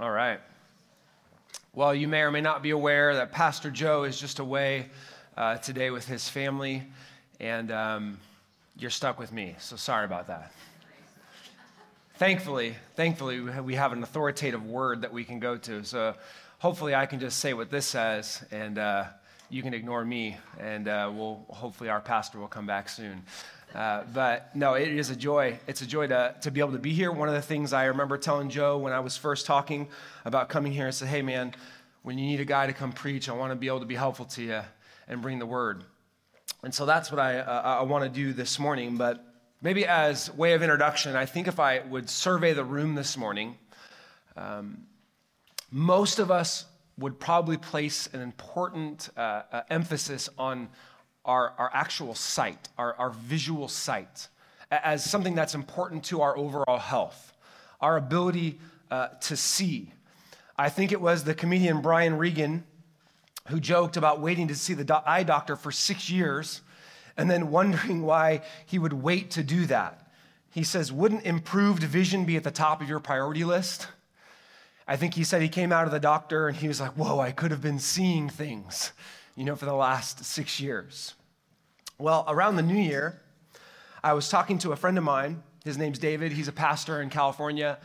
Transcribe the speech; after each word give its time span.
All 0.00 0.12
right. 0.12 0.38
Well, 1.74 1.92
you 1.92 2.06
may 2.06 2.20
or 2.20 2.30
may 2.30 2.40
not 2.40 2.62
be 2.62 2.70
aware 2.70 3.16
that 3.16 3.32
Pastor 3.32 3.68
Joe 3.68 4.04
is 4.04 4.20
just 4.20 4.38
away 4.38 4.90
uh, 5.36 5.56
today 5.56 5.90
with 5.90 6.06
his 6.06 6.28
family, 6.28 6.84
and 7.40 7.72
um, 7.72 8.18
you're 8.76 8.90
stuck 8.90 9.18
with 9.18 9.32
me, 9.32 9.56
so 9.58 9.74
sorry 9.74 10.04
about 10.04 10.28
that. 10.28 10.52
Thankfully, 12.14 12.76
thankfully, 12.94 13.40
we 13.40 13.74
have 13.74 13.90
an 13.90 14.04
authoritative 14.04 14.64
word 14.64 15.02
that 15.02 15.12
we 15.12 15.24
can 15.24 15.40
go 15.40 15.56
to. 15.56 15.82
So 15.82 16.14
hopefully, 16.60 16.94
I 16.94 17.04
can 17.06 17.18
just 17.18 17.40
say 17.40 17.52
what 17.52 17.68
this 17.68 17.84
says, 17.84 18.44
and 18.52 18.78
uh, 18.78 19.06
you 19.50 19.64
can 19.64 19.74
ignore 19.74 20.04
me, 20.04 20.36
and 20.60 20.86
uh, 20.86 21.10
we'll 21.12 21.44
hopefully 21.48 21.90
our 21.90 22.00
pastor 22.00 22.38
will 22.38 22.46
come 22.46 22.66
back 22.66 22.88
soon. 22.88 23.24
Uh, 23.74 24.02
but 24.14 24.54
no, 24.56 24.74
it 24.74 24.88
is 24.88 25.10
a 25.10 25.16
joy. 25.16 25.58
It's 25.66 25.82
a 25.82 25.86
joy 25.86 26.06
to, 26.06 26.34
to 26.42 26.50
be 26.50 26.60
able 26.60 26.72
to 26.72 26.78
be 26.78 26.92
here. 26.92 27.12
One 27.12 27.28
of 27.28 27.34
the 27.34 27.42
things 27.42 27.72
I 27.72 27.84
remember 27.84 28.16
telling 28.16 28.48
Joe 28.48 28.78
when 28.78 28.92
I 28.92 29.00
was 29.00 29.16
first 29.16 29.44
talking 29.44 29.88
about 30.24 30.48
coming 30.48 30.72
here, 30.72 30.86
I 30.86 30.90
said, 30.90 31.08
hey, 31.08 31.22
man, 31.22 31.54
when 32.02 32.18
you 32.18 32.26
need 32.26 32.40
a 32.40 32.46
guy 32.46 32.66
to 32.66 32.72
come 32.72 32.92
preach, 32.92 33.28
I 33.28 33.32
want 33.32 33.52
to 33.52 33.56
be 33.56 33.66
able 33.66 33.80
to 33.80 33.86
be 33.86 33.94
helpful 33.94 34.24
to 34.26 34.42
you 34.42 34.60
and 35.06 35.20
bring 35.20 35.38
the 35.38 35.46
word. 35.46 35.84
And 36.62 36.74
so 36.74 36.86
that's 36.86 37.12
what 37.12 37.20
I, 37.20 37.38
uh, 37.38 37.78
I 37.80 37.82
want 37.82 38.04
to 38.04 38.10
do 38.10 38.32
this 38.32 38.58
morning. 38.58 38.96
But 38.96 39.24
maybe 39.60 39.86
as 39.86 40.32
way 40.34 40.54
of 40.54 40.62
introduction, 40.62 41.14
I 41.14 41.26
think 41.26 41.46
if 41.46 41.60
I 41.60 41.80
would 41.80 42.08
survey 42.08 42.54
the 42.54 42.64
room 42.64 42.94
this 42.94 43.16
morning, 43.16 43.56
um, 44.36 44.86
most 45.70 46.18
of 46.18 46.30
us 46.30 46.64
would 46.96 47.20
probably 47.20 47.56
place 47.56 48.08
an 48.12 48.20
important 48.20 49.10
uh, 49.16 49.42
uh, 49.52 49.62
emphasis 49.70 50.28
on 50.38 50.68
our, 51.28 51.52
our 51.58 51.70
actual 51.72 52.14
sight, 52.14 52.68
our, 52.78 52.94
our 52.94 53.10
visual 53.10 53.68
sight, 53.68 54.28
as 54.70 55.08
something 55.08 55.34
that's 55.34 55.54
important 55.54 56.02
to 56.04 56.22
our 56.22 56.36
overall 56.36 56.78
health, 56.78 57.34
our 57.80 57.96
ability 57.96 58.58
uh, 58.90 59.08
to 59.20 59.36
see. 59.36 59.92
I 60.56 60.70
think 60.70 60.90
it 60.90 61.00
was 61.00 61.22
the 61.22 61.34
comedian 61.34 61.82
Brian 61.82 62.16
Regan 62.18 62.64
who 63.48 63.60
joked 63.60 63.96
about 63.96 64.20
waiting 64.20 64.48
to 64.48 64.54
see 64.54 64.74
the 64.74 64.84
do- 64.84 64.94
eye 65.06 65.22
doctor 65.22 65.54
for 65.54 65.70
six 65.70 66.10
years 66.10 66.62
and 67.16 67.30
then 67.30 67.50
wondering 67.50 68.02
why 68.02 68.42
he 68.66 68.78
would 68.78 68.92
wait 68.92 69.30
to 69.32 69.42
do 69.42 69.66
that. 69.66 70.10
He 70.50 70.64
says, 70.64 70.90
Wouldn't 70.90 71.24
improved 71.24 71.82
vision 71.82 72.24
be 72.24 72.36
at 72.36 72.44
the 72.44 72.50
top 72.50 72.80
of 72.80 72.88
your 72.88 73.00
priority 73.00 73.44
list? 73.44 73.88
I 74.86 74.96
think 74.96 75.14
he 75.14 75.24
said 75.24 75.42
he 75.42 75.48
came 75.48 75.72
out 75.72 75.84
of 75.84 75.92
the 75.92 76.00
doctor 76.00 76.48
and 76.48 76.56
he 76.56 76.68
was 76.68 76.80
like, 76.80 76.92
Whoa, 76.92 77.20
I 77.20 77.32
could 77.32 77.50
have 77.50 77.60
been 77.60 77.78
seeing 77.78 78.30
things, 78.30 78.92
you 79.36 79.44
know, 79.44 79.56
for 79.56 79.66
the 79.66 79.74
last 79.74 80.24
six 80.24 80.58
years. 80.58 81.14
Well, 82.00 82.24
around 82.28 82.54
the 82.54 82.62
new 82.62 82.80
year, 82.80 83.20
I 84.04 84.12
was 84.12 84.28
talking 84.28 84.58
to 84.58 84.70
a 84.70 84.76
friend 84.76 84.96
of 84.98 85.02
mine. 85.02 85.42
His 85.64 85.76
name's 85.76 85.98
David. 85.98 86.30
He's 86.30 86.46
a 86.46 86.52
pastor 86.52 87.02
in 87.02 87.10
California. 87.10 87.76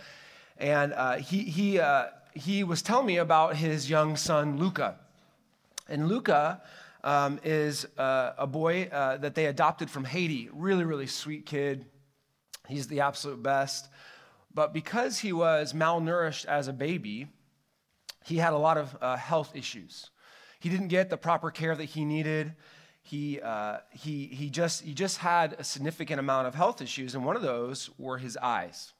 And 0.59 0.94
uh, 0.94 1.16
he, 1.16 1.39
he, 1.39 1.80
uh, 1.80 2.09
he 2.36 2.64
was 2.64 2.83
telling 2.83 3.08
me 3.08 3.17
about 3.17 3.55
his 3.55 3.89
young 3.89 4.16
son, 4.16 4.59
Luca. 4.59 5.00
And 5.89 6.08
Luca 6.08 6.61
um, 7.03 7.39
is 7.44 7.88
uh, 7.97 8.33
a 8.38 8.45
boy 8.45 8.83
uh, 8.92 9.17
that 9.17 9.33
they 9.33 9.47
adopted 9.47 9.89
from 9.89 10.05
Haiti. 10.05 10.48
Really, 10.53 10.83
really 10.83 11.08
sweet 11.08 11.48
kid. 11.48 11.88
He's 12.67 12.86
the 12.86 13.00
absolute 13.00 13.42
best. 13.42 13.89
But 14.53 14.73
because 14.73 15.17
he 15.17 15.33
was 15.33 15.73
malnourished 15.73 16.45
as 16.45 16.67
a 16.67 16.73
baby, 16.73 17.30
he 18.23 18.38
had 18.38 18.53
a 18.53 18.59
lot 18.59 18.77
of 18.77 18.95
uh, 19.02 19.16
health 19.17 19.55
issues. 19.55 20.11
He 20.59 20.70
didn't 20.70 20.89
get 20.89 21.09
the 21.09 21.17
proper 21.17 21.50
care 21.50 21.75
that 21.75 21.86
he 21.86 22.05
needed 22.05 22.53
he, 23.03 23.41
uh, 23.41 23.77
he, 23.91 24.27
he, 24.27 24.49
just, 24.49 24.81
he 24.81 24.93
just 24.93 25.17
had 25.17 25.57
a 25.59 25.63
significant 25.63 26.19
amount 26.19 26.47
of 26.47 26.55
health 26.55 26.81
issues, 26.81 27.15
and 27.15 27.25
one 27.25 27.35
of 27.35 27.41
those 27.41 27.89
were 27.97 28.17
his 28.17 28.37
eyes. 28.37 28.93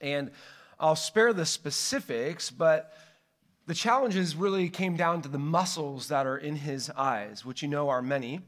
And 0.00 0.30
I'll 0.80 0.96
spare 0.96 1.32
the 1.32 1.44
specifics, 1.44 2.50
but 2.50 2.92
the 3.66 3.74
challenges 3.74 4.34
really 4.34 4.68
came 4.70 4.96
down 4.96 5.22
to 5.22 5.28
the 5.28 5.38
muscles 5.38 6.08
that 6.08 6.26
are 6.26 6.38
in 6.38 6.56
his 6.56 6.90
eyes, 6.90 7.44
which 7.44 7.62
you 7.62 7.68
know 7.68 7.90
are 7.90 8.02
many, 8.02 8.40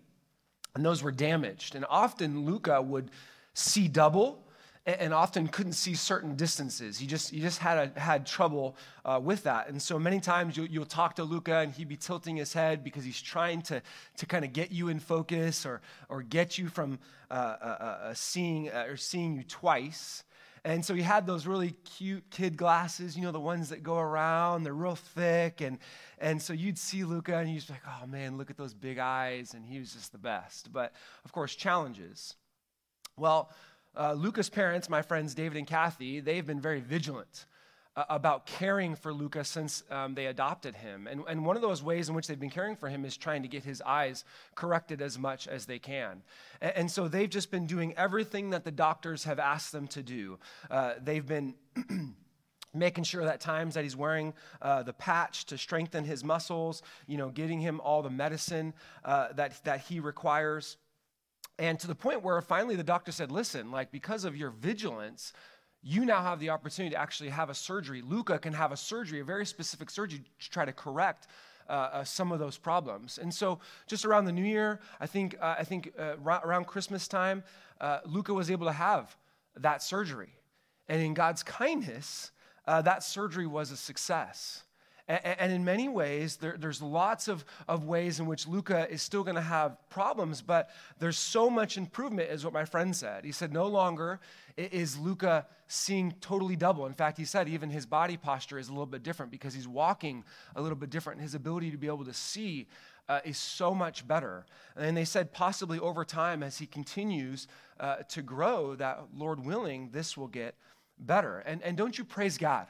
and 0.74 0.84
those 0.84 1.02
were 1.02 1.12
damaged. 1.12 1.74
And 1.74 1.84
often 1.88 2.46
Luca 2.46 2.80
would 2.80 3.10
see 3.52 3.86
double 3.86 4.43
and 4.86 5.14
often 5.14 5.48
couldn't 5.48 5.72
see 5.72 5.94
certain 5.94 6.36
distances. 6.36 6.98
He 6.98 7.06
just, 7.06 7.30
he 7.30 7.40
just 7.40 7.58
had, 7.58 7.92
a, 7.96 8.00
had 8.00 8.26
trouble 8.26 8.76
uh, 9.04 9.18
with 9.22 9.44
that. 9.44 9.68
And 9.68 9.80
so 9.80 9.98
many 9.98 10.20
times 10.20 10.56
you'll, 10.56 10.66
you'll 10.66 10.84
talk 10.84 11.16
to 11.16 11.24
Luca 11.24 11.58
and 11.58 11.72
he'd 11.72 11.88
be 11.88 11.96
tilting 11.96 12.36
his 12.36 12.52
head 12.52 12.84
because 12.84 13.02
he's 13.02 13.20
trying 13.20 13.62
to, 13.62 13.80
to 14.18 14.26
kind 14.26 14.44
of 14.44 14.52
get 14.52 14.70
you 14.70 14.88
in 14.88 15.00
focus 15.00 15.64
or, 15.64 15.80
or 16.10 16.22
get 16.22 16.58
you 16.58 16.68
from 16.68 16.98
uh, 17.30 17.34
uh, 17.34 17.66
uh 17.66 18.14
seeing, 18.14 18.68
uh, 18.68 18.84
or 18.88 18.96
seeing 18.98 19.36
you 19.36 19.42
twice. 19.44 20.22
And 20.66 20.84
so 20.84 20.94
he 20.94 21.02
had 21.02 21.26
those 21.26 21.46
really 21.46 21.74
cute 21.84 22.24
kid 22.30 22.56
glasses, 22.56 23.16
you 23.16 23.22
know, 23.22 23.32
the 23.32 23.40
ones 23.40 23.68
that 23.70 23.82
go 23.82 23.98
around, 23.98 24.64
they're 24.64 24.72
real 24.72 24.96
thick. 24.96 25.60
And, 25.60 25.78
and 26.18 26.40
so 26.40 26.52
you'd 26.52 26.78
see 26.78 27.04
Luca 27.04 27.36
and 27.36 27.50
you'd 27.50 27.66
be 27.66 27.74
like, 27.74 27.82
oh 27.86 28.06
man, 28.06 28.36
look 28.36 28.50
at 28.50 28.56
those 28.56 28.74
big 28.74 28.98
eyes. 28.98 29.54
And 29.54 29.64
he 29.64 29.78
was 29.78 29.94
just 29.94 30.12
the 30.12 30.18
best. 30.18 30.72
But 30.72 30.92
of 31.24 31.32
course, 31.32 31.54
challenges. 31.54 32.36
Well, 33.16 33.50
uh, 33.96 34.12
Luca's 34.12 34.50
parents, 34.50 34.88
my 34.88 35.02
friends 35.02 35.34
David 35.34 35.56
and 35.56 35.66
Kathy, 35.66 36.20
they've 36.20 36.46
been 36.46 36.60
very 36.60 36.80
vigilant 36.80 37.46
uh, 37.96 38.04
about 38.08 38.46
caring 38.46 38.96
for 38.96 39.12
Luca 39.12 39.44
since 39.44 39.84
um, 39.90 40.14
they 40.14 40.26
adopted 40.26 40.74
him. 40.74 41.06
And, 41.06 41.22
and 41.28 41.44
one 41.44 41.56
of 41.56 41.62
those 41.62 41.82
ways 41.82 42.08
in 42.08 42.14
which 42.14 42.26
they've 42.26 42.38
been 42.38 42.50
caring 42.50 42.76
for 42.76 42.88
him 42.88 43.04
is 43.04 43.16
trying 43.16 43.42
to 43.42 43.48
get 43.48 43.64
his 43.64 43.80
eyes 43.82 44.24
corrected 44.54 45.00
as 45.00 45.18
much 45.18 45.46
as 45.46 45.66
they 45.66 45.78
can. 45.78 46.22
And, 46.60 46.72
and 46.76 46.90
so 46.90 47.08
they've 47.08 47.30
just 47.30 47.50
been 47.50 47.66
doing 47.66 47.94
everything 47.96 48.50
that 48.50 48.64
the 48.64 48.72
doctors 48.72 49.24
have 49.24 49.38
asked 49.38 49.72
them 49.72 49.86
to 49.88 50.02
do. 50.02 50.38
Uh, 50.70 50.94
they've 51.02 51.26
been. 51.26 51.54
making 52.76 53.04
sure 53.04 53.24
that 53.24 53.40
times 53.40 53.74
that 53.74 53.84
he's 53.84 53.94
wearing 53.94 54.34
uh, 54.60 54.82
the 54.82 54.92
patch 54.92 55.46
to 55.46 55.56
strengthen 55.56 56.02
his 56.02 56.24
muscles, 56.24 56.82
you 57.06 57.16
know, 57.16 57.28
getting 57.28 57.60
him 57.60 57.80
all 57.80 58.02
the 58.02 58.10
medicine 58.10 58.74
uh, 59.04 59.28
that, 59.34 59.62
that 59.62 59.78
he 59.82 60.00
requires. 60.00 60.76
And 61.58 61.78
to 61.80 61.86
the 61.86 61.94
point 61.94 62.22
where 62.22 62.40
finally 62.40 62.76
the 62.76 62.82
doctor 62.84 63.12
said, 63.12 63.30
listen, 63.30 63.70
like 63.70 63.92
because 63.92 64.24
of 64.24 64.36
your 64.36 64.50
vigilance, 64.50 65.32
you 65.82 66.04
now 66.04 66.22
have 66.22 66.40
the 66.40 66.50
opportunity 66.50 66.94
to 66.94 67.00
actually 67.00 67.28
have 67.28 67.50
a 67.50 67.54
surgery. 67.54 68.02
Luca 68.02 68.38
can 68.38 68.52
have 68.54 68.72
a 68.72 68.76
surgery, 68.76 69.20
a 69.20 69.24
very 69.24 69.46
specific 69.46 69.90
surgery 69.90 70.20
to 70.40 70.50
try 70.50 70.64
to 70.64 70.72
correct 70.72 71.28
uh, 71.68 71.72
uh, 71.72 72.04
some 72.04 72.32
of 72.32 72.38
those 72.38 72.56
problems. 72.58 73.18
And 73.18 73.32
so, 73.32 73.60
just 73.86 74.04
around 74.04 74.24
the 74.24 74.32
new 74.32 74.44
year, 74.44 74.80
I 75.00 75.06
think, 75.06 75.36
uh, 75.40 75.56
I 75.58 75.64
think 75.64 75.92
uh, 75.98 76.16
around 76.18 76.66
Christmas 76.66 77.06
time, 77.06 77.44
uh, 77.80 78.00
Luca 78.04 78.34
was 78.34 78.50
able 78.50 78.66
to 78.66 78.72
have 78.72 79.16
that 79.56 79.82
surgery. 79.82 80.32
And 80.88 81.00
in 81.00 81.14
God's 81.14 81.42
kindness, 81.42 82.32
uh, 82.66 82.82
that 82.82 83.02
surgery 83.02 83.46
was 83.46 83.70
a 83.70 83.76
success. 83.76 84.64
And 85.06 85.52
in 85.52 85.64
many 85.64 85.88
ways, 85.88 86.38
there's 86.38 86.80
lots 86.80 87.28
of, 87.28 87.44
of 87.68 87.84
ways 87.84 88.20
in 88.20 88.26
which 88.26 88.48
Luca 88.48 88.90
is 88.90 89.02
still 89.02 89.22
going 89.22 89.34
to 89.34 89.42
have 89.42 89.76
problems, 89.90 90.40
but 90.40 90.70
there's 90.98 91.18
so 91.18 91.50
much 91.50 91.76
improvement, 91.76 92.30
is 92.30 92.42
what 92.42 92.54
my 92.54 92.64
friend 92.64 92.96
said. 92.96 93.22
He 93.22 93.32
said, 93.32 93.52
no 93.52 93.66
longer 93.66 94.18
is 94.56 94.96
Luca 94.96 95.46
seeing 95.66 96.14
totally 96.22 96.56
double. 96.56 96.86
In 96.86 96.94
fact, 96.94 97.18
he 97.18 97.26
said 97.26 97.50
even 97.50 97.68
his 97.68 97.84
body 97.84 98.16
posture 98.16 98.58
is 98.58 98.68
a 98.68 98.72
little 98.72 98.86
bit 98.86 99.02
different 99.02 99.30
because 99.30 99.52
he's 99.52 99.68
walking 99.68 100.24
a 100.56 100.62
little 100.62 100.76
bit 100.76 100.88
different. 100.88 101.20
His 101.20 101.34
ability 101.34 101.70
to 101.70 101.76
be 101.76 101.86
able 101.86 102.06
to 102.06 102.14
see 102.14 102.66
uh, 103.06 103.20
is 103.26 103.36
so 103.36 103.74
much 103.74 104.08
better. 104.08 104.46
And 104.74 104.96
they 104.96 105.04
said, 105.04 105.34
possibly 105.34 105.78
over 105.78 106.02
time, 106.04 106.42
as 106.42 106.56
he 106.56 106.66
continues 106.66 107.46
uh, 107.78 107.96
to 108.08 108.22
grow, 108.22 108.74
that 108.76 109.08
Lord 109.14 109.44
willing, 109.44 109.90
this 109.92 110.16
will 110.16 110.28
get 110.28 110.54
better. 110.98 111.40
And, 111.40 111.62
and 111.62 111.76
don't 111.76 111.98
you 111.98 112.04
praise 112.04 112.38
God? 112.38 112.68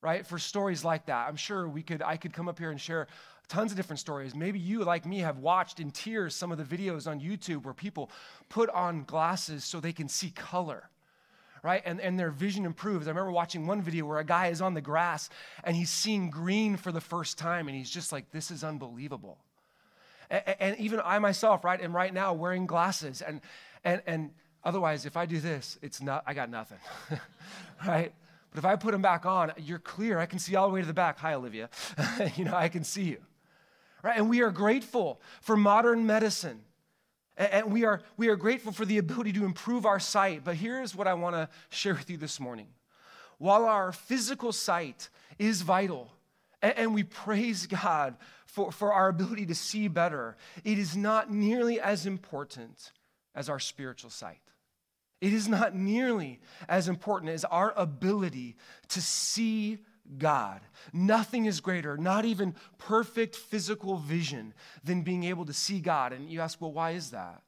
Right? 0.00 0.26
For 0.26 0.38
stories 0.38 0.84
like 0.84 1.06
that. 1.06 1.28
I'm 1.28 1.36
sure 1.36 1.68
we 1.68 1.82
could, 1.82 2.02
I 2.02 2.16
could 2.16 2.32
come 2.32 2.48
up 2.48 2.58
here 2.58 2.70
and 2.70 2.80
share 2.80 3.08
tons 3.48 3.70
of 3.70 3.76
different 3.76 4.00
stories. 4.00 4.34
Maybe 4.34 4.58
you, 4.58 4.84
like 4.84 5.06
me, 5.06 5.20
have 5.20 5.38
watched 5.38 5.80
in 5.80 5.90
tears 5.90 6.34
some 6.34 6.52
of 6.52 6.58
the 6.58 6.64
videos 6.64 7.06
on 7.06 7.20
YouTube 7.20 7.64
where 7.64 7.74
people 7.74 8.10
put 8.48 8.68
on 8.70 9.04
glasses 9.04 9.64
so 9.64 9.80
they 9.80 9.92
can 9.92 10.08
see 10.08 10.30
color. 10.30 10.88
Right? 11.62 11.82
And, 11.84 12.00
and 12.00 12.18
their 12.18 12.30
vision 12.30 12.64
improves. 12.64 13.08
I 13.08 13.10
remember 13.10 13.32
watching 13.32 13.66
one 13.66 13.82
video 13.82 14.06
where 14.06 14.18
a 14.18 14.24
guy 14.24 14.48
is 14.48 14.60
on 14.60 14.74
the 14.74 14.80
grass 14.80 15.30
and 15.64 15.74
he's 15.74 15.90
seeing 15.90 16.30
green 16.30 16.76
for 16.76 16.92
the 16.92 17.00
first 17.00 17.38
time, 17.38 17.66
and 17.66 17.76
he's 17.76 17.90
just 17.90 18.12
like, 18.12 18.30
this 18.30 18.52
is 18.52 18.62
unbelievable. 18.62 19.38
And, 20.30 20.42
and 20.60 20.78
even 20.78 21.00
I 21.04 21.18
myself, 21.18 21.64
right, 21.64 21.80
am 21.80 21.94
right 21.94 22.12
now 22.12 22.34
wearing 22.34 22.66
glasses. 22.66 23.20
And, 23.20 23.40
and, 23.84 24.00
and 24.06 24.30
otherwise, 24.62 25.06
if 25.06 25.16
I 25.16 25.26
do 25.26 25.40
this, 25.40 25.78
it's 25.82 26.00
not, 26.00 26.22
I 26.26 26.34
got 26.34 26.50
nothing. 26.50 26.78
right? 27.86 28.12
But 28.56 28.64
if 28.64 28.70
I 28.70 28.76
put 28.76 28.92
them 28.92 29.02
back 29.02 29.26
on, 29.26 29.52
you're 29.58 29.78
clear. 29.78 30.18
I 30.18 30.24
can 30.24 30.38
see 30.38 30.56
all 30.56 30.66
the 30.66 30.72
way 30.72 30.80
to 30.80 30.86
the 30.86 30.94
back. 30.94 31.18
Hi, 31.18 31.34
Olivia. 31.34 31.68
you 32.36 32.46
know, 32.46 32.54
I 32.54 32.70
can 32.70 32.84
see 32.84 33.02
you. 33.02 33.18
Right? 34.02 34.16
And 34.16 34.30
we 34.30 34.40
are 34.40 34.50
grateful 34.50 35.20
for 35.42 35.58
modern 35.58 36.06
medicine. 36.06 36.62
And 37.36 37.70
we 37.70 37.84
are, 37.84 38.00
we 38.16 38.28
are 38.28 38.36
grateful 38.36 38.72
for 38.72 38.86
the 38.86 38.96
ability 38.96 39.34
to 39.34 39.44
improve 39.44 39.84
our 39.84 40.00
sight. 40.00 40.40
But 40.42 40.56
here's 40.56 40.96
what 40.96 41.06
I 41.06 41.12
want 41.12 41.36
to 41.36 41.50
share 41.68 41.92
with 41.92 42.08
you 42.08 42.16
this 42.16 42.40
morning. 42.40 42.68
While 43.36 43.66
our 43.66 43.92
physical 43.92 44.52
sight 44.52 45.10
is 45.38 45.60
vital, 45.60 46.10
and 46.62 46.94
we 46.94 47.02
praise 47.02 47.66
God 47.66 48.16
for, 48.46 48.72
for 48.72 48.94
our 48.94 49.08
ability 49.08 49.44
to 49.46 49.54
see 49.54 49.86
better, 49.86 50.34
it 50.64 50.78
is 50.78 50.96
not 50.96 51.30
nearly 51.30 51.78
as 51.78 52.06
important 52.06 52.90
as 53.34 53.50
our 53.50 53.60
spiritual 53.60 54.08
sight. 54.08 54.40
It 55.20 55.32
is 55.32 55.48
not 55.48 55.74
nearly 55.74 56.40
as 56.68 56.88
important 56.88 57.32
as 57.32 57.44
our 57.44 57.72
ability 57.76 58.56
to 58.88 59.00
see 59.00 59.78
God. 60.18 60.60
Nothing 60.92 61.46
is 61.46 61.60
greater, 61.60 61.96
not 61.96 62.24
even 62.24 62.54
perfect 62.78 63.34
physical 63.34 63.96
vision, 63.96 64.54
than 64.84 65.02
being 65.02 65.24
able 65.24 65.46
to 65.46 65.52
see 65.52 65.80
God. 65.80 66.12
And 66.12 66.30
you 66.30 66.40
ask, 66.40 66.60
well, 66.60 66.72
why 66.72 66.92
is 66.92 67.10
that? 67.10 67.42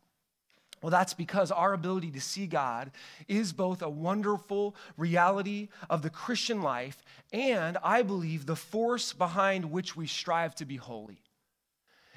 Well, 0.80 0.90
that's 0.90 1.14
because 1.14 1.50
our 1.50 1.72
ability 1.72 2.12
to 2.12 2.20
see 2.20 2.46
God 2.46 2.92
is 3.26 3.52
both 3.52 3.82
a 3.82 3.90
wonderful 3.90 4.76
reality 4.96 5.68
of 5.90 6.02
the 6.02 6.10
Christian 6.10 6.62
life 6.62 7.04
and, 7.32 7.76
I 7.82 8.02
believe, 8.02 8.46
the 8.46 8.56
force 8.56 9.12
behind 9.12 9.72
which 9.72 9.96
we 9.96 10.06
strive 10.06 10.54
to 10.56 10.64
be 10.64 10.76
holy. 10.76 11.20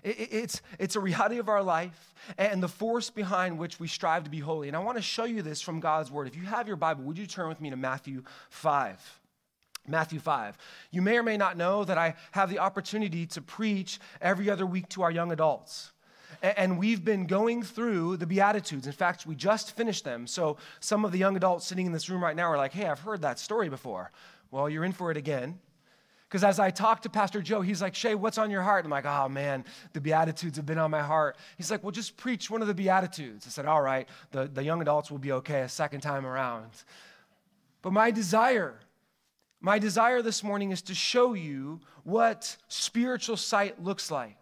It's, 0.04 0.62
it's 0.80 0.96
a 0.96 1.00
reality 1.00 1.38
of 1.38 1.50
our 1.50 1.62
life 1.62 2.14
and 2.38 2.62
the 2.62 2.68
force 2.68 3.10
behind 3.10 3.60
which 3.60 3.80
we 3.80 3.88
strive 3.88 4.24
to 4.24 4.30
be 4.30 4.40
holy. 4.40 4.68
And 4.68 4.76
I 4.76 4.80
want 4.80 4.98
to 4.98 5.02
show 5.02 5.26
you 5.26 5.42
this 5.42 5.62
from 5.62 5.80
God's 5.80 6.10
word. 6.10 6.28
If 6.28 6.36
you 6.36 6.44
have 6.44 6.68
your 6.68 6.78
Bible, 6.78 7.04
would 7.04 7.18
you 7.18 7.28
turn 7.28 7.50
with 7.50 7.62
me 7.62 7.70
to 7.70 7.76
Matthew 7.76 8.24
5? 8.50 9.20
Matthew 9.88 10.20
5. 10.20 10.58
You 10.92 11.02
may 11.02 11.18
or 11.18 11.24
may 11.24 11.38
not 11.38 11.58
know 11.58 11.84
that 11.84 11.98
I 11.98 12.16
have 12.32 12.50
the 12.50 12.60
opportunity 12.60 13.26
to 13.28 13.42
preach 13.42 14.00
every 14.22 14.50
other 14.50 14.66
week 14.66 14.90
to 14.90 15.04
our 15.04 15.12
young 15.12 15.32
adults. 15.32 15.92
And 16.42 16.80
we've 16.80 17.04
been 17.04 17.28
going 17.28 17.62
through 17.62 18.18
the 18.18 18.26
Beatitudes. 18.26 18.88
In 18.88 18.94
fact, 18.94 19.26
we 19.26 19.36
just 19.36 19.76
finished 19.76 20.04
them. 20.04 20.26
So 20.28 20.58
some 20.80 21.06
of 21.06 21.12
the 21.12 21.18
young 21.18 21.36
adults 21.36 21.68
sitting 21.68 21.86
in 21.86 21.92
this 21.92 22.10
room 22.10 22.24
right 22.24 22.36
now 22.36 22.46
are 22.46 22.58
like, 22.58 22.74
hey, 22.74 22.88
I've 22.88 23.00
heard 23.00 23.22
that 23.22 23.38
story 23.38 23.70
before. 23.70 24.12
Well, 24.50 24.70
you're 24.70 24.86
in 24.86 24.92
for 24.92 25.12
it 25.12 25.18
again. 25.18 25.60
Because 26.32 26.46
as 26.46 26.60
I 26.60 26.70
talked 26.70 27.04
to 27.04 27.10
Pastor 27.10 27.42
Joe, 27.42 27.60
he's 27.60 27.82
like, 27.82 27.94
Shay, 27.94 28.16
what's 28.16 28.38
on 28.38 28.50
your 28.50 28.62
heart? 28.62 28.86
I'm 28.86 28.92
like, 28.92 29.06
oh 29.06 29.28
man, 29.28 29.66
the 29.92 30.00
Beatitudes 30.00 30.56
have 30.56 30.66
been 30.66 30.78
on 30.78 30.90
my 30.90 31.02
heart. 31.02 31.36
He's 31.58 31.70
like, 31.70 31.84
well, 31.84 31.92
just 31.92 32.16
preach 32.16 32.50
one 32.50 32.62
of 32.62 32.70
the 32.70 32.74
Beatitudes. 32.74 33.46
I 33.46 33.50
said, 33.50 33.66
all 33.66 33.82
right, 33.82 34.08
the, 34.32 34.48
the 34.48 34.64
young 34.64 34.82
adults 34.82 35.12
will 35.12 35.18
be 35.18 35.34
okay 35.34 35.60
a 35.60 35.68
second 35.68 36.00
time 36.00 36.26
around. 36.26 36.70
But 37.82 37.92
my 37.92 38.12
desire, 38.12 38.80
my 39.60 39.78
desire 39.78 40.22
this 40.22 40.42
morning 40.42 40.72
is 40.72 40.82
to 40.84 40.96
show 40.96 41.34
you 41.34 41.82
what 42.06 42.56
spiritual 42.70 43.36
sight 43.36 43.84
looks 43.84 44.10
like. 44.10 44.38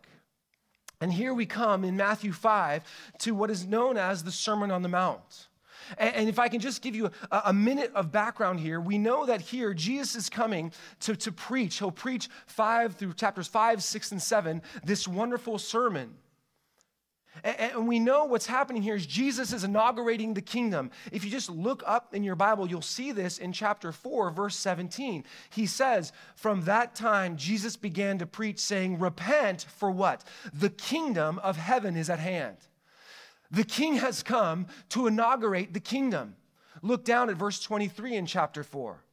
And 1.02 1.12
here 1.12 1.34
we 1.34 1.48
come 1.48 1.84
in 1.84 1.98
Matthew 1.98 2.34
5 2.34 2.84
to 3.22 3.34
what 3.34 3.50
is 3.50 3.66
known 3.66 3.98
as 3.98 4.24
the 4.24 4.32
Sermon 4.32 4.70
on 4.70 4.84
the 4.84 4.90
Mount. 4.90 5.49
And, 5.98 6.30
if 6.30 6.40
I 6.40 6.48
can 6.48 6.60
just 6.60 6.82
give 6.82 6.96
you 6.96 7.10
a, 7.32 7.42
a, 7.46 7.54
minute 7.54 7.92
of 7.96 8.12
background 8.12 8.60
here, 8.60 8.80
we 8.80 8.98
know 8.98 9.26
that 9.26 9.42
here 9.42 9.74
Jesus 9.74 10.16
is 10.16 10.30
coming 10.30 10.72
to, 11.02 11.16
to 11.16 11.32
preach. 11.32 11.80
He'll 11.80 11.92
preach 11.92 12.30
five 12.46 12.96
through 12.96 13.14
chapters 13.14 13.48
five, 13.48 13.84
six, 13.84 14.12
and 14.12 14.22
seven, 14.22 14.62
this 14.84 15.08
wonderful 15.08 15.58
sermon. 15.58 16.16
And 17.44 17.88
we 17.88 18.00
know 18.00 18.26
what's 18.26 18.46
happening 18.46 18.82
here 18.82 18.96
is 18.96 19.06
Jesus 19.06 19.54
is 19.54 19.64
inaugurating 19.64 20.34
the 20.34 20.42
kingdom. 20.42 20.92
If 21.12 21.24
you 21.24 21.32
just 21.32 21.50
look 21.50 21.84
up 21.86 22.14
in 22.14 22.24
your 22.24 22.36
Bible, 22.36 22.68
you'll 22.68 22.82
see 22.82 23.12
this 23.12 23.38
in 23.38 23.54
chapter 23.54 23.92
4, 23.92 24.32
verse 24.32 24.56
17. 24.56 25.24
He 25.50 25.66
says, 25.66 26.12
From 26.36 26.64
that 26.64 26.96
time, 26.96 27.38
Jesus 27.38 27.78
began 27.78 28.18
to 28.18 28.26
preach, 28.26 28.60
saying, 28.60 29.00
Repent 29.00 29.66
for 29.78 29.90
what? 29.90 30.24
The 30.54 30.70
kingdom 30.70 31.40
of 31.40 31.56
heaven 31.56 31.96
is 31.96 32.10
at 32.10 32.20
hand. 32.20 32.58
The 33.52 33.64
king 33.64 33.96
has 33.96 34.24
come 34.24 34.68
to 34.90 35.08
inaugurate 35.08 35.74
the 35.74 35.80
kingdom. 35.80 36.36
Look 36.82 37.04
down 37.04 37.30
at 37.30 37.36
verse 37.36 37.60
23 37.62 38.16
in 38.16 38.26
chapter 38.26 38.64
4. 38.64 39.04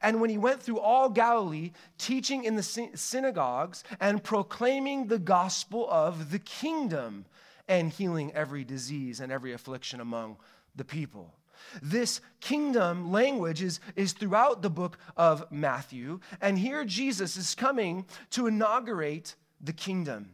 And 0.00 0.20
when 0.20 0.30
he 0.30 0.38
went 0.38 0.62
through 0.62 0.80
all 0.80 1.10
Galilee, 1.10 1.72
teaching 1.98 2.44
in 2.44 2.56
the 2.56 2.62
synagogues 2.62 3.84
and 4.00 4.24
proclaiming 4.24 5.06
the 5.06 5.18
gospel 5.18 5.86
of 5.90 6.30
the 6.30 6.38
kingdom 6.38 7.26
and 7.68 7.90
healing 7.90 8.32
every 8.32 8.64
disease 8.64 9.20
and 9.20 9.30
every 9.30 9.52
affliction 9.52 10.00
among 10.00 10.38
the 10.74 10.84
people. 10.84 11.34
This 11.82 12.20
kingdom 12.40 13.10
language 13.12 13.62
is, 13.62 13.80
is 13.96 14.12
throughout 14.12 14.62
the 14.62 14.70
book 14.70 14.98
of 15.16 15.50
Matthew. 15.50 16.20
And 16.40 16.58
here 16.58 16.84
Jesus 16.84 17.36
is 17.36 17.54
coming 17.54 18.06
to 18.30 18.46
inaugurate 18.46 19.34
the 19.60 19.72
kingdom. 19.72 20.30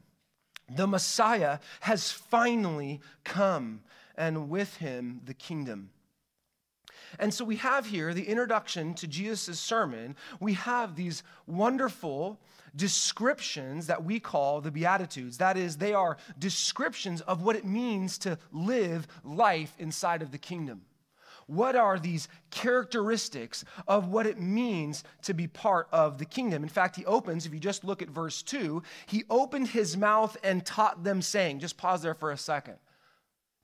The 0.74 0.86
Messiah 0.86 1.58
has 1.80 2.12
finally 2.12 3.00
come, 3.24 3.82
and 4.16 4.48
with 4.48 4.76
him 4.76 5.20
the 5.24 5.34
kingdom. 5.34 5.90
And 7.18 7.34
so 7.34 7.44
we 7.44 7.56
have 7.56 7.86
here 7.86 8.14
the 8.14 8.28
introduction 8.28 8.94
to 8.94 9.08
Jesus' 9.08 9.58
sermon. 9.58 10.14
We 10.38 10.52
have 10.54 10.94
these 10.94 11.22
wonderful 11.46 12.38
descriptions 12.76 13.88
that 13.88 14.04
we 14.04 14.20
call 14.20 14.60
the 14.60 14.70
Beatitudes. 14.70 15.38
That 15.38 15.56
is, 15.56 15.76
they 15.76 15.92
are 15.92 16.18
descriptions 16.38 17.20
of 17.22 17.42
what 17.42 17.56
it 17.56 17.64
means 17.64 18.16
to 18.18 18.38
live 18.52 19.08
life 19.24 19.74
inside 19.78 20.22
of 20.22 20.30
the 20.30 20.38
kingdom. 20.38 20.82
What 21.50 21.74
are 21.74 21.98
these 21.98 22.28
characteristics 22.52 23.64
of 23.88 24.06
what 24.06 24.24
it 24.24 24.38
means 24.38 25.02
to 25.22 25.34
be 25.34 25.48
part 25.48 25.88
of 25.90 26.16
the 26.18 26.24
kingdom? 26.24 26.62
In 26.62 26.68
fact, 26.68 26.94
he 26.94 27.04
opens, 27.06 27.44
if 27.44 27.52
you 27.52 27.58
just 27.58 27.82
look 27.82 28.02
at 28.02 28.08
verse 28.08 28.40
2, 28.42 28.80
he 29.06 29.24
opened 29.28 29.66
his 29.66 29.96
mouth 29.96 30.36
and 30.44 30.64
taught 30.64 31.02
them, 31.02 31.20
saying, 31.20 31.58
just 31.58 31.76
pause 31.76 32.02
there 32.02 32.14
for 32.14 32.30
a 32.30 32.36
second. 32.36 32.76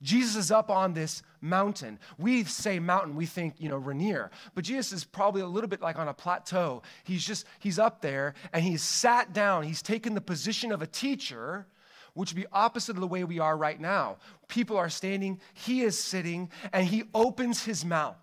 Jesus 0.01 0.35
is 0.35 0.51
up 0.51 0.69
on 0.69 0.93
this 0.93 1.23
mountain. 1.39 1.97
We 2.17 2.43
say 2.43 2.77
mountain, 2.77 3.15
we 3.15 3.25
think, 3.25 3.55
you 3.57 3.69
know, 3.69 3.77
Rainier. 3.77 4.31
But 4.53 4.65
Jesus 4.65 4.91
is 4.91 5.03
probably 5.05 5.41
a 5.41 5.47
little 5.47 5.69
bit 5.69 5.81
like 5.81 5.97
on 5.97 6.09
a 6.09 6.13
plateau. 6.13 6.83
He's 7.05 7.25
just, 7.25 7.45
he's 7.59 7.79
up 7.79 8.01
there 8.01 8.33
and 8.51 8.65
he's 8.65 8.83
sat 8.83 9.31
down. 9.31 9.63
He's 9.63 9.81
taken 9.81 10.13
the 10.13 10.19
position 10.19 10.73
of 10.73 10.81
a 10.81 10.87
teacher, 10.87 11.67
which 12.17 12.33
would 12.33 12.41
be 12.41 12.47
opposite 12.51 12.95
of 12.95 13.01
the 13.01 13.07
way 13.07 13.23
we 13.23 13.39
are 13.39 13.55
right 13.55 13.79
now. 13.79 14.17
People 14.47 14.75
are 14.77 14.89
standing, 14.89 15.39
he 15.53 15.83
is 15.83 15.97
sitting, 15.97 16.49
and 16.73 16.87
he 16.87 17.03
opens 17.13 17.63
his 17.63 17.85
mouth. 17.85 18.17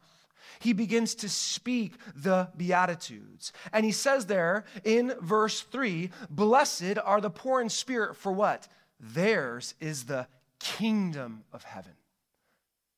He 0.58 0.72
begins 0.72 1.14
to 1.16 1.28
speak 1.28 1.94
the 2.14 2.48
Beatitudes. 2.56 3.52
And 3.72 3.84
he 3.84 3.92
says 3.92 4.26
there 4.26 4.64
in 4.82 5.14
verse 5.20 5.60
3 5.60 6.10
Blessed 6.28 6.98
are 7.02 7.20
the 7.20 7.30
poor 7.30 7.60
in 7.60 7.68
spirit, 7.68 8.16
for 8.16 8.32
what? 8.32 8.68
Theirs 8.98 9.74
is 9.80 10.04
the 10.04 10.26
kingdom 10.58 11.44
of 11.52 11.64
heaven. 11.64 11.92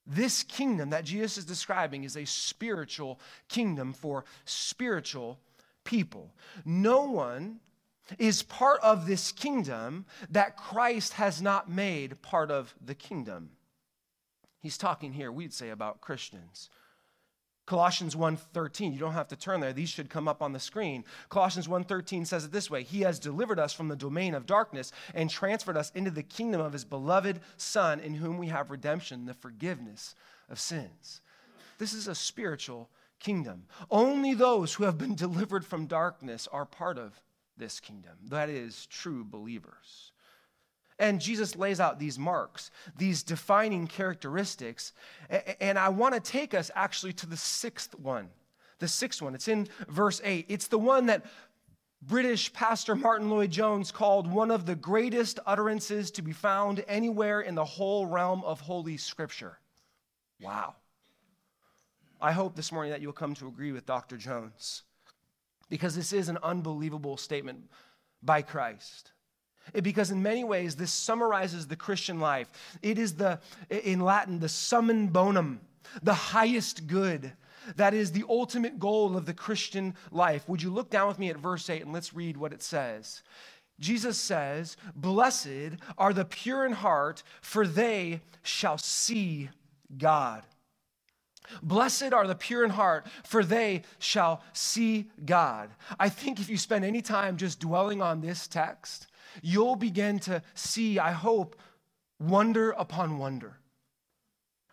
This 0.07 0.45
kingdom 0.45 0.91
that 0.91 1.05
Jesus 1.05 1.39
is 1.39 1.45
describing 1.45 2.05
is 2.05 2.17
a 2.17 2.25
spiritual 2.25 3.21
kingdom 3.49 3.93
for 3.93 4.25
spiritual 4.45 5.41
people. 5.85 6.33
No 6.65 7.05
one 7.11 7.61
is 8.19 8.43
part 8.43 8.81
of 8.83 9.07
this 9.07 9.33
kingdom 9.33 10.07
that 10.31 10.57
Christ 10.57 11.15
has 11.15 11.43
not 11.43 11.71
made 11.71 12.23
part 12.23 12.51
of 12.51 12.75
the 12.85 12.95
kingdom. 12.95 13.51
He's 14.61 14.79
talking 14.79 15.13
here, 15.13 15.31
we'd 15.31 15.53
say, 15.53 15.71
about 15.71 16.01
Christians. 16.01 16.71
Colossians 17.67 18.15
1:13, 18.15 18.93
you 18.93 19.01
don't 19.01 19.13
have 19.13 19.29
to 19.29 19.37
turn 19.37 19.61
there. 19.61 19.73
These 19.73 19.89
should 19.89 20.09
come 20.09 20.29
up 20.29 20.41
on 20.41 20.53
the 20.53 20.61
screen. 20.61 21.05
Colossians 21.29 21.67
1:13 21.67 22.25
says 22.25 22.45
it 22.45 22.53
this 22.53 22.71
way, 22.71 22.85
he 22.85 23.01
has 23.01 23.19
delivered 23.19 23.59
us 23.59 23.73
from 23.73 23.89
the 23.89 23.97
domain 23.97 24.35
of 24.35 24.47
darkness 24.47 24.93
and 25.15 25.29
transferred 25.29 25.77
us 25.77 25.91
into 25.91 26.13
the 26.13 26.23
kingdom 26.23 26.61
of 26.61 26.73
his 26.73 26.85
beloved 26.85 27.41
son 27.57 27.99
in 27.99 28.15
whom 28.15 28.39
we 28.39 28.47
have 28.49 28.71
redemption, 28.71 29.27
the 29.27 29.35
forgiveness 29.35 30.15
of 30.49 30.61
sins. 30.61 31.21
This 31.79 31.93
is 31.93 32.07
a 32.07 32.15
spiritual 32.15 32.89
kingdom. 33.19 33.67
Only 33.91 34.33
those 34.33 34.75
who 34.75 34.85
have 34.85 34.97
been 34.97 35.15
delivered 35.17 35.67
from 35.67 35.87
darkness 35.87 36.47
are 36.53 36.67
part 36.67 36.99
of 36.99 37.21
this 37.57 37.81
kingdom. 37.81 38.13
That 38.29 38.49
is 38.49 38.87
true 38.87 39.25
believers. 39.25 40.13
And 40.99 41.21
Jesus 41.21 41.57
lays 41.57 41.79
out 41.79 41.99
these 41.99 42.19
marks, 42.19 42.71
these 42.97 43.23
defining 43.23 43.87
characteristics. 43.87 44.93
And 45.61 45.79
I 45.79 45.91
want 45.91 46.15
to 46.15 46.21
take 46.21 46.55
us 46.55 46.71
actually 46.75 47.13
to 47.15 47.27
the 47.27 47.37
sixth 47.37 47.95
one. 47.95 48.31
The 48.79 48.89
sixth 48.89 49.21
one. 49.21 49.35
It's 49.35 49.49
in 49.49 49.69
verse 49.89 50.21
8. 50.25 50.47
It's 50.49 50.69
the 50.69 50.79
one 50.79 51.07
that 51.07 51.27
British 52.03 52.53
pastor 52.53 52.95
Martyn 52.95 53.31
Lloyd-Jones 53.31 53.91
called 53.91 54.31
one 54.31 54.51
of 54.51 54.65
the 54.65 54.77
greatest 54.77 55.39
utterances 55.45 56.11
to 56.13 56.23
be 56.23 56.33
found 56.33 56.85
anywhere 56.89 57.41
in 57.41 57.55
the 57.55 57.65
whole 57.65 58.07
realm 58.07 58.45
of 58.45 58.61
Holy 58.61 58.97
Scripture. 58.97 59.59
Wow. 60.41 60.77
I 62.21 62.33
hope 62.33 62.55
this 62.55 62.73
morning 62.73 62.93
that 62.93 63.01
you'll 63.01 63.13
come 63.13 63.35
to 63.35 63.49
agree 63.49 63.73
with 63.73 63.87
Dr. 63.87 64.17
Jones 64.17 64.83
because 65.69 65.97
this 65.97 66.13
is 66.13 66.29
an 66.29 66.39
unbelievable 66.43 67.17
statement 67.17 67.71
by 68.23 68.43
Christ. 68.43 69.13
Because 69.83 70.11
in 70.11 70.23
many 70.23 70.45
ways, 70.45 70.77
this 70.77 70.93
summarizes 70.93 71.67
the 71.67 71.77
Christian 71.77 72.21
life. 72.21 72.49
It 72.83 72.99
is 72.99 73.15
the, 73.15 73.41
in 73.69 74.01
Latin, 74.01 74.39
the 74.39 74.49
summum 74.49 75.09
bonum, 75.09 75.61
the 76.03 76.15
highest 76.15 76.87
good. 76.87 77.33
That 77.75 77.95
is 77.95 78.13
the 78.13 78.25
ultimate 78.29 78.79
goal 78.79 79.17
of 79.17 79.27
the 79.27 79.35
Christian 79.35 79.95
life. 80.13 80.49
Would 80.49 80.63
you 80.63 80.71
look 80.71 80.91
down 80.91 81.09
with 81.09 81.19
me 81.19 81.31
at 81.31 81.37
verse 81.37 81.69
8 81.69 81.83
and 81.83 81.93
let's 81.93 82.15
read 82.15 82.37
what 82.37 82.53
it 82.53 82.63
says? 82.63 83.23
Jesus 83.81 84.19
says, 84.19 84.77
Blessed 84.95 85.77
are 85.99 86.13
the 86.13 86.25
pure 86.25 86.65
in 86.65 86.73
heart, 86.73 87.23
for 87.41 87.67
they 87.67 88.23
shall 88.43 88.79
see 88.79 89.51
God. 89.99 90.45
Blessed 91.63 92.13
are 92.13 92.27
the 92.27 92.35
pure 92.35 92.65
in 92.65 92.71
heart, 92.71 93.07
for 93.25 93.45
they 93.45 93.83
shall 93.99 94.43
see 94.53 95.11
God. 95.25 95.71
I 95.99 96.09
think 96.09 96.41
if 96.41 96.49
you 96.49 96.57
spend 96.57 96.85
any 96.85 97.03
time 97.03 97.37
just 97.37 97.61
dwelling 97.61 98.03
on 98.03 98.21
this 98.21 98.47
text, 98.47 99.07
you'll 99.43 99.77
begin 99.77 100.19
to 100.21 100.43
see, 100.55 100.99
I 100.99 101.13
hope, 101.13 101.57
wonder 102.19 102.71
upon 102.73 103.19
wonder. 103.19 103.59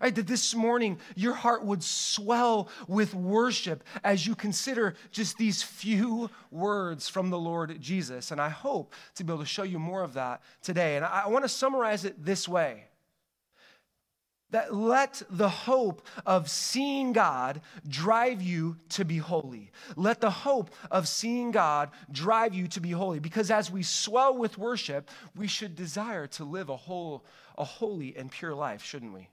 Right, 0.03 0.13
that 0.15 0.27
this 0.27 0.53
morning 0.53 0.99
your 1.15 1.33
heart 1.33 1.63
would 1.63 1.81
swell 1.81 2.67
with 2.89 3.15
worship 3.15 3.85
as 4.03 4.27
you 4.27 4.35
consider 4.35 4.95
just 5.11 5.37
these 5.37 5.63
few 5.63 6.29
words 6.51 7.07
from 7.07 7.29
the 7.29 7.39
Lord 7.39 7.79
Jesus. 7.79 8.31
And 8.31 8.41
I 8.41 8.49
hope 8.49 8.93
to 9.15 9.23
be 9.23 9.31
able 9.31 9.43
to 9.43 9.47
show 9.47 9.63
you 9.63 9.79
more 9.79 10.03
of 10.03 10.15
that 10.15 10.41
today. 10.61 10.97
And 10.97 11.05
I, 11.05 11.27
want 11.29 11.45
to 11.45 11.49
summarize 11.49 12.03
it 12.03 12.21
this 12.21 12.49
way 12.49 12.87
that 14.53 14.73
let 14.73 15.23
the 15.31 15.49
hope 15.49 16.05
of 16.27 16.47
seeing 16.47 17.11
God 17.11 17.59
drive 17.87 18.39
you 18.39 18.77
to 18.89 19.03
be 19.03 19.17
holy. 19.17 19.71
Let 19.95 20.21
the 20.21 20.29
hope 20.29 20.69
of 20.91 21.07
seeing 21.07 21.49
God 21.49 21.89
drive 22.11 22.53
you 22.53 22.67
to 22.67 22.79
be 22.79 22.91
holy. 22.91 23.17
Because 23.17 23.49
as 23.49 23.71
we 23.71 23.81
swell 23.81 24.37
with 24.37 24.59
worship, 24.59 25.09
we 25.35 25.47
should 25.47 25.75
desire 25.75 26.27
to 26.27 26.43
live 26.43 26.69
a 26.69 26.77
whole, 26.77 27.25
a 27.57 27.63
holy 27.63 28.15
and 28.15 28.29
pure 28.29 28.53
life, 28.53 28.83
shouldn't 28.83 29.13
we? 29.13 29.27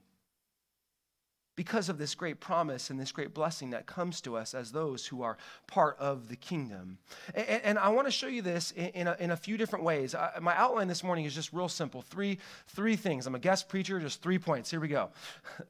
Because 1.61 1.89
of 1.89 1.99
this 1.99 2.15
great 2.15 2.39
promise 2.39 2.89
and 2.89 2.99
this 2.99 3.11
great 3.11 3.35
blessing 3.35 3.69
that 3.69 3.85
comes 3.85 4.19
to 4.19 4.35
us 4.35 4.55
as 4.55 4.71
those 4.71 5.05
who 5.05 5.21
are 5.21 5.37
part 5.67 5.95
of 5.99 6.27
the 6.27 6.35
kingdom. 6.35 6.97
And, 7.35 7.61
and 7.63 7.77
I 7.77 7.89
want 7.89 8.07
to 8.07 8.11
show 8.11 8.25
you 8.25 8.41
this 8.41 8.71
in, 8.71 8.87
in, 8.87 9.07
a, 9.07 9.15
in 9.19 9.29
a, 9.29 9.37
few 9.37 9.57
different 9.57 9.85
ways. 9.85 10.15
I, 10.15 10.39
my 10.41 10.57
outline 10.57 10.87
this 10.87 11.03
morning 11.03 11.25
is 11.25 11.35
just 11.35 11.53
real 11.53 11.69
simple 11.69 12.01
three, 12.01 12.39
three 12.69 12.95
things. 12.95 13.27
I'm 13.27 13.35
a 13.35 13.39
guest 13.39 13.69
preacher, 13.69 13.99
just 13.99 14.23
three 14.23 14.39
points. 14.39 14.71
Here 14.71 14.79
we 14.79 14.87
go. 14.87 15.11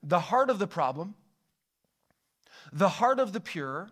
The 0.02 0.22
heart 0.22 0.50
of 0.50 0.60
the 0.60 0.68
problem, 0.68 1.14
the 2.72 2.88
heart 2.88 3.20
of 3.20 3.34
the 3.34 3.42
pure, 3.42 3.90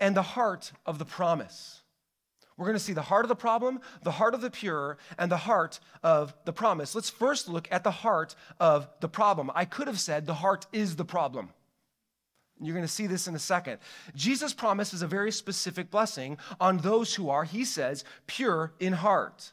and 0.00 0.16
the 0.16 0.22
heart 0.22 0.72
of 0.84 0.98
the 0.98 1.04
promise. 1.04 1.77
We're 2.58 2.66
going 2.66 2.76
to 2.76 2.82
see 2.84 2.92
the 2.92 3.02
heart 3.02 3.24
of 3.24 3.28
the 3.28 3.36
problem, 3.36 3.80
the 4.02 4.10
heart 4.10 4.34
of 4.34 4.40
the 4.40 4.50
pure, 4.50 4.98
and 5.16 5.30
the 5.30 5.36
heart 5.36 5.78
of 6.02 6.34
the 6.44 6.52
promise. 6.52 6.92
Let's 6.94 7.08
first 7.08 7.48
look 7.48 7.68
at 7.70 7.84
the 7.84 7.92
heart 7.92 8.34
of 8.58 8.88
the 9.00 9.08
problem. 9.08 9.50
I 9.54 9.64
could 9.64 9.86
have 9.86 10.00
said 10.00 10.26
the 10.26 10.34
heart 10.34 10.66
is 10.72 10.96
the 10.96 11.04
problem. 11.04 11.50
You're 12.60 12.74
going 12.74 12.84
to 12.84 12.92
see 12.92 13.06
this 13.06 13.28
in 13.28 13.36
a 13.36 13.38
second. 13.38 13.78
Jesus' 14.16 14.52
promise 14.52 14.92
is 14.92 15.02
a 15.02 15.06
very 15.06 15.30
specific 15.30 15.88
blessing 15.88 16.36
on 16.60 16.78
those 16.78 17.14
who 17.14 17.30
are, 17.30 17.44
he 17.44 17.64
says, 17.64 18.04
pure 18.26 18.72
in 18.80 18.92
heart. 18.92 19.52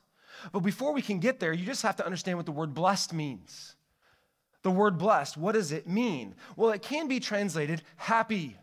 But 0.52 0.62
before 0.62 0.92
we 0.92 1.04
can 1.04 1.20
get 1.20 1.40
there, 1.40 1.54
you 1.54 1.64
just 1.64 1.84
have 1.84 1.96
to 1.98 2.06
understand 2.06 2.38
what 2.38 2.48
the 2.48 2.52
word 2.52 2.74
blessed 2.74 3.14
means. 3.14 3.76
The 4.64 4.72
word 4.72 4.98
blessed, 4.98 5.38
what 5.38 5.52
does 5.52 5.72
it 5.72 5.88
mean? 5.88 6.34
Well, 6.56 6.72
it 6.72 6.82
can 6.82 7.08
be 7.08 7.20
translated 7.20 7.84
happy. 7.98 8.58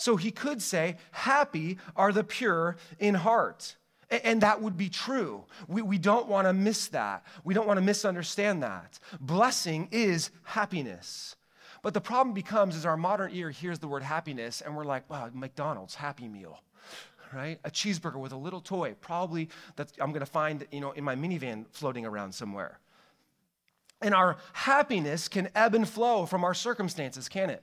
So 0.00 0.16
he 0.16 0.30
could 0.30 0.62
say, 0.62 0.96
Happy 1.12 1.76
are 1.94 2.10
the 2.10 2.24
pure 2.24 2.76
in 2.98 3.14
heart. 3.14 3.76
And 4.10 4.40
that 4.40 4.60
would 4.60 4.76
be 4.76 4.88
true. 4.88 5.44
We, 5.68 5.82
we 5.82 5.98
don't 5.98 6.26
want 6.26 6.48
to 6.48 6.52
miss 6.52 6.88
that. 6.88 7.24
We 7.44 7.54
don't 7.54 7.66
want 7.66 7.76
to 7.76 7.82
misunderstand 7.82 8.62
that. 8.62 8.98
Blessing 9.20 9.88
is 9.92 10.30
happiness. 10.42 11.36
But 11.82 11.94
the 11.94 12.00
problem 12.00 12.34
becomes 12.34 12.74
is 12.76 12.84
our 12.84 12.96
modern 12.96 13.30
ear 13.32 13.50
hears 13.50 13.78
the 13.78 13.86
word 13.88 14.02
happiness 14.02 14.62
and 14.62 14.76
we're 14.76 14.84
like, 14.84 15.08
wow, 15.08 15.30
McDonald's 15.32 15.94
Happy 15.94 16.28
Meal, 16.28 16.60
right? 17.32 17.60
A 17.64 17.70
cheeseburger 17.70 18.18
with 18.18 18.32
a 18.32 18.36
little 18.36 18.60
toy, 18.60 18.96
probably 19.00 19.48
that 19.76 19.92
I'm 20.00 20.10
going 20.10 20.20
to 20.20 20.26
find, 20.26 20.66
you 20.72 20.80
know, 20.80 20.90
in 20.92 21.04
my 21.04 21.14
minivan 21.14 21.66
floating 21.70 22.04
around 22.04 22.34
somewhere. 22.34 22.80
And 24.02 24.14
our 24.14 24.38
happiness 24.54 25.28
can 25.28 25.50
ebb 25.54 25.74
and 25.74 25.88
flow 25.88 26.26
from 26.26 26.42
our 26.42 26.54
circumstances, 26.54 27.28
can 27.28 27.50
it? 27.50 27.62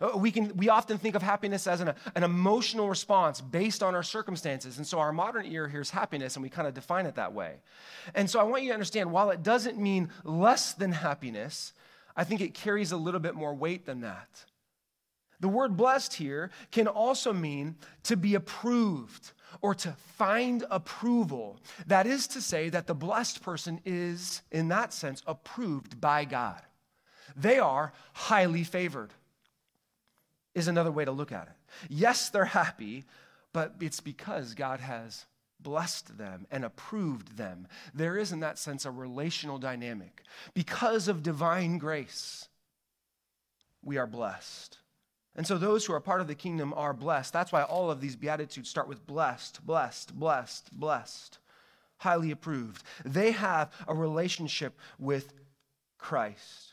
Uh, 0.00 0.16
we, 0.16 0.30
can, 0.30 0.56
we 0.56 0.68
often 0.68 0.98
think 0.98 1.14
of 1.14 1.22
happiness 1.22 1.66
as 1.66 1.80
an, 1.80 1.92
an 2.14 2.22
emotional 2.22 2.88
response 2.88 3.40
based 3.40 3.82
on 3.82 3.94
our 3.94 4.02
circumstances. 4.02 4.78
And 4.78 4.86
so 4.86 4.98
our 4.98 5.12
modern 5.12 5.46
ear 5.46 5.68
hears 5.68 5.90
happiness 5.90 6.36
and 6.36 6.42
we 6.42 6.48
kind 6.48 6.68
of 6.68 6.74
define 6.74 7.06
it 7.06 7.16
that 7.16 7.32
way. 7.32 7.56
And 8.14 8.28
so 8.28 8.40
I 8.40 8.44
want 8.44 8.62
you 8.62 8.68
to 8.68 8.74
understand 8.74 9.10
while 9.12 9.30
it 9.30 9.42
doesn't 9.42 9.78
mean 9.78 10.10
less 10.24 10.72
than 10.72 10.92
happiness, 10.92 11.72
I 12.16 12.24
think 12.24 12.40
it 12.40 12.54
carries 12.54 12.92
a 12.92 12.96
little 12.96 13.20
bit 13.20 13.34
more 13.34 13.54
weight 13.54 13.86
than 13.86 14.00
that. 14.00 14.44
The 15.40 15.48
word 15.48 15.76
blessed 15.76 16.14
here 16.14 16.50
can 16.70 16.86
also 16.86 17.32
mean 17.32 17.76
to 18.04 18.16
be 18.16 18.36
approved 18.36 19.32
or 19.60 19.74
to 19.74 19.92
find 20.16 20.64
approval. 20.70 21.58
That 21.88 22.06
is 22.06 22.28
to 22.28 22.40
say, 22.40 22.68
that 22.68 22.86
the 22.86 22.94
blessed 22.94 23.42
person 23.42 23.80
is, 23.84 24.42
in 24.52 24.68
that 24.68 24.92
sense, 24.92 25.20
approved 25.26 26.00
by 26.00 26.24
God. 26.24 26.62
They 27.36 27.58
are 27.58 27.92
highly 28.12 28.62
favored 28.62 29.12
is 30.54 30.68
another 30.68 30.90
way 30.90 31.04
to 31.04 31.12
look 31.12 31.32
at 31.32 31.48
it. 31.48 31.54
Yes, 31.88 32.28
they're 32.30 32.44
happy, 32.44 33.04
but 33.52 33.74
it's 33.80 34.00
because 34.00 34.54
God 34.54 34.80
has 34.80 35.26
blessed 35.60 36.18
them 36.18 36.46
and 36.50 36.64
approved 36.64 37.36
them. 37.36 37.68
There 37.94 38.18
is, 38.18 38.32
in 38.32 38.40
that 38.40 38.58
sense, 38.58 38.84
a 38.84 38.90
relational 38.90 39.58
dynamic. 39.58 40.22
Because 40.54 41.08
of 41.08 41.22
divine 41.22 41.78
grace, 41.78 42.48
we 43.82 43.96
are 43.96 44.06
blessed. 44.06 44.78
And 45.34 45.46
so 45.46 45.56
those 45.56 45.86
who 45.86 45.94
are 45.94 46.00
part 46.00 46.20
of 46.20 46.26
the 46.26 46.34
kingdom 46.34 46.74
are 46.76 46.92
blessed. 46.92 47.32
That's 47.32 47.52
why 47.52 47.62
all 47.62 47.90
of 47.90 48.00
these 48.00 48.16
Beatitudes 48.16 48.68
start 48.68 48.88
with 48.88 49.06
blessed, 49.06 49.64
blessed, 49.64 50.14
blessed, 50.14 50.78
blessed, 50.78 51.38
highly 51.98 52.30
approved. 52.30 52.82
They 53.04 53.30
have 53.30 53.72
a 53.88 53.94
relationship 53.94 54.78
with 54.98 55.32
Christ. 55.96 56.71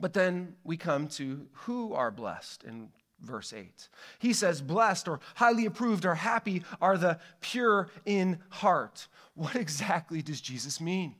But 0.00 0.12
then 0.12 0.54
we 0.64 0.76
come 0.76 1.08
to 1.08 1.46
who 1.52 1.92
are 1.92 2.10
blessed 2.10 2.64
in 2.64 2.90
verse 3.20 3.52
8. 3.52 3.88
He 4.18 4.32
says, 4.32 4.62
Blessed 4.62 5.08
or 5.08 5.20
highly 5.34 5.66
approved 5.66 6.04
or 6.04 6.14
happy 6.14 6.62
are 6.80 6.96
the 6.96 7.18
pure 7.40 7.88
in 8.04 8.38
heart. 8.48 9.08
What 9.34 9.56
exactly 9.56 10.22
does 10.22 10.40
Jesus 10.40 10.80
mean? 10.80 11.14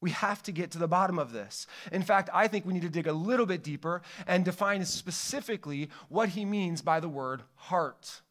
We 0.00 0.10
have 0.10 0.42
to 0.44 0.52
get 0.52 0.70
to 0.72 0.78
the 0.78 0.86
bottom 0.86 1.18
of 1.18 1.32
this. 1.32 1.66
In 1.90 2.02
fact, 2.02 2.30
I 2.32 2.46
think 2.46 2.64
we 2.64 2.72
need 2.72 2.82
to 2.82 2.88
dig 2.88 3.08
a 3.08 3.12
little 3.12 3.46
bit 3.46 3.64
deeper 3.64 4.02
and 4.26 4.44
define 4.44 4.84
specifically 4.84 5.90
what 6.08 6.30
he 6.30 6.44
means 6.44 6.82
by 6.82 7.00
the 7.00 7.08
word 7.08 7.42
heart. 7.56 8.22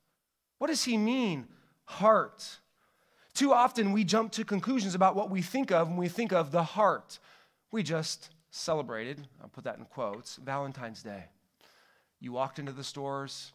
What 0.60 0.68
does 0.68 0.86
he 0.86 0.98
mean, 0.98 1.48
heart? 1.84 2.60
Too 3.34 3.54
often 3.54 3.92
we 3.92 4.04
jump 4.04 4.32
to 4.34 4.46
conclusions 4.46 4.96
about 4.96 5.16
what 5.16 5.30
we 5.30 5.42
think 5.42 5.72
of 5.72 5.90
when 5.90 5.98
we 5.98 6.08
think 6.08 6.32
of 6.32 6.52
the 6.52 6.64
heart. 6.64 7.20
We 7.72 7.84
just 7.84 8.30
celebrated, 8.58 9.28
I'll 9.42 9.50
put 9.50 9.64
that 9.64 9.78
in 9.78 9.86
quotes, 9.86 10.36
Valentine's 10.38 11.04
Day. 11.04 11.26
You 12.20 12.32
walked 12.32 12.60
into 12.60 12.72
the 12.72 12.84
stores, 12.84 13.54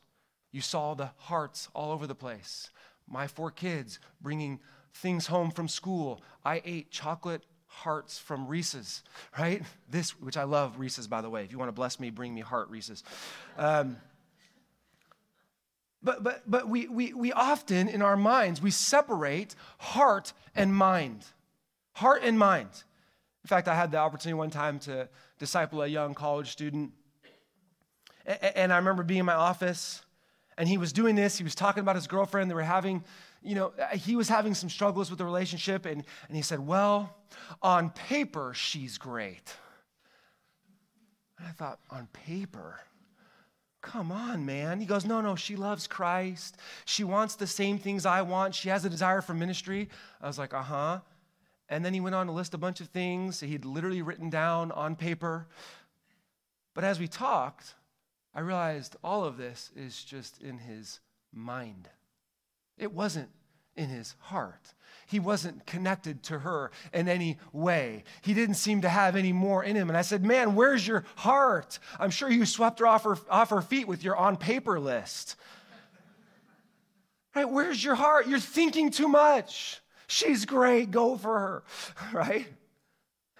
you 0.53 0.61
saw 0.61 0.95
the 0.95 1.11
hearts 1.17 1.69
all 1.75 1.91
over 1.91 2.07
the 2.07 2.15
place. 2.15 2.71
My 3.09 3.27
four 3.27 3.51
kids 3.51 3.99
bringing 4.21 4.61
things 4.95 5.27
home 5.27 5.51
from 5.51 5.69
school. 5.69 6.23
I 6.45 6.63
ate 6.65 6.91
chocolate 6.91 7.43
hearts 7.67 8.19
from 8.19 8.47
Reese's, 8.47 9.03
right? 9.39 9.63
This, 9.91 10.11
which 10.21 10.37
I 10.37 10.45
love 10.45 10.79
Reese's, 10.79 11.07
by 11.07 11.23
the 11.23 11.31
way. 11.31 11.43
If 11.43 11.53
you 11.53 11.59
want 11.59 11.69
to 11.69 11.73
bless 11.73 11.99
me, 11.99 12.11
bring 12.11 12.35
me 12.35 12.43
heart 12.43 12.69
Reese's. 12.69 13.03
Um, 13.57 13.97
but 16.03 16.23
but, 16.23 16.43
but 16.47 16.69
we, 16.69 16.89
we, 16.89 17.15
we 17.15 17.33
often, 17.33 17.89
in 17.89 18.03
our 18.03 18.17
minds, 18.17 18.61
we 18.61 18.71
separate 18.71 19.55
heart 19.79 20.33
and 20.55 20.75
mind. 20.75 21.25
Heart 21.95 22.23
and 22.25 22.39
mind. 22.39 22.69
In 23.45 23.49
fact, 23.49 23.67
I 23.69 23.75
had 23.75 23.91
the 23.91 23.99
opportunity 23.99 24.35
one 24.35 24.51
time 24.51 24.79
to 24.81 25.09
disciple 25.39 25.83
a 25.83 25.87
young 25.87 26.15
college 26.15 26.51
student. 26.51 26.93
And 28.25 28.73
I 28.73 28.77
remember 28.77 29.03
being 29.03 29.21
in 29.21 29.27
my 29.27 29.35
office, 29.35 30.03
and 30.57 30.69
he 30.69 30.79
was 30.79 30.93
doing 30.93 31.17
this. 31.17 31.39
He 31.39 31.45
was 31.45 31.55
talking 31.55 31.81
about 31.81 31.97
his 31.97 32.07
girlfriend. 32.07 32.49
They 32.51 32.55
were 32.55 32.63
having, 32.63 33.03
you 33.43 33.57
know, 33.57 33.73
he 33.95 34.15
was 34.15 34.29
having 34.29 34.55
some 34.55 34.71
struggles 34.71 35.11
with 35.11 35.19
the 35.19 35.25
relationship. 35.25 35.87
And, 35.87 36.05
and 36.29 36.37
he 36.37 36.43
said, 36.43 36.61
Well, 36.61 37.17
on 37.61 37.91
paper, 37.91 38.53
she's 38.55 38.97
great. 38.97 39.55
And 41.39 41.49
I 41.49 41.51
thought, 41.51 41.81
On 41.91 42.07
paper? 42.13 42.81
Come 43.81 44.13
on, 44.13 44.47
man. 44.47 44.79
He 44.79 44.87
goes, 44.87 45.05
No, 45.05 45.21
no, 45.21 45.35
she 45.35 45.57
loves 45.57 45.89
Christ. 45.89 46.59
She 46.85 47.03
wants 47.03 47.35
the 47.35 47.49
same 47.49 47.79
things 47.79 48.07
I 48.07 48.23
want. 48.23 48.55
She 48.55 48.69
has 48.69 48.85
a 48.85 48.91
desire 48.91 49.21
for 49.21 49.35
ministry. 49.35 49.89
I 50.21 50.29
was 50.29 50.39
like, 50.39 50.55
Uh 50.55 50.63
huh. 50.63 51.01
And 51.73 51.83
then 51.83 51.95
he 51.95 52.01
went 52.01 52.15
on 52.15 52.27
to 52.27 52.33
list 52.33 52.53
a 52.53 52.59
bunch 52.59 52.83
of 52.83 52.89
things 52.89 53.41
he'd 53.41 53.65
literally 53.65 54.03
written 54.03 54.29
down 54.29 54.71
on 54.73 54.95
paper. 54.95 55.47
But 56.75 56.85
as 56.85 57.01
we 57.01 57.09
talked, 57.09 57.75
I 58.35 58.41
realized 58.41 58.97
all 59.03 59.25
of 59.25 59.39
this 59.39 59.71
is 59.75 60.05
just 60.05 60.43
in 60.43 60.59
his 60.59 61.01
mind. 61.33 61.89
It 62.77 62.93
wasn't 62.93 63.31
in 63.75 63.89
his 63.89 64.15
heart. 64.21 64.75
He 65.07 65.19
wasn't 65.19 65.65
connected 65.65 66.23
to 66.25 66.41
her 66.41 66.73
in 66.93 67.09
any 67.09 67.39
way. 67.55 68.05
He 68.21 68.35
didn't 68.35 68.57
seem 68.57 68.83
to 68.83 68.91
have 68.91 69.17
any 69.17 69.33
more 69.33 69.65
in 69.65 69.75
him. 69.75 69.89
And 69.89 69.97
I 69.97 70.03
said, 70.03 70.23
Man, 70.23 70.55
where's 70.55 70.87
your 70.87 71.05
heart? 71.17 71.79
I'm 71.99 72.11
sure 72.11 72.31
you 72.31 72.45
swept 72.45 72.81
her 72.81 72.87
off 72.87 73.05
her, 73.05 73.17
off 73.31 73.49
her 73.49 73.63
feet 73.63 73.89
with 73.89 74.05
your 74.05 74.17
on 74.17 74.37
paper 74.37 74.79
list. 74.79 75.37
Right? 77.35 77.49
Where's 77.49 77.83
your 77.83 77.95
heart? 77.95 78.29
You're 78.29 78.41
thinking 78.41 78.91
too 78.91 79.09
much. 79.09 79.82
She's 80.13 80.45
great, 80.45 80.91
go 80.91 81.17
for 81.17 81.39
her, 81.39 81.63
right? 82.13 82.47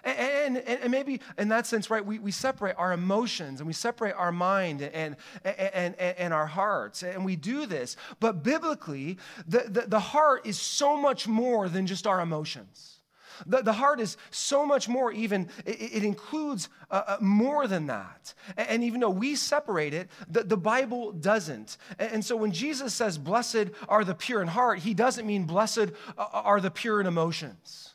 And, 0.03 0.57
and, 0.57 0.81
and, 0.81 0.91
maybe 0.91 1.21
in 1.37 1.47
that 1.49 1.65
sense, 1.65 1.89
right, 1.89 2.05
we, 2.05 2.19
we 2.19 2.31
separate 2.31 2.75
our 2.77 2.91
emotions 2.91 3.61
and 3.61 3.67
we 3.67 3.73
separate 3.73 4.15
our 4.15 4.31
mind 4.33 4.81
and, 4.81 5.15
and, 5.45 5.95
and, 5.95 6.17
and 6.17 6.33
our 6.33 6.47
hearts. 6.47 7.03
And 7.03 7.23
we 7.23 7.37
do 7.37 7.67
this. 7.67 7.95
But 8.19 8.43
biblically, 8.43 9.17
the, 9.47 9.59
the, 9.69 9.81
the 9.87 9.99
heart 9.99 10.45
is 10.45 10.59
so 10.59 10.97
much 10.97 11.25
more 11.25 11.69
than 11.69 11.87
just 11.87 12.05
our 12.05 12.19
emotions. 12.19 12.99
The, 13.45 13.61
the 13.61 13.73
heart 13.73 13.99
is 13.99 14.17
so 14.31 14.65
much 14.65 14.87
more, 14.87 15.11
even, 15.11 15.49
it, 15.65 15.95
it 15.95 16.03
includes 16.03 16.69
uh, 16.89 17.03
uh, 17.07 17.17
more 17.21 17.67
than 17.67 17.87
that. 17.87 18.33
And, 18.57 18.69
and, 18.69 18.83
even 18.83 18.99
though 18.99 19.09
we 19.09 19.35
separate 19.35 19.93
it, 19.93 20.09
the, 20.29 20.43
the 20.43 20.57
Bible 20.57 21.11
doesn't. 21.11 21.77
And, 21.99 22.13
and, 22.13 22.25
so 22.25 22.35
when 22.35 22.51
Jesus 22.51 22.93
says, 22.93 23.17
Blessed 23.17 23.69
are 23.87 24.03
the 24.03 24.15
pure 24.15 24.41
in 24.41 24.47
heart, 24.47 24.79
he 24.79 24.93
doesn't 24.93 25.25
mean 25.25 25.43
blessed 25.43 25.91
uh, 26.17 26.25
are 26.31 26.59
the 26.61 26.71
pure 26.71 27.01
in 27.01 27.07
emotions. 27.07 27.93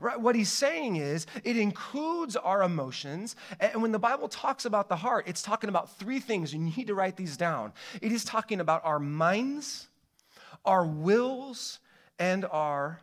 Right? 0.00 0.20
What 0.20 0.34
he's 0.34 0.50
saying 0.50 0.96
is 0.96 1.26
it 1.44 1.56
includes 1.56 2.34
our 2.34 2.64
emotions. 2.64 3.36
And 3.60 3.82
when 3.82 3.92
the 3.92 4.00
Bible 4.00 4.28
talks 4.28 4.64
about 4.64 4.88
the 4.88 4.96
heart, 4.96 5.28
it's 5.28 5.42
talking 5.42 5.68
about 5.68 5.96
three 5.96 6.18
things. 6.18 6.52
You 6.52 6.58
need 6.58 6.88
to 6.88 6.94
write 6.94 7.16
these 7.16 7.36
down. 7.36 7.72
It 8.00 8.10
is 8.10 8.24
talking 8.24 8.58
about 8.58 8.84
our 8.84 8.98
minds, 8.98 9.86
our 10.64 10.84
wills, 10.84 11.78
and 12.18 12.44
our 12.46 13.00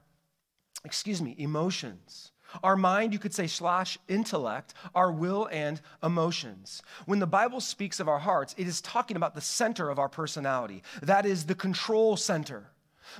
excuse 0.83 1.21
me, 1.21 1.35
emotions. 1.37 2.31
Our 2.63 2.75
mind, 2.75 3.13
you 3.13 3.19
could 3.19 3.33
say, 3.33 3.47
slash 3.47 3.97
intellect, 4.07 4.73
our 4.95 5.11
will 5.11 5.47
and 5.51 5.79
emotions. 6.01 6.81
When 7.05 7.19
the 7.19 7.27
Bible 7.27 7.61
speaks 7.61 7.99
of 7.99 8.07
our 8.07 8.19
hearts, 8.19 8.55
it 8.57 8.67
is 8.67 8.81
talking 8.81 9.17
about 9.17 9.35
the 9.35 9.41
center 9.41 9.89
of 9.89 9.99
our 9.99 10.09
personality. 10.09 10.83
That 11.01 11.25
is 11.25 11.45
the 11.45 11.55
control 11.55 12.17
center. 12.17 12.71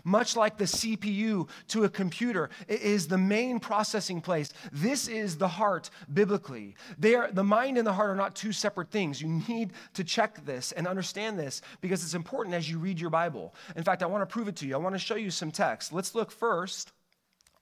Much 0.04 0.36
like 0.36 0.58
the 0.58 0.66
CPU 0.66 1.50
to 1.68 1.84
a 1.84 1.90
computer 1.90 2.50
is 2.68 3.08
the 3.08 3.18
main 3.18 3.60
processing 3.60 4.22
place. 4.22 4.52
This 4.72 5.08
is 5.08 5.38
the 5.38 5.48
heart 5.48 5.90
biblically. 6.14 6.76
They 6.98 7.16
are, 7.16 7.32
the 7.32 7.44
mind 7.44 7.78
and 7.78 7.88
the 7.88 7.94
heart 7.94 8.12
are 8.12 8.16
not 8.16 8.36
two 8.36 8.52
separate 8.52 8.92
things. 8.92 9.22
You 9.22 9.42
need 9.48 9.74
to 9.96 10.04
check 10.04 10.46
this 10.46 10.72
and 10.74 10.88
understand 10.88 11.40
this 11.40 11.62
because 11.82 12.04
it's 12.04 12.14
important 12.14 12.56
as 12.56 12.70
you 12.70 12.78
read 12.78 13.00
your 13.00 13.10
Bible. 13.10 13.56
In 13.76 13.84
fact, 13.84 14.04
I 14.04 14.06
want 14.06 14.22
to 14.22 14.32
prove 14.32 14.48
it 14.48 14.56
to 14.58 14.68
you. 14.68 14.76
I 14.76 14.78
want 14.78 14.94
to 14.94 15.00
show 15.00 15.16
you 15.16 15.32
some 15.32 15.52
text. 15.52 15.92
Let's 15.92 16.14
look 16.14 16.32
first 16.32 16.92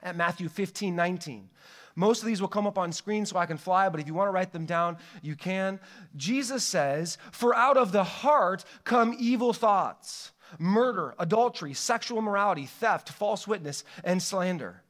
at 0.02 0.16
Matthew 0.16 0.48
15, 0.48 0.94
19. 0.94 1.48
Most 1.94 2.22
of 2.22 2.26
these 2.26 2.40
will 2.40 2.48
come 2.48 2.66
up 2.66 2.78
on 2.78 2.92
screen 2.92 3.26
so 3.26 3.36
I 3.36 3.46
can 3.46 3.56
fly, 3.56 3.88
but 3.88 3.98
if 3.98 4.06
you 4.06 4.14
want 4.14 4.28
to 4.28 4.32
write 4.32 4.52
them 4.52 4.66
down, 4.66 4.98
you 5.20 5.34
can. 5.34 5.80
Jesus 6.16 6.62
says, 6.62 7.18
For 7.32 7.54
out 7.56 7.76
of 7.76 7.90
the 7.90 8.04
heart 8.04 8.64
come 8.84 9.16
evil 9.18 9.52
thoughts, 9.52 10.30
murder, 10.60 11.14
adultery, 11.18 11.74
sexual 11.74 12.18
immorality, 12.18 12.66
theft, 12.66 13.08
false 13.08 13.48
witness, 13.48 13.82
and 14.04 14.22
slander. 14.22 14.82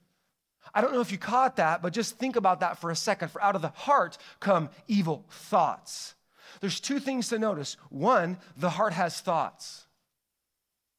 I 0.75 0.83
don't 0.83 0.93
know 0.93 1.01
if 1.01 1.11
you 1.11 1.17
caught 1.19 1.57
that, 1.57 1.81
but 1.81 1.95
just 1.95 2.19
think 2.19 2.37
about 2.37 2.61
that 2.61 2.79
for 2.79 2.91
a 2.91 2.97
second. 2.97 3.31
For 3.31 3.43
out 3.43 3.57
of 3.57 3.63
the 3.63 3.69
heart 3.69 4.19
come 4.39 4.69
evil 4.87 5.25
thoughts. 5.31 6.15
There's 6.61 6.81
two 6.81 6.99
things 6.99 7.29
to 7.29 7.39
notice. 7.39 7.77
One, 7.89 8.39
the 8.57 8.71
heart 8.71 8.93
has 8.93 9.21
thoughts. 9.21 9.87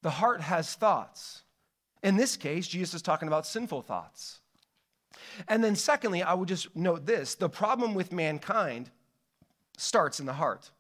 The 0.01 0.10
heart 0.10 0.42
has 0.42 0.74
thoughts. 0.74 1.44
In 2.03 2.15
this 2.15 2.38
case, 2.38 2.68
Jesus 2.68 2.96
is 2.96 3.01
talking 3.01 3.27
about 3.27 3.46
sinful 3.46 3.82
thoughts. 3.82 4.39
And 5.48 5.63
then, 5.63 5.75
secondly, 5.75 6.24
I 6.24 6.34
would 6.34 6.48
just 6.48 6.75
note 6.75 7.06
this 7.06 7.36
the 7.36 7.50
problem 7.50 7.94
with 7.94 8.12
mankind 8.12 8.89
starts 9.77 10.20
in 10.20 10.25
the 10.25 10.34
heart. 10.34 10.72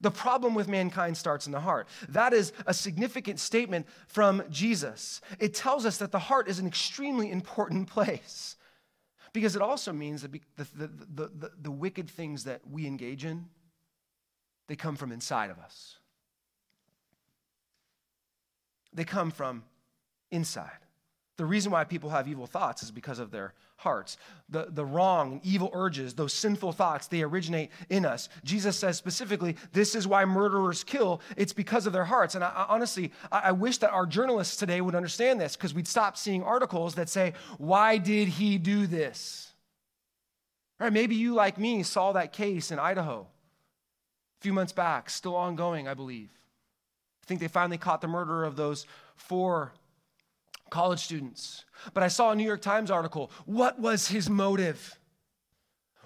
The 0.00 0.10
problem 0.10 0.54
with 0.54 0.66
mankind 0.66 1.16
starts 1.16 1.46
in 1.46 1.52
the 1.52 1.60
heart. 1.60 1.86
That 2.08 2.32
is 2.32 2.52
a 2.66 2.74
significant 2.74 3.38
statement 3.38 3.86
from 4.08 4.42
Jesus. 4.50 5.20
It 5.38 5.54
tells 5.54 5.86
us 5.86 5.98
that 5.98 6.10
the 6.10 6.18
heart 6.18 6.48
is 6.48 6.58
an 6.58 6.66
extremely 6.66 7.30
important 7.30 7.88
place 7.90 8.56
because 9.32 9.54
it 9.56 9.62
also 9.62 9.92
means 9.92 10.22
that 10.22 10.32
the, 10.32 10.66
the, 10.76 10.90
the, 11.14 11.50
the, 11.62 11.70
wicked 11.70 12.10
things 12.10 12.44
that 12.44 12.60
we 12.70 12.86
engage 12.86 13.24
in, 13.24 13.46
they 14.66 14.76
come 14.76 14.96
from 14.96 15.12
inside 15.12 15.50
of 15.50 15.58
us. 15.58 15.98
They 18.92 19.04
come 19.04 19.30
from 19.30 19.62
inside. 20.32 20.70
The 21.38 21.46
reason 21.46 21.72
why 21.72 21.84
people 21.84 22.10
have 22.10 22.28
evil 22.28 22.46
thoughts 22.46 22.82
is 22.82 22.90
because 22.90 23.18
of 23.18 23.30
their 23.30 23.54
hearts. 23.76 24.16
The, 24.48 24.66
the 24.68 24.84
wrong 24.84 25.32
and 25.32 25.40
evil 25.44 25.70
urges, 25.72 26.14
those 26.14 26.32
sinful 26.32 26.72
thoughts, 26.72 27.06
they 27.06 27.22
originate 27.22 27.70
in 27.88 28.04
us. 28.04 28.28
Jesus 28.44 28.76
says 28.76 28.96
specifically, 28.96 29.56
this 29.72 29.94
is 29.94 30.06
why 30.06 30.24
murderers 30.24 30.84
kill. 30.84 31.20
It's 31.36 31.52
because 31.52 31.86
of 31.86 31.92
their 31.92 32.04
hearts. 32.04 32.34
And 32.34 32.44
I, 32.44 32.48
I 32.48 32.66
honestly, 32.68 33.12
I, 33.30 33.40
I 33.44 33.52
wish 33.52 33.78
that 33.78 33.90
our 33.90 34.06
journalists 34.06 34.56
today 34.56 34.80
would 34.80 34.94
understand 34.94 35.40
this 35.40 35.56
because 35.56 35.74
we'd 35.74 35.88
stop 35.88 36.16
seeing 36.16 36.42
articles 36.42 36.94
that 36.96 37.08
say, 37.08 37.32
why 37.58 37.96
did 37.98 38.28
he 38.28 38.58
do 38.58 38.86
this? 38.86 39.52
Right? 40.78 40.92
Maybe 40.92 41.16
you, 41.16 41.34
like 41.34 41.58
me, 41.58 41.82
saw 41.82 42.12
that 42.12 42.32
case 42.32 42.70
in 42.70 42.78
Idaho 42.78 43.20
a 43.22 44.42
few 44.42 44.52
months 44.52 44.72
back, 44.72 45.08
still 45.08 45.34
ongoing, 45.34 45.88
I 45.88 45.94
believe. 45.94 46.30
I 47.22 47.26
think 47.26 47.40
they 47.40 47.48
finally 47.48 47.78
caught 47.78 48.00
the 48.00 48.08
murderer 48.08 48.44
of 48.44 48.56
those 48.56 48.86
four 49.14 49.72
college 50.72 51.00
students. 51.00 51.64
But 51.94 52.02
I 52.02 52.08
saw 52.08 52.30
a 52.30 52.34
New 52.34 52.44
York 52.44 52.62
Times 52.62 52.90
article. 52.90 53.30
What 53.44 53.78
was 53.78 54.08
his 54.08 54.28
motive? 54.28 54.98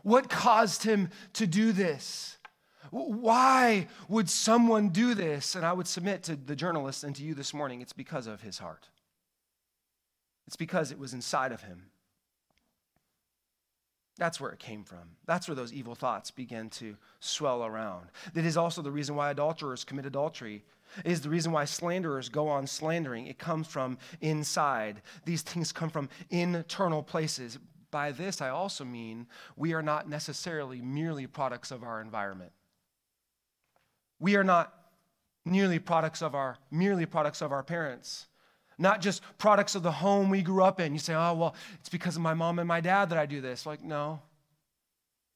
What 0.03 0.29
caused 0.29 0.83
him 0.83 1.09
to 1.35 1.47
do 1.47 1.73
this? 1.73 2.37
Why 2.91 3.87
would 4.09 4.29
someone 4.29 4.89
do 4.91 5.15
this? 5.15 5.55
And 5.55 5.65
I 5.65 5.73
would 5.73 5.87
submit 5.87 6.25
to 6.25 6.37
the 6.37 6.57
journalist 6.57 7.05
and 7.05 7.15
to 7.17 7.23
you 7.23 7.33
this 7.35 7.55
morning 7.55 7.81
it's 7.81 7.93
because 7.93 8.27
of 8.27 8.43
his 8.43 8.59
heart. 8.59 8.89
It's 10.47 10.57
because 10.57 10.91
it 10.91 10.99
was 10.99 11.15
inside 11.15 11.53
of 11.53 11.63
him. 11.63 11.87
That's 14.19 14.41
where 14.41 14.51
it 14.51 14.59
came 14.59 14.83
from. 14.83 15.17
That's 15.27 15.47
where 15.47 15.55
those 15.55 15.73
evil 15.73 15.95
thoughts 15.95 16.31
began 16.31 16.71
to 16.71 16.97
swell 17.21 17.65
around. 17.65 18.07
That 18.35 18.47
is 18.47 18.57
also 18.57 18.83
the 18.83 18.91
reason 18.91 19.15
why 19.15 19.31
adulterers 19.31 19.85
commit 19.85 20.07
adultery. 20.07 20.65
It 21.05 21.13
is 21.13 21.21
the 21.21 21.29
reason 21.29 21.53
why 21.53 21.65
slanderers 21.65 22.29
go 22.29 22.49
on 22.49 22.67
slandering. 22.67 23.27
It 23.27 23.39
comes 23.39 23.67
from 23.67 23.99
inside. 24.21 25.03
These 25.25 25.43
things 25.43 25.73
come 25.73 25.91
from 25.91 26.09
internal 26.31 27.03
places. 27.03 27.59
By 27.91 28.13
this, 28.13 28.41
I 28.41 28.49
also 28.51 28.85
mean 28.85 29.27
we 29.57 29.73
are 29.73 29.83
not 29.83 30.09
necessarily 30.09 30.81
merely 30.81 31.27
products 31.27 31.71
of 31.71 31.83
our 31.83 32.01
environment. 32.01 32.53
We 34.19 34.37
are 34.37 34.45
not 34.45 34.73
merely 35.45 35.79
products 35.79 36.23
of 36.23 36.35
our 36.35 36.59
merely 36.71 37.07
products 37.07 37.41
of 37.41 37.53
our 37.53 37.63
parents 37.63 38.27
not 38.79 39.01
just 39.01 39.23
products 39.39 39.75
of 39.75 39.83
the 39.83 39.93
home 39.93 40.29
we 40.31 40.43
grew 40.43 40.63
up 40.63 40.81
in. 40.81 40.93
You 40.93 40.99
say, 40.99 41.15
oh, 41.15 41.35
well, 41.35 41.55
it's 41.81 41.89
because 41.89 42.17
of 42.17 42.23
my 42.23 42.35
mom 42.35 42.59
and 42.59 42.69
my 42.69 42.81
dad 42.81 43.11
that 43.11 43.19
I 43.19 43.27
do 43.27 43.41
this. 43.41 43.67
Like, 43.67 43.83
no, 43.83 44.21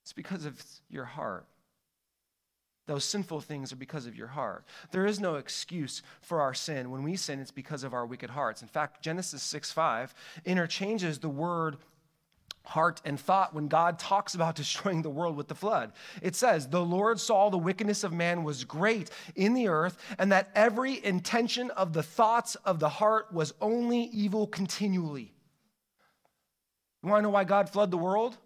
it's 0.03 0.13
because 0.13 0.45
of 0.45 0.63
your 0.89 1.05
heart. 1.05 1.47
Those 2.87 3.05
sinful 3.05 3.41
things 3.43 3.73
are 3.73 3.77
because 3.77 4.07
of 4.07 4.17
your 4.17 4.29
heart. 4.29 4.65
There 4.91 5.07
is 5.07 5.21
no 5.21 5.37
excuse 5.37 6.03
for 6.21 6.41
our 6.41 6.55
sin. 6.55 6.91
When 6.91 7.03
we 7.03 7.17
sin, 7.17 7.39
it's 7.39 7.51
because 7.51 7.85
of 7.85 7.95
our 7.95 8.05
wicked 8.05 8.31
hearts. 8.31 8.63
In 8.63 8.69
fact, 8.69 9.03
Genesis 9.03 9.43
6 9.43 9.71
5 9.71 10.15
interchanges 10.45 11.19
the 11.19 11.29
word 11.29 11.77
heart 12.65 13.01
and 13.05 13.19
thought 13.19 13.55
when 13.55 13.69
God 13.69 13.99
talks 13.99 14.35
about 14.35 14.55
destroying 14.57 15.03
the 15.03 15.11
world 15.11 15.37
with 15.37 15.49
the 15.49 15.55
flood. 15.55 15.93
It 16.23 16.35
says, 16.35 16.69
The 16.69 16.85
Lord 16.85 17.21
saw 17.21 17.51
the 17.51 17.59
wickedness 17.59 18.05
of 18.05 18.13
man 18.13 18.45
was 18.45 18.65
great 18.65 19.11
in 19.37 19.55
the 19.55 19.69
earth, 19.69 19.99
and 20.19 20.33
that 20.33 20.51
every 20.55 21.05
intention 21.05 21.71
of 21.73 21.93
the 21.93 22.03
thoughts 22.03 22.55
of 22.57 22.81
the 22.81 22.89
heart 22.89 23.33
was 23.33 23.53
only 23.61 24.03
evil 24.05 24.47
continually. 24.47 25.33
You 27.03 27.09
want 27.09 27.21
to 27.21 27.23
know 27.23 27.31
why 27.31 27.45
God 27.45 27.69
flooded 27.69 27.91
the 27.91 27.99
world? 27.99 28.37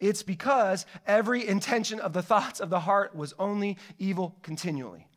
It's 0.00 0.22
because 0.22 0.86
every 1.06 1.46
intention 1.46 2.00
of 2.00 2.12
the 2.12 2.22
thoughts 2.22 2.60
of 2.60 2.70
the 2.70 2.80
heart 2.80 3.14
was 3.14 3.34
only 3.38 3.78
evil 3.98 4.36
continually. 4.42 5.08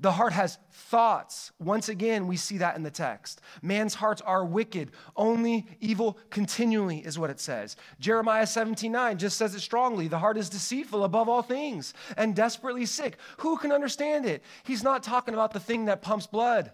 The 0.00 0.12
heart 0.12 0.32
has 0.32 0.56
thoughts. 0.72 1.52
Once 1.58 1.90
again, 1.90 2.26
we 2.26 2.38
see 2.38 2.56
that 2.58 2.74
in 2.74 2.82
the 2.82 2.90
text. 2.90 3.42
Man's 3.60 3.94
hearts 3.94 4.22
are 4.22 4.46
wicked, 4.46 4.92
only 5.14 5.66
evil 5.78 6.16
continually, 6.30 7.00
is 7.00 7.18
what 7.18 7.28
it 7.28 7.38
says. 7.38 7.76
Jeremiah 7.98 8.46
17 8.46 8.90
9 8.90 9.18
just 9.18 9.36
says 9.36 9.54
it 9.54 9.60
strongly. 9.60 10.08
The 10.08 10.18
heart 10.18 10.38
is 10.38 10.48
deceitful 10.48 11.04
above 11.04 11.28
all 11.28 11.42
things 11.42 11.92
and 12.16 12.34
desperately 12.34 12.86
sick. 12.86 13.18
Who 13.38 13.58
can 13.58 13.72
understand 13.72 14.24
it? 14.24 14.42
He's 14.62 14.82
not 14.82 15.02
talking 15.02 15.34
about 15.34 15.52
the 15.52 15.60
thing 15.60 15.84
that 15.84 16.00
pumps 16.00 16.26
blood, 16.26 16.72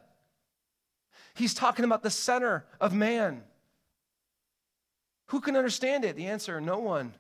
he's 1.35 1.53
talking 1.53 1.85
about 1.85 2.05
the 2.05 2.11
center 2.11 2.64
of 2.81 2.95
man. 2.95 3.42
Who 5.31 5.40
can 5.40 5.57
understand 5.57 6.05
it? 6.05 6.14
The 6.14 6.27
answer 6.27 6.61
no 6.61 6.79
one. 6.79 7.12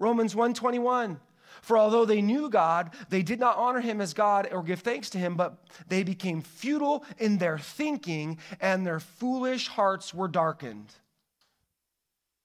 Romans 0.00 0.34
121 0.34 1.20
for 1.62 1.76
although 1.76 2.04
they 2.04 2.22
knew 2.22 2.48
God, 2.48 2.90
they 3.08 3.22
did 3.22 3.40
not 3.40 3.56
honor 3.56 3.80
him 3.80 4.00
as 4.00 4.14
God 4.14 4.48
or 4.50 4.62
give 4.62 4.80
thanks 4.80 5.10
to 5.10 5.18
him, 5.18 5.36
but 5.36 5.58
they 5.88 6.02
became 6.02 6.42
futile 6.42 7.04
in 7.18 7.38
their 7.38 7.58
thinking, 7.58 8.38
and 8.60 8.86
their 8.86 9.00
foolish 9.00 9.68
hearts 9.68 10.14
were 10.14 10.28
darkened. 10.28 10.92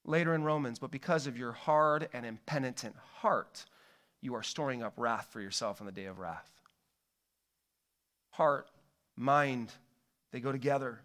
Later 0.04 0.36
in 0.36 0.44
Romans, 0.44 0.80
but 0.80 0.92
because 0.92 1.28
of 1.28 1.38
your 1.38 1.52
hard 1.52 2.10
and 2.14 2.26
impenitent 2.26 2.96
heart, 3.16 3.66
you 4.22 4.36
are 4.36 4.44
storing 4.44 4.84
up 4.84 4.94
wrath 4.98 5.30
for 5.32 5.42
yourself 5.42 5.82
on 5.82 5.86
the 5.86 5.92
day 5.92 6.06
of 6.06 6.20
wrath. 6.20 6.50
Heart, 8.32 8.68
mind, 9.16 9.72
they 10.32 10.40
go 10.40 10.52
together. 10.52 11.00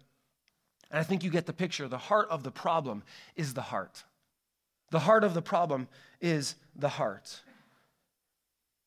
And 0.91 0.99
I 0.99 1.03
think 1.03 1.23
you 1.23 1.29
get 1.29 1.45
the 1.45 1.53
picture. 1.53 1.87
The 1.87 1.97
heart 1.97 2.27
of 2.29 2.43
the 2.43 2.51
problem 2.51 3.03
is 3.35 3.53
the 3.53 3.61
heart. 3.61 4.03
The 4.91 4.99
heart 4.99 5.23
of 5.23 5.33
the 5.33 5.41
problem 5.41 5.87
is 6.19 6.55
the 6.75 6.89
heart. 6.89 7.41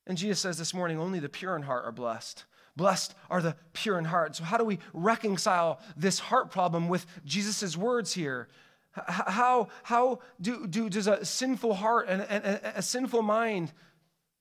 And 0.07 0.17
Jesus 0.17 0.39
says 0.39 0.59
this 0.59 0.75
morning, 0.75 0.99
only 0.99 1.19
the 1.19 1.29
pure 1.29 1.57
in 1.57 1.63
heart 1.63 1.85
are 1.87 1.93
blessed. 1.93 2.45
Blessed 2.77 3.15
are 3.31 3.41
the 3.41 3.57
pure 3.73 3.99
in 3.99 4.05
heart. 4.05 4.37
So, 4.37 4.45
how 4.45 4.59
do 4.59 4.65
we 4.65 4.79
reconcile 4.93 5.81
this 5.97 6.19
heart 6.19 6.51
problem 6.51 6.89
with 6.89 7.07
Jesus' 7.25 7.77
words 7.77 8.13
here? 8.13 8.49
How, 8.93 9.69
how 9.83 10.21
do, 10.41 10.67
do, 10.67 10.89
does 10.89 11.07
a 11.07 11.25
sinful 11.25 11.75
heart 11.75 12.07
and, 12.09 12.23
and, 12.23 12.45
and 12.45 12.61
a 12.77 12.83
sinful 12.83 13.23
mind 13.23 13.73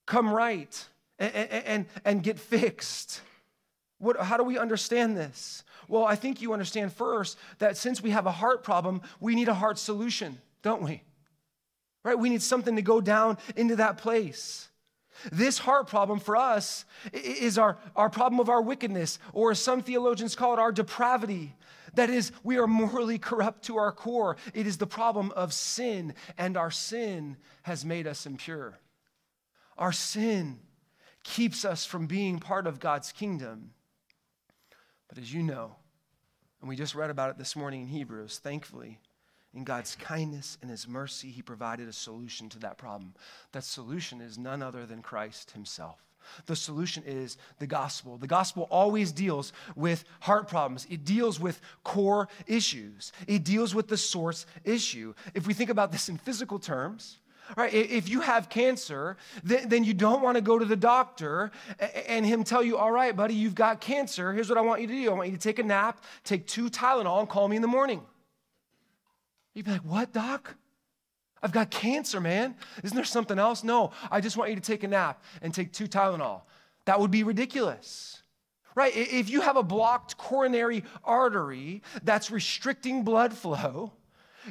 come 0.06 0.32
right 0.32 0.88
and, 1.18 1.34
and, 1.34 1.86
and 2.06 2.24
get 2.24 2.40
fixed? 2.40 3.22
What, 3.98 4.20
how 4.20 4.38
do 4.38 4.44
we 4.44 4.58
understand 4.58 5.16
this? 5.16 5.64
Well, 5.88 6.04
I 6.04 6.16
think 6.16 6.42
you 6.42 6.54
understand 6.54 6.94
first 6.94 7.38
that 7.60 7.78
since 7.78 8.02
we 8.02 8.10
have 8.12 8.26
a 8.26 8.32
heart 8.32 8.64
problem, 8.64 9.02
we 9.20 9.34
need 9.34 9.48
a 9.48 9.54
heart 9.54 9.78
solution, 9.78 10.40
don't 10.62 10.84
we? 10.84 11.04
Right? 12.04 12.20
We 12.20 12.30
need 12.30 12.42
something 12.42 12.76
to 12.76 12.82
go 12.82 13.02
down 13.02 13.38
into 13.56 13.78
that 13.78 13.98
place. 13.98 14.70
This 15.32 15.58
heart 15.58 15.88
problem 15.88 16.20
for 16.20 16.36
us 16.36 16.86
is 17.14 17.58
our, 17.58 17.78
our 17.96 18.10
problem 18.10 18.40
of 18.40 18.50
our 18.50 18.62
wickedness, 18.62 19.20
or 19.32 19.52
as 19.52 19.60
some 19.60 19.82
theologians 19.82 20.36
call 20.36 20.54
it 20.54 20.60
our 20.60 20.72
depravity. 20.72 21.56
That 21.94 22.10
is, 22.10 22.32
we 22.44 22.58
are 22.58 22.68
morally 22.68 23.20
corrupt 23.20 23.64
to 23.66 23.78
our 23.78 23.92
core. 23.92 24.38
It 24.54 24.68
is 24.68 24.78
the 24.78 24.88
problem 24.88 25.32
of 25.32 25.54
sin, 25.54 26.16
and 26.38 26.58
our 26.58 26.72
sin 26.72 27.38
has 27.62 27.86
made 27.86 28.08
us 28.08 28.26
impure. 28.26 28.80
Our 29.78 29.92
sin 29.92 30.60
keeps 31.24 31.64
us 31.64 31.86
from 31.86 32.08
being 32.08 32.40
part 32.40 32.68
of 32.68 32.80
God's 32.80 33.12
kingdom. 33.12 33.72
But 35.08 35.20
as 35.20 35.34
you 35.34 35.44
know, 35.44 35.76
and 36.60 36.68
we 36.68 36.76
just 36.76 36.96
read 36.96 37.10
about 37.10 37.30
it 37.30 37.38
this 37.38 37.56
morning 37.56 37.82
in 37.82 37.88
Hebrews, 37.88 38.40
thankfully, 38.40 39.00
in 39.54 39.64
God's 39.64 39.96
kindness 39.96 40.58
and 40.62 40.72
His 40.72 40.88
mercy, 40.88 41.30
He 41.30 41.42
provided 41.42 41.88
a 41.88 41.94
solution 41.94 42.50
to 42.50 42.60
that 42.60 42.78
problem. 42.78 43.14
That 43.52 43.64
solution 43.64 44.22
is 44.22 44.38
none 44.38 44.62
other 44.62 44.86
than 44.86 45.02
Christ 45.02 45.52
Himself. 45.52 46.00
The 46.46 46.56
solution 46.56 47.04
is 47.06 47.38
the 47.60 47.68
gospel. 47.68 48.18
The 48.18 48.28
gospel 48.28 48.68
always 48.72 49.12
deals 49.12 49.52
with 49.76 50.06
heart 50.22 50.48
problems. 50.48 50.88
It 50.90 51.04
deals 51.04 51.40
with 51.40 51.60
core 51.84 52.30
issues. 52.48 53.12
It 53.28 53.44
deals 53.44 53.76
with 53.76 53.88
the 53.88 53.98
source 53.98 54.46
issue. 54.64 55.14
If 55.34 55.48
we 55.48 55.54
think 55.54 55.70
about 55.70 55.92
this 55.92 56.10
in 56.10 56.18
physical 56.18 56.60
terms, 56.60 57.18
right, 57.58 57.74
if 57.74 58.08
you 58.08 58.22
have 58.22 58.48
cancer, 58.48 59.18
then 59.44 59.84
you 59.84 59.94
don't 59.94 60.22
want 60.22 60.36
to 60.36 60.42
go 60.42 60.58
to 60.58 60.66
the 60.66 60.78
doctor 60.78 61.52
and 62.08 62.26
him 62.26 62.46
tell 62.46 62.64
you, 62.64 62.78
all 62.78 62.92
right, 62.92 63.16
buddy, 63.16 63.34
you've 63.34 63.54
got 63.54 63.82
cancer. 63.82 64.32
Here's 64.32 64.48
what 64.48 64.58
I 64.58 64.62
want 64.62 64.80
you 64.80 64.88
to 64.88 64.94
do. 64.94 65.12
I 65.12 65.14
want 65.14 65.30
you 65.30 65.36
to 65.36 65.42
take 65.42 65.60
a 65.60 65.64
nap, 65.64 66.02
take 66.24 66.48
two 66.48 66.70
Tylenol, 66.70 67.20
and 67.20 67.28
call 67.28 67.50
me 67.50 67.58
in 67.58 67.62
the 67.62 67.68
morning. 67.68 68.02
You'd 69.54 69.66
be 69.66 69.72
like, 69.72 69.82
What, 69.82 70.14
doc? 70.14 70.56
I've 71.44 71.52
got 71.52 71.70
cancer, 71.70 72.22
man. 72.22 72.56
Isn't 72.84 72.96
there 72.96 73.04
something 73.04 73.38
else? 73.38 73.66
No, 73.66 73.92
I 74.10 74.22
just 74.22 74.38
want 74.38 74.50
you 74.50 74.56
to 74.56 74.62
take 74.62 74.84
a 74.84 74.88
nap 74.88 75.22
and 75.42 75.54
take 75.54 75.74
two 75.74 75.88
Tylenol. 75.88 76.42
That 76.86 77.02
would 77.02 77.12
be 77.12 77.24
ridiculous. 77.24 78.22
Right? 78.76 78.96
If 78.96 79.30
you 79.30 79.42
have 79.42 79.58
a 79.58 79.62
blocked 79.62 80.18
coronary 80.18 80.84
artery 81.04 81.84
that's 82.02 82.32
restricting 82.32 83.04
blood 83.04 83.34
flow, 83.34 83.92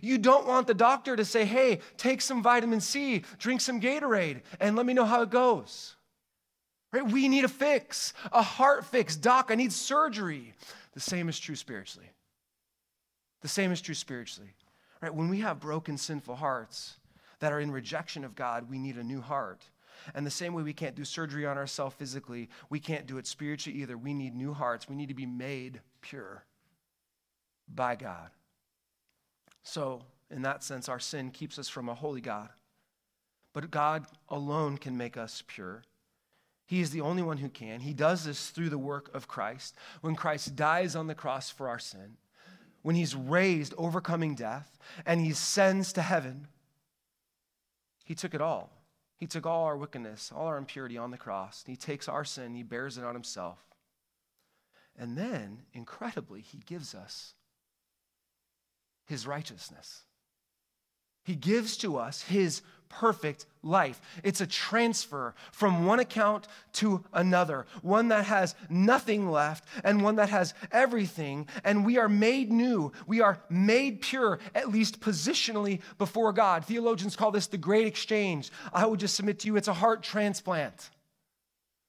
you 0.01 0.17
don't 0.19 0.47
want 0.47 0.67
the 0.67 0.75
doctor 0.75 1.17
to 1.17 1.25
say, 1.25 1.45
hey, 1.45 1.81
take 1.97 2.21
some 2.21 2.43
vitamin 2.43 2.81
C, 2.81 3.25
drink 3.39 3.61
some 3.61 3.81
Gatorade, 3.81 4.43
and 4.61 4.77
let 4.77 4.87
me 4.87 4.95
know 4.95 5.05
how 5.05 5.23
it 5.23 5.31
goes. 5.31 5.97
Right? 6.93 7.05
We 7.05 7.27
need 7.27 7.45
a 7.45 7.49
fix, 7.49 8.13
a 8.33 8.43
heart 8.43 8.85
fix. 8.85 9.17
Doc, 9.17 9.47
I 9.51 9.55
need 9.55 9.73
surgery. 9.73 10.55
The 10.93 11.01
same 11.01 11.29
is 11.29 11.39
true 11.39 11.57
spiritually. 11.57 12.11
The 13.41 13.49
same 13.49 13.73
is 13.73 13.81
true 13.81 13.95
spiritually. 13.95 14.51
Right? 15.03 15.15
When 15.15 15.29
we 15.29 15.41
have 15.41 15.61
broken, 15.61 15.99
sinful 15.99 16.37
hearts 16.37 16.97
that 17.41 17.53
are 17.53 17.61
in 17.61 17.73
rejection 17.73 18.25
of 18.25 18.37
God, 18.37 18.71
we 18.71 18.79
need 18.79 18.97
a 18.97 19.03
new 19.03 19.21
heart. 19.21 19.65
And 20.15 20.25
the 20.25 20.31
same 20.31 20.55
way 20.55 20.63
we 20.63 20.73
can't 20.73 20.95
do 20.95 21.05
surgery 21.05 21.45
on 21.45 21.59
ourselves 21.59 21.97
physically, 21.97 22.49
we 22.71 22.81
can't 22.81 23.07
do 23.07 23.19
it 23.19 23.27
spiritually 23.27 23.81
either. 23.81 23.99
We 23.99 24.15
need 24.15 24.35
new 24.35 24.53
hearts. 24.53 24.89
We 24.89 24.97
need 24.97 25.09
to 25.09 25.15
be 25.15 25.27
made 25.27 25.81
pure 26.01 26.45
by 27.73 27.97
God. 27.97 28.31
So, 29.65 30.03
in 30.31 30.43
that 30.43 30.65
sense, 30.65 30.89
our 30.89 30.99
sin 30.99 31.31
keeps 31.31 31.59
us 31.59 31.69
from 31.69 31.89
a 31.89 31.95
holy 31.95 32.21
God. 32.21 32.49
But 33.53 33.71
God 33.71 34.07
alone 34.29 34.79
can 34.79 34.97
make 34.97 35.17
us 35.17 35.43
pure. 35.47 35.83
He 36.67 36.81
is 36.81 36.91
the 36.91 37.03
only 37.03 37.23
one 37.23 37.37
who 37.37 37.49
can. 37.49 37.81
He 37.81 37.93
does 37.93 38.25
this 38.25 38.51
through 38.51 38.71
the 38.71 38.79
work 38.79 39.15
of 39.15 39.29
Christ. 39.29 39.75
When 40.01 40.17
Christ 40.17 40.57
dies 40.57 40.97
on 40.97 41.07
the 41.07 41.15
cross 41.15 41.51
for 41.51 41.69
our 41.69 41.79
sin, 41.79 42.17
when 42.83 42.97
he's 42.97 43.15
raised, 43.15 43.75
overcoming 43.79 44.35
death, 44.35 44.79
and 45.07 45.21
he 45.21 45.31
ascends 45.31 45.93
to 45.95 46.03
heaven, 46.03 46.49
he 48.05 48.15
took 48.15 48.35
it 48.35 48.41
all. 48.41 48.71
He 49.19 49.27
took 49.27 49.47
all 49.47 49.65
our 49.65 49.77
wickedness, 49.77 50.33
all 50.35 50.47
our 50.47 50.59
impurity 50.59 50.99
on 50.99 51.13
the 51.13 51.17
cross. 51.17 51.63
He 51.67 51.77
takes 51.77 52.09
our 52.09 52.25
sin, 52.25 52.55
he 52.55 52.65
bears 52.65 52.99
it 52.99 53.05
on 53.05 53.15
himself. 53.15 53.59
And 54.99 55.17
then, 55.17 55.63
incredibly, 55.73 56.41
he 56.41 56.59
gives 56.67 56.95
us 56.95 57.35
his 59.07 59.27
righteousness. 59.27 60.03
He 61.25 61.37
gives 61.37 61.77
to 61.79 61.97
us 61.97 62.23
his 62.23 62.63
perfect 62.93 63.47
life. 63.63 64.01
It's 64.23 64.41
a 64.41 64.47
transfer 64.47 65.35
from 65.51 65.87
one 65.87 66.01
account 66.01 66.47
to 66.75 67.03
another, 67.13 67.67
one 67.81 68.09
that 68.09 68.27
has 68.27 68.55
nothing 68.69 69.31
left 69.31 69.65
and 69.83 70.03
one 70.03 70.17
that 70.17 70.29
has 70.29 70.55
everything. 70.71 71.49
And 71.65 71.85
we 71.85 71.97
are 71.99 72.09
made 72.09 72.53
new. 72.53 72.93
We 73.07 73.21
are 73.21 73.41
made 73.49 74.03
pure, 74.03 74.39
at 74.55 74.71
least 74.71 75.01
positionally, 75.01 75.81
before 75.99 76.33
God. 76.33 76.65
Theologians 76.65 77.17
call 77.17 77.31
this 77.31 77.47
the 77.47 77.59
great 77.59 77.87
exchange. 77.87 78.51
I 78.73 78.87
would 78.87 79.01
just 79.01 79.15
submit 79.15 79.39
to 79.41 79.47
you 79.47 79.57
it's 79.57 79.69
a 79.69 79.75
heart 79.75 80.03
transplant. 80.03 80.91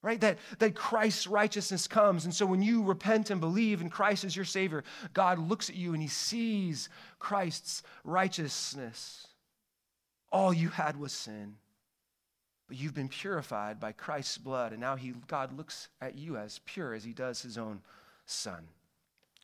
Right? 0.02 0.20
That, 0.20 0.38
that 0.60 0.76
Christ's 0.76 1.28
righteousness 1.28 1.88
comes. 1.88 2.26
And 2.26 2.34
so 2.34 2.46
when 2.46 2.62
you 2.62 2.84
repent 2.84 3.30
and 3.30 3.40
believe 3.40 3.80
in 3.80 3.90
Christ 3.90 4.26
as 4.26 4.36
your 4.36 4.44
Savior, 4.44 4.84
God 5.14 5.40
looks 5.40 5.70
at 5.70 5.78
you 5.78 5.94
and 5.94 6.02
He 6.02 6.10
sees 6.10 6.90
Christ's 7.20 7.84
righteousness. 8.04 9.28
All 10.34 10.52
you 10.52 10.70
had 10.70 10.98
was 10.98 11.14
sin. 11.14 11.56
But 12.68 12.78
you've 12.78 12.96
been 12.96 13.08
purified 13.08 13.80
by 13.80 13.92
Christ's 13.92 14.40
blood, 14.40 14.72
and 14.72 14.82
now 14.82 14.96
he, 14.96 15.14
God 15.28 15.56
looks 15.56 15.90
at 16.02 16.18
you 16.18 16.38
as 16.38 16.60
pure 16.66 16.94
as 16.94 17.04
he 17.04 17.14
does 17.14 17.42
his 17.42 17.58
own 17.58 17.82
son. 18.26 18.68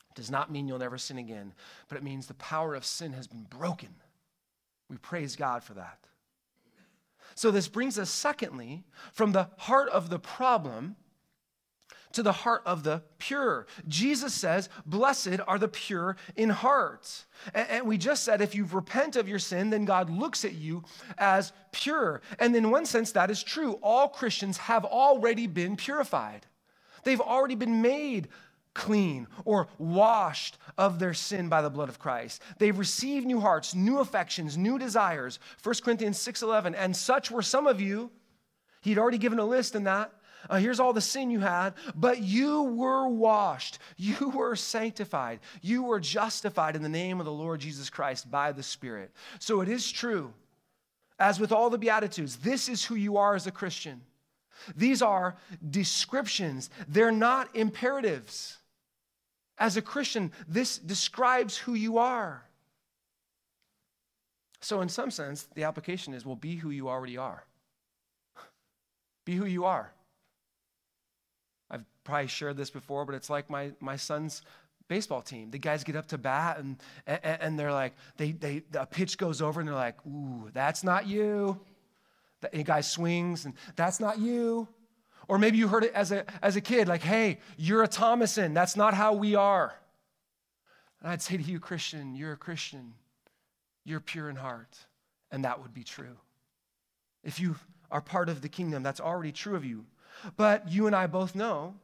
It 0.10 0.16
does 0.16 0.32
not 0.32 0.52
mean 0.52 0.68
you'll 0.68 0.80
never 0.80 0.98
sin 0.98 1.20
again, 1.20 1.54
but 1.88 1.98
it 1.98 2.04
means 2.04 2.26
the 2.26 2.34
power 2.34 2.74
of 2.74 2.84
sin 2.84 3.14
has 3.14 3.28
been 3.28 3.44
broken. 3.44 3.90
We 4.90 4.98
praise 4.98 5.36
God 5.36 5.64
for 5.64 5.76
that. 5.76 6.00
So, 7.36 7.52
this 7.52 7.68
brings 7.68 8.00
us, 8.00 8.10
secondly, 8.10 8.84
from 9.14 9.32
the 9.32 9.50
heart 9.58 9.90
of 9.90 10.10
the 10.10 10.20
problem 10.20 10.96
to 12.14 12.24
the 12.24 12.32
heart 12.32 12.62
of 12.66 12.84
the 12.84 13.04
pure. 13.18 13.68
Jesus 13.88 14.34
says, 14.34 14.70
Blessed 14.86 15.40
are 15.48 15.60
the 15.60 15.68
pure 15.68 16.18
in 16.36 16.50
heart. 16.50 17.26
And 17.54 17.88
we 17.88 17.98
just 17.98 18.24
said, 18.24 18.42
if 18.42 18.56
you 18.56 18.66
repent 18.66 19.16
of 19.16 19.28
your 19.28 19.40
sin, 19.40 19.70
then 19.70 19.86
God 19.86 20.10
looks 20.10 20.44
at 20.44 20.54
you 20.54 20.84
as 21.18 21.52
pure. 21.72 22.22
And 22.40 22.56
in 22.56 22.72
one 22.72 22.86
sense, 22.86 23.12
that 23.12 23.30
is 23.30 23.44
true. 23.44 23.74
All 23.84 24.08
Christians 24.08 24.58
have 24.58 24.86
already 24.86 25.48
been 25.48 25.76
purified, 25.76 26.46
they've 27.04 27.22
already 27.22 27.56
been 27.56 27.82
made 27.82 28.30
clean 28.76 29.28
or 29.46 29.68
washed 29.78 30.58
of 30.78 31.00
their 31.00 31.14
sin 31.14 31.50
by 31.50 31.62
the 31.62 31.70
blood 31.70 31.90
of 31.90 32.00
Christ. 32.00 32.42
They've 32.60 32.78
received 32.78 33.26
new 33.26 33.40
hearts, 33.40 33.76
new 33.76 34.00
affections, 34.00 34.58
new 34.58 34.78
desires. 34.78 35.40
1 35.64 35.84
Corinthians 35.84 36.18
6:11 36.18 36.76
and 36.76 36.96
such 36.96 37.30
were 37.30 37.42
some 37.42 37.68
of 37.68 37.82
you. 37.82 38.12
He'd 38.82 38.98
already 38.98 39.18
given 39.18 39.40
a 39.40 39.46
list 39.46 39.76
in 39.76 39.84
that. 39.84 40.14
Uh, 40.48 40.58
here's 40.58 40.80
all 40.80 40.94
the 40.94 41.02
sin 41.02 41.32
you 41.32 41.40
had, 41.40 41.74
but 41.96 42.22
you 42.22 42.64
were 42.64 43.08
washed, 43.08 43.80
you 43.98 44.30
were 44.36 44.56
sanctified, 44.56 45.40
you 45.62 45.84
were 45.84 46.00
justified 46.00 46.76
in 46.76 46.84
the 46.84 46.90
name 46.90 47.20
of 47.20 47.26
the 47.26 47.32
Lord 47.32 47.60
Jesus 47.60 47.90
Christ 47.90 48.30
by 48.30 48.52
the 48.52 48.64
Spirit. 48.64 49.12
So 49.40 49.62
it 49.62 49.68
is 49.68 49.92
true, 49.92 50.34
as 51.18 51.40
with 51.40 51.52
all 51.52 51.70
the 51.70 51.78
Beatitudes, 51.78 52.38
this 52.38 52.70
is 52.70 52.86
who 52.86 52.96
you 52.96 53.18
are 53.18 53.36
as 53.36 53.48
a 53.48 53.52
Christian. 53.52 54.02
These 54.76 55.02
are 55.02 55.38
descriptions, 55.70 56.70
they're 56.88 57.12
not 57.12 57.56
imperatives. 57.56 58.58
As 59.58 59.76
a 59.76 59.82
Christian, 59.82 60.32
this 60.48 60.78
describes 60.78 61.58
who 61.58 61.74
you 61.74 61.98
are. 61.98 62.46
So, 64.62 64.80
in 64.80 64.88
some 64.88 65.12
sense, 65.12 65.48
the 65.54 65.64
application 65.64 66.14
is 66.14 66.26
well, 66.26 66.36
be 66.38 66.56
who 66.56 66.70
you 66.70 66.88
already 66.88 67.18
are. 67.18 67.46
Be 69.26 69.36
who 69.36 69.46
you 69.46 69.66
are 69.66 69.94
probably 72.10 72.28
shared 72.28 72.58
this 72.58 72.70
before, 72.70 73.06
but 73.06 73.16
it's 73.16 73.30
like 73.30 73.50
my, 73.50 73.72
my 73.80 73.96
son's 73.96 74.42
baseball 74.88 75.22
team. 75.22 75.52
The 75.52 75.60
guys 75.60 75.84
get 75.84 75.96
up 75.96 76.08
to 76.08 76.18
bat 76.18 76.58
and, 76.58 76.78
and, 77.08 77.22
and 77.24 77.60
they're 77.60 77.72
like, 77.72 77.94
they, 78.18 78.32
they, 78.32 78.64
a 78.74 78.86
pitch 78.86 79.18
goes 79.18 79.42
over 79.42 79.62
and 79.62 79.70
they're 79.70 79.76
like, 79.76 79.96
ooh, 80.06 80.50
that's 80.54 80.84
not 80.84 81.08
you. 81.08 81.60
The 82.42 82.64
guy 82.64 82.82
swings 82.82 83.46
and 83.46 83.54
that's 83.76 84.00
not 84.00 84.20
you. 84.20 84.68
Or 85.28 85.38
maybe 85.38 85.60
you 85.60 85.68
heard 85.68 85.84
it 85.84 85.94
as 85.94 86.12
a, 86.12 86.26
as 86.44 86.56
a 86.56 86.62
kid, 86.62 86.88
like, 86.88 87.04
hey, 87.04 87.38
you're 87.56 87.84
a 87.84 87.88
Thomason. 87.88 88.56
That's 88.56 88.76
not 88.76 88.96
how 88.96 89.14
we 89.14 89.36
are. 89.36 89.76
And 91.02 91.12
I'd 91.12 91.22
say 91.22 91.38
to 91.38 91.44
you, 91.44 91.60
Christian, 91.60 92.16
you're 92.16 92.34
a 92.34 92.38
Christian. 92.38 92.94
You're 93.86 94.00
pure 94.00 94.30
in 94.30 94.36
heart. 94.36 94.76
And 95.32 95.46
that 95.46 95.62
would 95.62 95.74
be 95.74 95.84
true. 95.84 96.18
If 97.24 97.40
you 97.40 97.56
are 97.92 98.02
part 98.02 98.28
of 98.28 98.42
the 98.42 98.50
kingdom, 98.50 98.82
that's 98.82 99.00
already 99.00 99.32
true 99.32 99.56
of 99.56 99.64
you. 99.64 99.86
But 100.36 100.72
you 100.72 100.88
and 100.88 100.96
I 100.96 101.06
both 101.06 101.36
know 101.36 101.76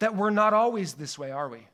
that 0.00 0.16
we're 0.16 0.30
not 0.30 0.54
always 0.54 0.94
this 0.94 1.18
way, 1.18 1.30
are 1.30 1.48
we? 1.48 1.66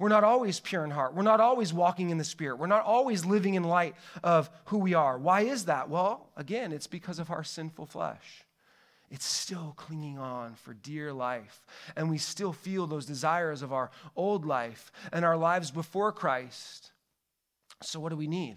we're 0.00 0.08
not 0.08 0.24
always 0.24 0.58
pure 0.60 0.82
in 0.82 0.90
heart. 0.90 1.14
We're 1.14 1.22
not 1.22 1.40
always 1.40 1.74
walking 1.74 2.08
in 2.08 2.16
the 2.16 2.24
Spirit. 2.24 2.56
We're 2.56 2.66
not 2.66 2.84
always 2.84 3.26
living 3.26 3.52
in 3.52 3.64
light 3.64 3.94
of 4.24 4.48
who 4.64 4.78
we 4.78 4.94
are. 4.94 5.18
Why 5.18 5.42
is 5.42 5.66
that? 5.66 5.90
Well, 5.90 6.30
again, 6.38 6.72
it's 6.72 6.86
because 6.86 7.18
of 7.18 7.30
our 7.30 7.44
sinful 7.44 7.84
flesh. 7.84 8.46
It's 9.10 9.26
still 9.26 9.74
clinging 9.76 10.18
on 10.18 10.54
for 10.54 10.72
dear 10.72 11.12
life. 11.12 11.66
And 11.96 12.08
we 12.08 12.16
still 12.16 12.54
feel 12.54 12.86
those 12.86 13.04
desires 13.04 13.60
of 13.60 13.74
our 13.74 13.90
old 14.16 14.46
life 14.46 14.90
and 15.12 15.22
our 15.22 15.36
lives 15.36 15.70
before 15.70 16.12
Christ. 16.12 16.92
So, 17.82 18.00
what 18.00 18.08
do 18.08 18.16
we 18.16 18.26
need? 18.26 18.56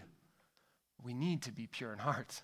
We 1.04 1.13
need 1.13 1.42
to 1.42 1.52
be 1.52 1.68
pure 1.68 1.92
in 1.92 2.00
heart. 2.00 2.42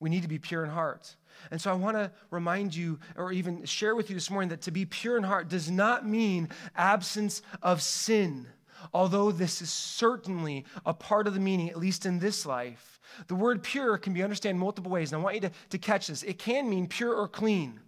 We 0.00 0.10
need 0.10 0.22
to 0.22 0.28
be 0.28 0.38
pure 0.38 0.64
in 0.64 0.70
heart. 0.70 1.16
And 1.50 1.60
so 1.60 1.70
I 1.70 1.74
want 1.74 1.96
to 1.96 2.10
remind 2.30 2.74
you, 2.74 2.98
or 3.16 3.32
even 3.32 3.64
share 3.64 3.94
with 3.94 4.10
you 4.10 4.14
this 4.14 4.30
morning, 4.30 4.50
that 4.50 4.62
to 4.62 4.70
be 4.70 4.84
pure 4.84 5.16
in 5.16 5.22
heart 5.22 5.48
does 5.48 5.70
not 5.70 6.06
mean 6.06 6.48
absence 6.74 7.42
of 7.62 7.82
sin, 7.82 8.46
although 8.92 9.30
this 9.30 9.62
is 9.62 9.70
certainly 9.70 10.64
a 10.84 10.94
part 10.94 11.26
of 11.26 11.34
the 11.34 11.40
meaning, 11.40 11.70
at 11.70 11.78
least 11.78 12.06
in 12.06 12.18
this 12.18 12.46
life. 12.46 13.00
The 13.28 13.34
word 13.34 13.62
pure 13.62 13.96
can 13.98 14.12
be 14.12 14.22
understood 14.22 14.56
multiple 14.56 14.90
ways, 14.90 15.12
and 15.12 15.20
I 15.20 15.24
want 15.24 15.36
you 15.36 15.40
to, 15.42 15.50
to 15.70 15.78
catch 15.78 16.08
this. 16.08 16.22
It 16.22 16.38
can 16.38 16.68
mean 16.68 16.86
pure 16.86 17.14
or 17.14 17.28
clean. 17.28 17.80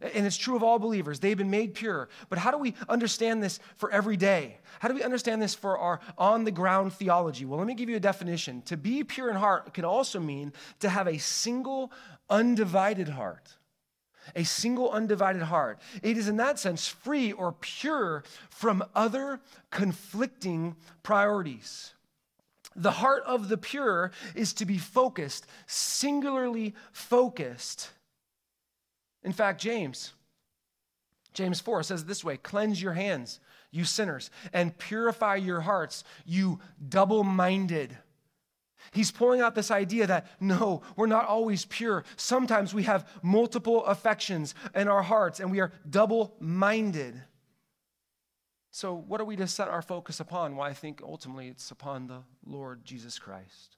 And 0.00 0.26
it's 0.26 0.36
true 0.36 0.56
of 0.56 0.62
all 0.62 0.78
believers. 0.78 1.20
They've 1.20 1.36
been 1.36 1.50
made 1.50 1.74
pure. 1.74 2.08
But 2.30 2.38
how 2.38 2.50
do 2.50 2.58
we 2.58 2.74
understand 2.88 3.42
this 3.42 3.58
for 3.76 3.90
every 3.90 4.16
day? 4.16 4.58
How 4.78 4.88
do 4.88 4.94
we 4.94 5.02
understand 5.02 5.42
this 5.42 5.54
for 5.54 5.78
our 5.78 6.00
on 6.16 6.44
the 6.44 6.50
ground 6.50 6.94
theology? 6.94 7.44
Well, 7.44 7.58
let 7.58 7.66
me 7.66 7.74
give 7.74 7.90
you 7.90 7.96
a 7.96 8.00
definition. 8.00 8.62
To 8.62 8.76
be 8.76 9.04
pure 9.04 9.28
in 9.28 9.36
heart 9.36 9.74
can 9.74 9.84
also 9.84 10.18
mean 10.18 10.52
to 10.80 10.88
have 10.88 11.06
a 11.06 11.18
single, 11.18 11.92
undivided 12.30 13.10
heart. 13.10 13.56
A 14.36 14.44
single, 14.44 14.90
undivided 14.90 15.42
heart. 15.42 15.80
It 16.02 16.16
is, 16.16 16.28
in 16.28 16.36
that 16.36 16.58
sense, 16.58 16.86
free 16.86 17.32
or 17.32 17.52
pure 17.52 18.24
from 18.48 18.84
other 18.94 19.40
conflicting 19.70 20.76
priorities. 21.02 21.92
The 22.76 22.92
heart 22.92 23.22
of 23.26 23.48
the 23.48 23.58
pure 23.58 24.12
is 24.34 24.52
to 24.54 24.64
be 24.64 24.78
focused, 24.78 25.46
singularly 25.66 26.74
focused 26.92 27.90
in 29.22 29.32
fact, 29.32 29.60
James, 29.60 30.12
James 31.32 31.60
4 31.60 31.82
says 31.82 32.04
this 32.04 32.24
way 32.24 32.36
Cleanse 32.36 32.80
your 32.80 32.94
hands, 32.94 33.40
you 33.70 33.84
sinners, 33.84 34.30
and 34.52 34.76
purify 34.78 35.36
your 35.36 35.60
hearts, 35.60 36.04
you 36.24 36.60
double 36.88 37.24
minded. 37.24 37.96
He's 38.92 39.10
pulling 39.10 39.40
out 39.40 39.54
this 39.54 39.70
idea 39.70 40.06
that 40.06 40.26
no, 40.40 40.82
we're 40.96 41.06
not 41.06 41.26
always 41.26 41.66
pure. 41.66 42.04
Sometimes 42.16 42.72
we 42.72 42.84
have 42.84 43.08
multiple 43.22 43.84
affections 43.84 44.54
in 44.74 44.88
our 44.88 45.02
hearts 45.02 45.38
and 45.38 45.50
we 45.50 45.60
are 45.60 45.72
double 45.88 46.34
minded. 46.40 47.22
So, 48.72 48.94
what 48.94 49.20
are 49.20 49.24
we 49.24 49.36
to 49.36 49.46
set 49.46 49.68
our 49.68 49.82
focus 49.82 50.20
upon? 50.20 50.56
Well, 50.56 50.66
I 50.66 50.72
think 50.74 51.02
ultimately 51.04 51.48
it's 51.48 51.70
upon 51.70 52.06
the 52.06 52.22
Lord 52.46 52.84
Jesus 52.84 53.18
Christ. 53.18 53.76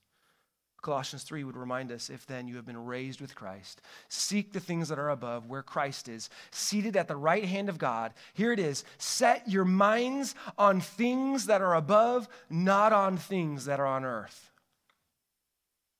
Colossians 0.82 1.22
3 1.22 1.44
would 1.44 1.56
remind 1.56 1.92
us 1.92 2.10
if 2.10 2.26
then 2.26 2.48
you 2.48 2.56
have 2.56 2.66
been 2.66 2.84
raised 2.84 3.20
with 3.20 3.36
Christ, 3.36 3.80
seek 4.08 4.52
the 4.52 4.60
things 4.60 4.88
that 4.88 4.98
are 4.98 5.10
above 5.10 5.46
where 5.46 5.62
Christ 5.62 6.08
is, 6.08 6.28
seated 6.50 6.96
at 6.96 7.06
the 7.06 7.16
right 7.16 7.44
hand 7.44 7.68
of 7.68 7.78
God. 7.78 8.12
Here 8.34 8.52
it 8.52 8.58
is 8.58 8.84
set 8.98 9.48
your 9.48 9.64
minds 9.64 10.34
on 10.58 10.80
things 10.80 11.46
that 11.46 11.62
are 11.62 11.74
above, 11.74 12.28
not 12.50 12.92
on 12.92 13.16
things 13.16 13.64
that 13.66 13.78
are 13.78 13.86
on 13.86 14.04
earth. 14.04 14.50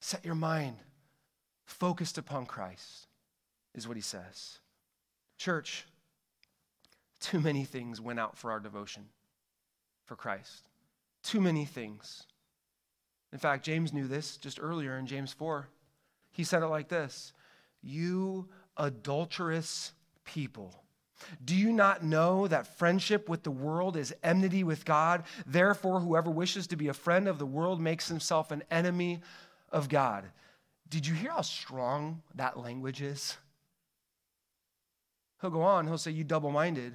Set 0.01 0.25
your 0.25 0.35
mind 0.35 0.77
focused 1.65 2.19
upon 2.19 2.45
Christ, 2.45 3.07
is 3.75 3.87
what 3.87 3.97
he 3.97 4.03
says. 4.03 4.59
Church, 5.39 5.87
too 7.21 7.41
many 7.41 7.65
things 7.65 8.01
went 8.01 8.19
out 8.19 8.37
for 8.37 8.51
our 8.51 8.59
devotion 8.61 9.05
for 10.07 10.17
Christ. 10.17 10.69
Too 11.23 11.41
many 11.41 11.65
things. 11.65 12.25
In 13.33 13.39
fact, 13.39 13.65
James 13.65 13.93
knew 13.93 14.07
this 14.07 14.37
just 14.37 14.59
earlier 14.61 14.99
in 14.99 15.07
James 15.07 15.33
4. 15.33 15.69
He 16.31 16.45
said 16.45 16.63
it 16.63 16.67
like 16.67 16.89
this 16.89 17.33
You 17.83 18.49
adulterous 18.77 19.93
people. 20.25 20.83
Do 21.45 21.55
you 21.55 21.73
not 21.73 22.03
know 22.03 22.49
that 22.49 22.79
friendship 22.79 23.29
with 23.29 23.45
the 23.45 23.51
world 23.51 23.97
is 23.97 24.15
enmity 24.25 24.65
with 24.65 24.85
God? 24.85 25.23
Therefore, 25.47 26.01
whoever 26.01 26.31
wishes 26.31 26.67
to 26.69 26.77
be 26.77 26.89
a 26.89 26.95
friend 26.95 27.29
of 27.29 27.39
the 27.39 27.47
world 27.47 27.81
makes 27.81 28.09
himself 28.09 28.51
an 28.51 28.65
enemy 28.73 29.21
of 29.71 29.89
God. 29.89 30.25
Did 30.89 31.07
you 31.07 31.15
hear 31.15 31.31
how 31.31 31.43
strong 31.43 32.23
that 32.35 32.59
language 32.59 33.01
is? 33.01 33.37
He'll 35.41 35.51
go 35.51 35.63
on, 35.63 35.87
he'll 35.87 35.99
say, 35.99 36.11
You 36.11 36.25
double 36.25 36.51
minded. 36.51 36.95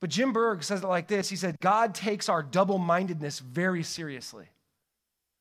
But 0.00 0.10
Jim 0.10 0.32
Berg 0.32 0.62
says 0.62 0.82
it 0.82 0.86
like 0.86 1.08
this 1.08 1.28
He 1.28 1.36
said, 1.36 1.60
God 1.60 1.94
takes 1.94 2.28
our 2.28 2.42
double 2.42 2.78
mindedness 2.78 3.38
very 3.38 3.82
seriously. 3.82 4.46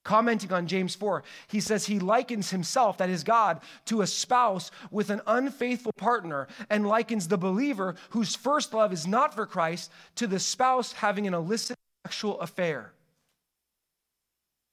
Commenting 0.08 0.54
on 0.54 0.68
James 0.68 0.96
4, 0.96 1.22
he 1.50 1.60
says 1.60 1.86
he 1.86 2.00
likens 2.00 2.50
himself, 2.50 2.98
that 2.98 3.10
is 3.10 3.26
God, 3.26 3.60
to 3.88 4.00
a 4.00 4.08
spouse 4.08 4.72
with 4.90 5.10
an 5.10 5.20
unfaithful 5.28 5.92
partner 5.92 6.48
and 6.70 6.88
likens 6.88 7.28
the 7.28 7.38
believer 7.38 7.94
whose 8.12 8.34
first 8.34 8.74
love 8.74 8.94
is 8.94 9.06
not 9.06 9.34
for 9.34 9.46
Christ 9.46 9.92
to 10.16 10.26
the 10.26 10.40
spouse 10.40 10.94
having 10.94 11.28
an 11.28 11.34
illicit 11.34 11.76
sexual 12.06 12.40
affair. 12.40 12.94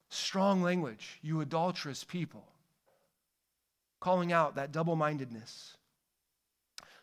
Strong 0.08 0.62
language, 0.62 1.18
you 1.20 1.40
adulterous 1.40 2.04
people. 2.04 2.46
Calling 3.98 4.32
out 4.32 4.54
that 4.54 4.70
double 4.70 4.94
mindedness. 4.94 5.76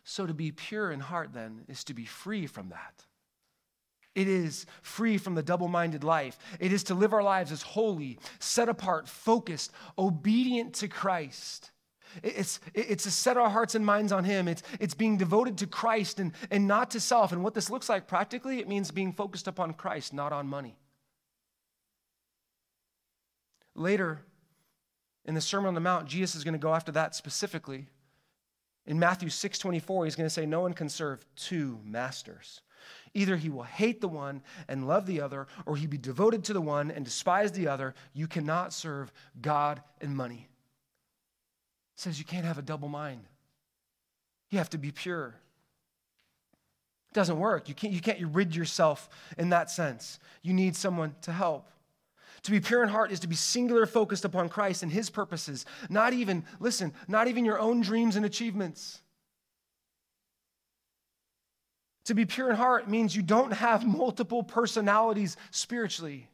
So 0.04 0.24
to 0.24 0.32
be 0.32 0.52
pure 0.52 0.90
in 0.90 1.00
heart, 1.00 1.34
then, 1.34 1.66
is 1.68 1.84
to 1.84 1.92
be 1.92 2.06
free 2.06 2.46
from 2.46 2.70
that. 2.70 3.04
It 4.14 4.28
is 4.28 4.66
free 4.82 5.16
from 5.16 5.34
the 5.34 5.42
double 5.42 5.68
minded 5.68 6.04
life. 6.04 6.38
It 6.60 6.72
is 6.72 6.84
to 6.84 6.94
live 6.94 7.12
our 7.12 7.22
lives 7.22 7.50
as 7.50 7.62
holy, 7.62 8.18
set 8.40 8.68
apart, 8.68 9.08
focused, 9.08 9.72
obedient 9.98 10.74
to 10.74 10.88
Christ. 10.88 11.70
It's, 12.22 12.60
it's 12.74 13.04
to 13.04 13.10
set 13.10 13.38
our 13.38 13.48
hearts 13.48 13.74
and 13.74 13.86
minds 13.86 14.12
on 14.12 14.24
Him. 14.24 14.48
It's, 14.48 14.62
it's 14.80 14.92
being 14.92 15.16
devoted 15.16 15.56
to 15.58 15.66
Christ 15.66 16.20
and, 16.20 16.32
and 16.50 16.66
not 16.66 16.90
to 16.90 17.00
self. 17.00 17.32
And 17.32 17.42
what 17.42 17.54
this 17.54 17.70
looks 17.70 17.88
like 17.88 18.06
practically, 18.06 18.58
it 18.58 18.68
means 18.68 18.90
being 18.90 19.12
focused 19.12 19.48
upon 19.48 19.72
Christ, 19.72 20.12
not 20.12 20.32
on 20.32 20.46
money. 20.46 20.76
Later 23.74 24.20
in 25.24 25.34
the 25.34 25.40
Sermon 25.40 25.68
on 25.68 25.74
the 25.74 25.80
Mount, 25.80 26.06
Jesus 26.06 26.34
is 26.34 26.44
going 26.44 26.52
to 26.52 26.58
go 26.58 26.74
after 26.74 26.92
that 26.92 27.14
specifically. 27.14 27.86
In 28.84 28.98
Matthew 28.98 29.28
6 29.28 29.58
24, 29.58 30.04
he's 30.04 30.16
going 30.16 30.26
to 30.26 30.30
say, 30.30 30.44
No 30.44 30.60
one 30.60 30.74
can 30.74 30.88
serve 30.88 31.24
two 31.36 31.80
masters. 31.84 32.60
Either 33.14 33.36
he 33.36 33.50
will 33.50 33.62
hate 33.62 34.00
the 34.00 34.08
one 34.08 34.42
and 34.68 34.86
love 34.86 35.06
the 35.06 35.20
other, 35.20 35.46
or 35.66 35.76
he 35.76 35.86
be 35.86 35.98
devoted 35.98 36.44
to 36.44 36.52
the 36.52 36.60
one 36.60 36.90
and 36.90 37.04
despise 37.04 37.52
the 37.52 37.68
other. 37.68 37.94
You 38.14 38.26
cannot 38.26 38.72
serve 38.72 39.12
God 39.40 39.82
and 40.00 40.16
money. 40.16 40.48
It 41.94 42.00
says 42.00 42.18
you 42.18 42.24
can't 42.24 42.46
have 42.46 42.58
a 42.58 42.62
double 42.62 42.88
mind. 42.88 43.24
You 44.50 44.58
have 44.58 44.70
to 44.70 44.78
be 44.78 44.90
pure. 44.90 45.34
It 47.10 47.14
doesn't 47.14 47.38
work. 47.38 47.68
You 47.68 47.74
can't, 47.74 47.92
you 47.92 48.00
can't 48.00 48.18
rid 48.32 48.56
yourself 48.56 49.10
in 49.36 49.50
that 49.50 49.70
sense. 49.70 50.18
You 50.40 50.54
need 50.54 50.74
someone 50.74 51.14
to 51.22 51.32
help. 51.32 51.68
To 52.44 52.50
be 52.50 52.58
pure 52.58 52.82
in 52.82 52.88
heart 52.88 53.12
is 53.12 53.20
to 53.20 53.28
be 53.28 53.36
singular 53.36 53.84
focused 53.84 54.24
upon 54.24 54.48
Christ 54.48 54.82
and 54.82 54.90
his 54.90 55.10
purposes, 55.10 55.66
not 55.90 56.14
even, 56.14 56.44
listen, 56.58 56.94
not 57.06 57.28
even 57.28 57.44
your 57.44 57.60
own 57.60 57.82
dreams 57.82 58.16
and 58.16 58.24
achievements. 58.24 59.01
To 62.04 62.14
be 62.14 62.24
pure 62.24 62.50
in 62.50 62.56
heart 62.56 62.88
means 62.88 63.14
you 63.14 63.22
don't 63.22 63.52
have 63.52 63.86
multiple 63.86 64.42
personalities 64.42 65.36
spiritually. 65.50 66.28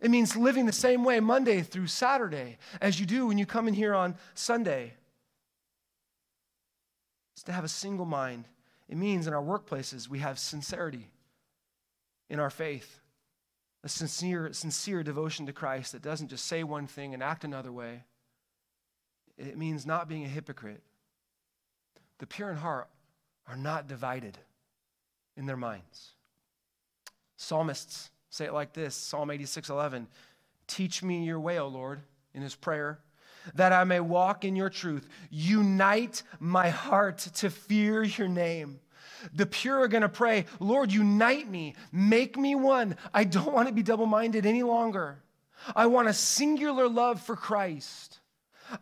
It 0.00 0.10
means 0.10 0.36
living 0.36 0.66
the 0.66 0.72
same 0.72 1.04
way 1.04 1.20
Monday 1.20 1.62
through 1.62 1.88
Saturday 1.88 2.58
as 2.80 3.00
you 3.00 3.06
do 3.06 3.26
when 3.26 3.38
you 3.38 3.46
come 3.46 3.66
in 3.66 3.74
here 3.74 3.94
on 3.94 4.16
Sunday. 4.34 4.94
It's 7.34 7.42
to 7.44 7.52
have 7.52 7.64
a 7.64 7.68
single 7.68 8.06
mind. 8.06 8.44
It 8.88 8.96
means 8.96 9.26
in 9.26 9.34
our 9.34 9.42
workplaces 9.42 10.08
we 10.08 10.20
have 10.20 10.38
sincerity 10.38 11.10
in 12.28 12.38
our 12.38 12.50
faith, 12.50 13.00
a 13.82 13.88
sincere, 13.88 14.52
sincere 14.52 15.02
devotion 15.02 15.46
to 15.46 15.52
Christ 15.52 15.92
that 15.92 16.02
doesn't 16.02 16.28
just 16.28 16.46
say 16.46 16.62
one 16.62 16.86
thing 16.86 17.14
and 17.14 17.22
act 17.22 17.44
another 17.44 17.72
way. 17.72 18.04
It 19.38 19.58
means 19.58 19.86
not 19.86 20.08
being 20.08 20.24
a 20.24 20.28
hypocrite. 20.28 20.82
The 22.18 22.26
pure 22.26 22.50
in 22.50 22.56
heart 22.56 22.88
are 23.48 23.56
not 23.56 23.88
divided 23.88 24.38
in 25.36 25.46
their 25.46 25.56
minds. 25.56 26.12
Psalmists 27.36 28.10
say 28.30 28.46
it 28.46 28.52
like 28.52 28.72
this 28.72 28.94
Psalm 28.94 29.30
86 29.30 29.68
11. 29.68 30.06
Teach 30.66 31.02
me 31.02 31.24
your 31.24 31.38
way, 31.38 31.58
O 31.58 31.68
Lord, 31.68 32.00
in 32.34 32.42
his 32.42 32.54
prayer, 32.54 32.98
that 33.54 33.72
I 33.72 33.84
may 33.84 34.00
walk 34.00 34.44
in 34.44 34.56
your 34.56 34.70
truth. 34.70 35.08
Unite 35.30 36.22
my 36.40 36.70
heart 36.70 37.18
to 37.18 37.50
fear 37.50 38.02
your 38.02 38.28
name. 38.28 38.80
The 39.32 39.46
pure 39.46 39.80
are 39.80 39.88
going 39.88 40.02
to 40.02 40.08
pray, 40.08 40.46
Lord, 40.60 40.92
unite 40.92 41.48
me, 41.48 41.74
make 41.92 42.36
me 42.36 42.54
one. 42.54 42.96
I 43.14 43.24
don't 43.24 43.52
want 43.52 43.68
to 43.68 43.74
be 43.74 43.82
double 43.82 44.06
minded 44.06 44.44
any 44.44 44.62
longer. 44.62 45.18
I 45.74 45.86
want 45.86 46.08
a 46.08 46.12
singular 46.12 46.88
love 46.88 47.20
for 47.20 47.36
Christ. 47.36 48.18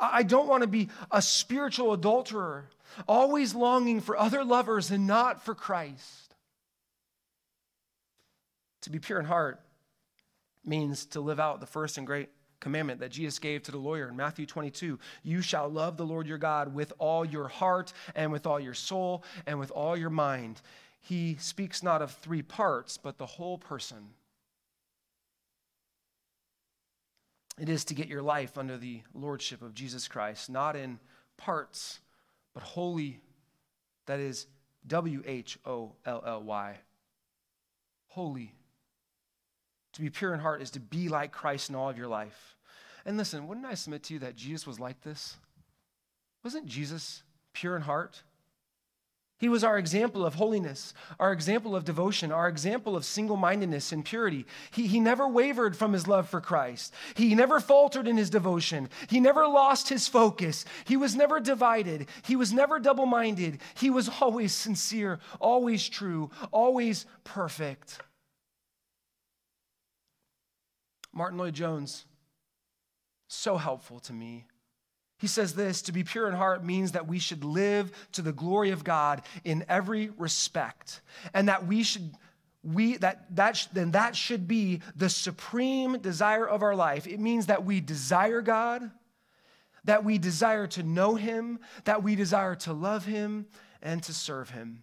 I 0.01 0.23
don't 0.23 0.49
want 0.49 0.63
to 0.63 0.67
be 0.67 0.89
a 1.11 1.21
spiritual 1.21 1.93
adulterer 1.93 2.67
always 3.07 3.55
longing 3.55 4.01
for 4.01 4.17
other 4.17 4.45
lovers 4.45 4.91
and 4.91 5.07
not 5.07 5.45
for 5.45 5.55
Christ. 5.55 6.35
To 8.83 8.91
be 8.91 8.99
pure 8.99 9.19
in 9.19 9.25
heart 9.25 9.61
means 10.65 11.07
to 11.07 11.21
live 11.21 11.41
out 11.41 11.61
the 11.61 11.67
first 11.67 11.99
and 11.99 12.07
great 12.07 12.29
commandment 12.61 13.01
that 13.01 13.11
Jesus 13.11 13.39
gave 13.39 13.63
to 13.63 13.71
the 13.71 13.79
lawyer 13.79 14.09
in 14.09 14.17
Matthew 14.17 14.47
22 14.47 14.99
You 15.23 15.43
shall 15.43 15.69
love 15.69 15.97
the 15.97 16.07
Lord 16.07 16.27
your 16.27 16.39
God 16.39 16.75
with 16.75 16.93
all 16.99 17.25
your 17.25 17.49
heart 17.49 17.93
and 18.15 18.33
with 18.33 18.47
all 18.47 18.59
your 18.59 18.75
soul 18.75 19.25
and 19.47 19.59
with 19.59 19.71
all 19.71 19.97
your 19.97 20.11
mind. 20.11 20.61
He 21.01 21.37
speaks 21.39 21.83
not 21.83 22.01
of 22.01 22.13
three 22.13 22.43
parts, 22.43 22.97
but 22.97 23.19
the 23.19 23.27
whole 23.27 23.59
person. 23.59 24.09
It 27.59 27.69
is 27.69 27.85
to 27.87 27.95
get 27.95 28.09
your 28.09 28.23
life 28.23 28.59
under 28.59 28.77
the 28.77 29.03
lordship 29.15 29.63
of 29.63 29.75
Jesus 29.75 30.09
Christ, 30.09 30.51
not 30.51 30.75
in 30.75 30.99
parts, 31.37 32.01
but 32.55 32.63
holy, 32.63 33.21
That 34.07 34.21
is 34.21 34.47
W 34.87 35.23
H 35.27 35.59
O 35.65 35.93
L 36.05 36.23
L 36.27 36.43
Y. 36.43 36.77
Holy. 38.09 38.55
To 39.95 40.01
be 40.01 40.11
pure 40.11 40.35
in 40.35 40.41
heart 40.41 40.61
is 40.61 40.71
to 40.73 40.81
be 40.81 41.09
like 41.09 41.33
Christ 41.33 41.71
in 41.71 41.77
all 41.77 41.89
of 41.89 41.97
your 41.97 42.09
life. 42.09 42.57
And 43.07 43.17
listen, 43.17 43.47
wouldn't 43.47 43.67
I 43.67 43.75
submit 43.75 44.03
to 44.05 44.15
you 44.15 44.21
that 44.21 44.37
Jesus 44.37 44.67
was 44.67 44.81
like 44.81 45.03
this? 45.03 45.37
Wasn't 46.43 46.67
Jesus 46.67 47.23
pure 47.53 47.77
in 47.77 47.83
heart? 47.83 48.23
He 49.39 49.49
was 49.49 49.65
our 49.65 49.77
example 49.77 50.25
of 50.25 50.37
holiness, 50.37 50.95
our 51.19 51.33
example 51.33 51.75
of 51.75 51.85
devotion, 51.85 52.31
our 52.31 52.49
example 52.49 52.97
of 52.97 53.05
single 53.05 53.37
mindedness 53.37 53.91
and 53.91 54.05
purity. 54.05 54.47
He, 54.71 54.87
he 54.87 55.01
never 55.01 55.27
wavered 55.27 55.77
from 55.77 55.93
his 55.93 56.07
love 56.07 56.29
for 56.29 56.41
Christ. 56.41 56.95
He 57.17 57.35
never 57.35 57.59
faltered 57.59 58.07
in 58.07 58.17
his 58.17 58.31
devotion. 58.31 58.89
He 59.09 59.19
never 59.19 59.47
lost 59.47 59.89
his 59.89 60.07
focus. 60.07 60.65
He 60.85 60.97
was 60.97 61.17
never 61.17 61.41
divided. 61.41 62.07
He 62.25 62.37
was 62.37 62.53
never 62.53 62.79
double 62.79 63.07
minded. 63.07 63.59
He 63.75 63.91
was 63.91 64.09
always 64.21 64.53
sincere, 64.55 65.19
always 65.41 65.89
true, 65.89 66.31
always 66.53 67.05
perfect. 67.25 67.99
Martyn 71.13 71.39
Lloyd-Jones, 71.39 72.07
so 73.29 73.57
helpful 73.57 73.99
to 74.01 74.13
me. 74.13 74.47
He 75.25 75.29
says 75.29 75.55
this 75.55 75.81
to 75.81 75.93
be 75.93 76.05
pure 76.05 76.29
in 76.29 76.35
heart 76.35 76.63
means 76.63 76.93
that 76.93 77.09
we 77.09 77.19
should 77.19 77.45
live 77.45 77.91
to 78.13 78.21
the 78.21 78.31
glory 78.31 78.73
of 78.73 78.85
God 78.85 79.23
in 79.43 79.65
every 79.71 80.11
respect, 80.19 81.01
and 81.33 81.49
that 81.49 81.67
we 81.67 81.83
should 81.83 82.15
we 82.63 82.99
that 82.99 83.35
that 83.35 83.67
then 83.73 83.93
that 83.93 84.17
should 84.17 84.47
be 84.47 84.83
the 84.95 85.09
supreme 85.09 85.99
desire 85.99 86.47
of 86.47 86.63
our 86.63 86.77
life. 86.77 87.07
It 87.07 87.21
means 87.21 87.47
that 87.47 87.65
we 87.65 87.81
desire 87.81 88.43
God, 88.43 88.91
that 89.85 90.05
we 90.05 90.19
desire 90.19 90.67
to 90.67 90.83
know 90.83 91.15
him, 91.15 91.59
that 91.85 92.03
we 92.03 92.17
desire 92.17 92.57
to 92.57 92.75
love 92.75 93.07
him 93.07 93.47
and 93.81 94.03
to 94.03 94.13
serve 94.13 94.51
him. 94.51 94.83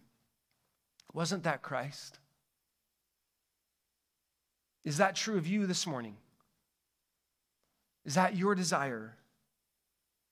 Wasn't 1.13 1.43
that 1.43 1.62
Christ? 1.62 2.17
Is 4.84 4.97
that 4.97 5.15
true 5.15 5.38
of 5.38 5.45
you 5.45 5.67
this 5.67 5.86
morning? 5.86 6.17
Is 8.06 8.15
that 8.15 8.36
your 8.36 8.56
desire? 8.56 9.17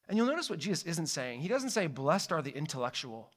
And 0.10 0.18
you'll 0.18 0.26
notice 0.26 0.50
what 0.50 0.58
Jesus 0.58 0.84
isn't 0.86 1.08
saying. 1.08 1.42
He 1.42 1.48
doesn't 1.48 1.70
say, 1.70 1.86
Blessed 1.86 2.32
are 2.32 2.42
the 2.42 2.52
intellectual, 2.52 3.30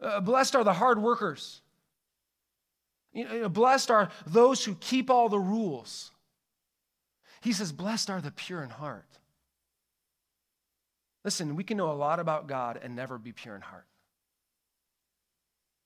uh, 0.00 0.20
blessed 0.20 0.56
are 0.56 0.64
the 0.64 0.72
hard 0.72 1.00
workers, 1.00 1.60
you 3.12 3.24
know, 3.24 3.48
blessed 3.50 3.90
are 3.90 4.10
those 4.26 4.64
who 4.64 4.74
keep 4.74 5.10
all 5.10 5.28
the 5.28 5.38
rules. 5.38 6.10
He 7.42 7.52
says, 7.52 7.70
Blessed 7.70 8.08
are 8.08 8.22
the 8.22 8.32
pure 8.32 8.62
in 8.62 8.70
heart. 8.70 9.06
Listen, 11.22 11.54
we 11.54 11.64
can 11.64 11.76
know 11.76 11.90
a 11.90 11.92
lot 11.92 12.18
about 12.18 12.46
God 12.46 12.80
and 12.82 12.96
never 12.96 13.18
be 13.18 13.32
pure 13.32 13.56
in 13.56 13.60
heart. 13.60 13.86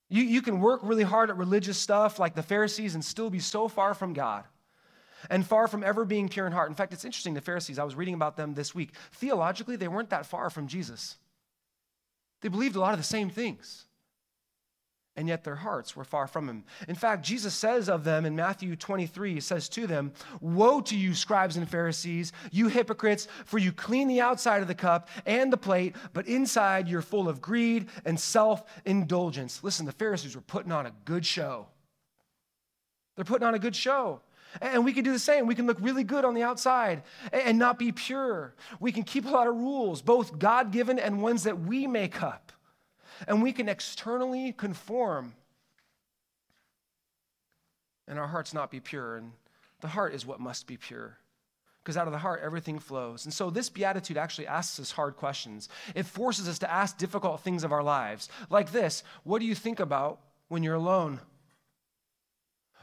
You, 0.09 0.23
you 0.23 0.43
can 0.43 0.61
work 0.61 0.81
really 0.83 1.03
hard 1.03 1.31
at 1.31 1.37
religious 1.37 1.79
stuff 1.79 2.19
like 2.19 2.35
the 2.35 2.43
Pharisees 2.43 2.95
and 2.95 3.05
still 3.05 3.31
be 3.31 3.39
so 3.41 3.67
far 3.67 3.95
from 3.95 4.13
God 4.13 4.45
and 5.29 5.47
far 5.47 5.69
from 5.69 5.85
ever 5.85 6.05
being 6.05 6.29
pure 6.29 6.47
in 6.47 6.53
heart. 6.53 6.71
In 6.71 6.75
fact, 6.75 6.93
it's 6.93 7.05
interesting, 7.05 7.35
the 7.35 7.41
Pharisees, 7.41 7.79
I 7.79 7.85
was 7.85 7.95
reading 7.95 8.15
about 8.15 8.37
them 8.37 8.55
this 8.55 8.75
week. 8.75 8.91
Theologically, 9.13 9.77
they 9.77 9.89
weren't 9.89 10.11
that 10.11 10.27
far 10.27 10.51
from 10.51 10.67
Jesus. 10.67 11.17
They 12.41 12.49
believed 12.49 12.77
a 12.77 12.81
lot 12.81 12.95
of 12.95 12.99
the 12.99 13.05
same 13.05 13.29
things, 13.29 13.85
and 15.15 15.29
yet 15.29 15.45
their 15.45 15.57
hearts 15.57 15.95
were 15.95 16.05
far 16.05 16.27
from 16.27 16.49
him. 16.49 16.65
In 16.89 16.95
fact, 16.95 17.25
Jesus 17.25 17.55
says 17.55 17.91
of 17.91 18.05
them 18.05 18.25
in 18.25 18.35
Matthew 18.35 18.77
23, 18.77 19.35
he 19.35 19.41
says 19.41 19.69
to 19.71 19.87
them, 19.87 20.13
Woe 20.41 20.81
to 20.83 20.97
you, 20.97 21.15
scribes 21.15 21.57
and 21.57 21.69
Pharisees, 21.69 22.33
you 22.51 22.69
hypocrites, 22.69 23.29
for 23.45 23.59
you 23.59 23.73
clean 23.73 24.09
the 24.09 24.23
outside 24.23 24.63
of 24.63 24.69
the 24.69 24.75
cup 24.75 25.09
and 25.27 25.53
the 25.53 25.59
plate, 25.59 25.97
but 26.15 26.27
inside 26.27 26.89
you're 26.89 27.03
full 27.03 27.29
of 27.29 27.43
greed 27.43 27.89
and 28.07 28.19
self 28.19 28.63
indulgence. 28.87 29.63
Listen, 29.63 29.85
the 29.85 29.93
Pharisees 29.93 30.35
were 30.35 30.43
putting 30.43 30.73
on 30.73 30.87
a 30.87 30.93
good 31.05 31.27
show. 31.27 31.67
They're 33.17 33.25
putting 33.27 33.47
on 33.47 33.55
a 33.55 33.59
good 33.59 33.77
show. 33.77 34.23
And 34.61 34.85
we 34.85 34.93
can 34.93 35.05
do 35.05 35.13
the 35.13 35.19
same. 35.19 35.47
We 35.47 35.55
can 35.55 35.67
look 35.67 35.79
really 35.81 36.05
good 36.05 36.25
on 36.25 36.35
the 36.35 36.43
outside 36.43 37.03
and 37.33 37.59
not 37.59 37.79
be 37.79 37.93
pure. 37.93 38.55
We 38.81 38.93
can 38.93 39.05
keep 39.05 39.25
a 39.25 39.31
lot 39.31 39.47
of 39.47 39.57
rules, 39.57 40.03
both 40.03 40.39
God 40.39 40.73
given 40.73 40.99
and 40.99 41.23
ones 41.23 41.45
that 41.45 41.61
we 41.61 41.87
make 41.87 42.23
up. 42.23 42.53
And 43.29 43.43
we 43.43 43.53
can 43.53 43.69
externally 43.69 44.53
conform 44.53 45.35
and 48.11 48.19
our 48.19 48.27
hearts 48.27 48.53
not 48.53 48.71
be 48.71 48.81
pure. 48.81 49.17
And 49.17 49.33
the 49.81 49.89
heart 49.89 50.15
is 50.15 50.27
what 50.27 50.41
must 50.41 50.67
be 50.67 50.77
pure. 50.77 51.17
Because 51.83 51.97
out 51.97 52.09
of 52.09 52.13
the 52.13 52.19
heart, 52.19 52.43
everything 52.45 52.79
flows. 52.79 53.25
And 53.25 53.33
so, 53.33 53.49
this 53.49 53.71
beatitude 53.71 54.19
actually 54.19 54.49
asks 54.49 54.79
us 54.79 54.91
hard 54.91 55.17
questions. 55.17 55.69
It 55.95 56.05
forces 56.05 56.47
us 56.47 56.59
to 56.59 56.71
ask 56.71 56.99
difficult 56.99 57.41
things 57.41 57.65
of 57.65 57.73
our 57.73 57.83
lives, 57.83 58.29
like 58.51 58.73
this 58.73 59.03
What 59.23 59.39
do 59.39 59.47
you 59.47 59.55
think 59.55 59.81
about 59.81 60.21
when 60.49 60.63
you're 60.63 60.75
alone? 60.75 61.21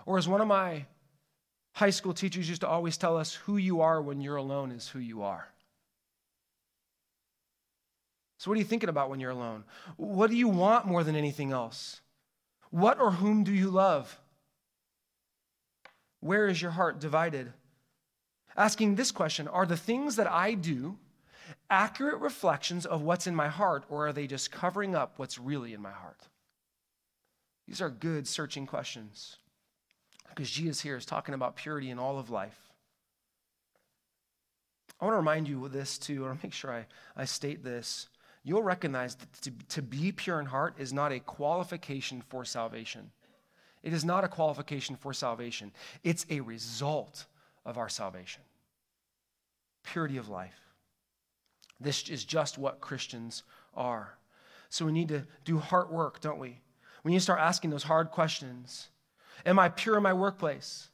Or, 0.07 0.17
as 0.17 0.27
one 0.27 0.41
of 0.41 0.47
my 0.47 0.85
high 1.77 1.91
school 1.91 2.13
teachers 2.13 2.49
used 2.49 2.61
to 2.61 2.67
always 2.67 2.97
tell 2.97 3.15
us 3.15 3.35
who 3.35 3.57
you 3.57 3.81
are 3.81 4.01
when 4.01 4.19
you're 4.19 4.35
alone 4.35 4.71
is 4.71 4.89
who 4.89 4.97
you 4.97 5.21
are. 5.21 5.47
So, 8.39 8.49
what 8.49 8.55
are 8.55 8.59
you 8.59 8.65
thinking 8.65 8.89
about 8.89 9.11
when 9.11 9.19
you're 9.19 9.29
alone? 9.29 9.63
What 9.95 10.31
do 10.31 10.35
you 10.35 10.47
want 10.47 10.87
more 10.87 11.03
than 11.03 11.15
anything 11.15 11.51
else? 11.51 12.01
What 12.71 12.99
or 12.99 13.11
whom 13.11 13.43
do 13.43 13.53
you 13.53 13.69
love? 13.69 14.19
Where 16.19 16.47
is 16.47 16.59
your 16.59 16.71
heart 16.71 16.99
divided? 16.99 17.53
Asking 18.55 18.95
this 18.95 19.11
question 19.11 19.47
Are 19.47 19.67
the 19.67 19.77
things 19.77 20.15
that 20.15 20.31
I 20.31 20.55
do 20.55 20.97
accurate 21.69 22.19
reflections 22.19 22.87
of 22.87 23.03
what's 23.03 23.27
in 23.27 23.35
my 23.35 23.49
heart, 23.49 23.85
or 23.87 24.07
are 24.07 24.13
they 24.13 24.25
just 24.25 24.51
covering 24.51 24.95
up 24.95 25.13
what's 25.17 25.37
really 25.37 25.75
in 25.75 25.81
my 25.81 25.91
heart? 25.91 26.27
These 27.67 27.81
are 27.81 27.89
good 27.91 28.27
searching 28.27 28.65
questions 28.65 29.37
because 30.29 30.49
Jesus 30.49 30.81
here 30.81 30.95
is 30.95 31.05
talking 31.05 31.33
about 31.33 31.55
purity 31.55 31.89
in 31.89 31.99
all 31.99 32.19
of 32.19 32.29
life. 32.29 32.57
I 34.99 35.05
want 35.05 35.13
to 35.13 35.17
remind 35.17 35.47
you 35.47 35.63
of 35.65 35.71
this 35.71 35.97
too. 35.97 36.23
I 36.23 36.27
want 36.27 36.41
to 36.41 36.47
make 36.47 36.53
sure 36.53 36.71
I, 36.71 36.85
I 37.15 37.25
state 37.25 37.63
this. 37.63 38.09
You'll 38.43 38.63
recognize 38.63 39.15
that 39.15 39.33
to, 39.41 39.51
to 39.69 39.81
be 39.81 40.11
pure 40.11 40.39
in 40.39 40.45
heart 40.45 40.75
is 40.79 40.93
not 40.93 41.11
a 41.11 41.19
qualification 41.19 42.23
for 42.29 42.45
salvation. 42.45 43.11
It 43.83 43.93
is 43.93 44.03
not 44.03 44.23
a 44.23 44.27
qualification 44.27 44.95
for 44.95 45.13
salvation, 45.13 45.71
it's 46.03 46.25
a 46.29 46.39
result 46.41 47.25
of 47.65 47.77
our 47.77 47.89
salvation. 47.89 48.41
Purity 49.83 50.17
of 50.17 50.29
life. 50.29 50.59
This 51.79 52.09
is 52.09 52.25
just 52.25 52.57
what 52.57 52.81
Christians 52.81 53.43
are. 53.75 54.17
So 54.69 54.85
we 54.85 54.91
need 54.91 55.09
to 55.09 55.23
do 55.45 55.59
heart 55.59 55.91
work, 55.91 56.19
don't 56.21 56.39
we? 56.39 56.59
We 57.03 57.11
need 57.11 57.17
to 57.17 57.23
start 57.23 57.39
asking 57.39 57.69
those 57.69 57.83
hard 57.83 58.11
questions. 58.11 58.89
Am 59.45 59.59
I 59.59 59.69
pure 59.69 59.97
in 59.97 60.03
my 60.03 60.13
workplace? 60.13 60.89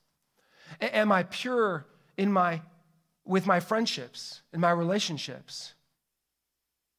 Am 0.82 1.12
I 1.12 1.24
pure 1.24 1.86
in 2.18 2.32
my, 2.32 2.62
with 3.26 3.46
my 3.46 3.60
friendships, 3.60 4.42
in 4.54 4.60
my 4.60 4.72
relationships? 4.72 5.74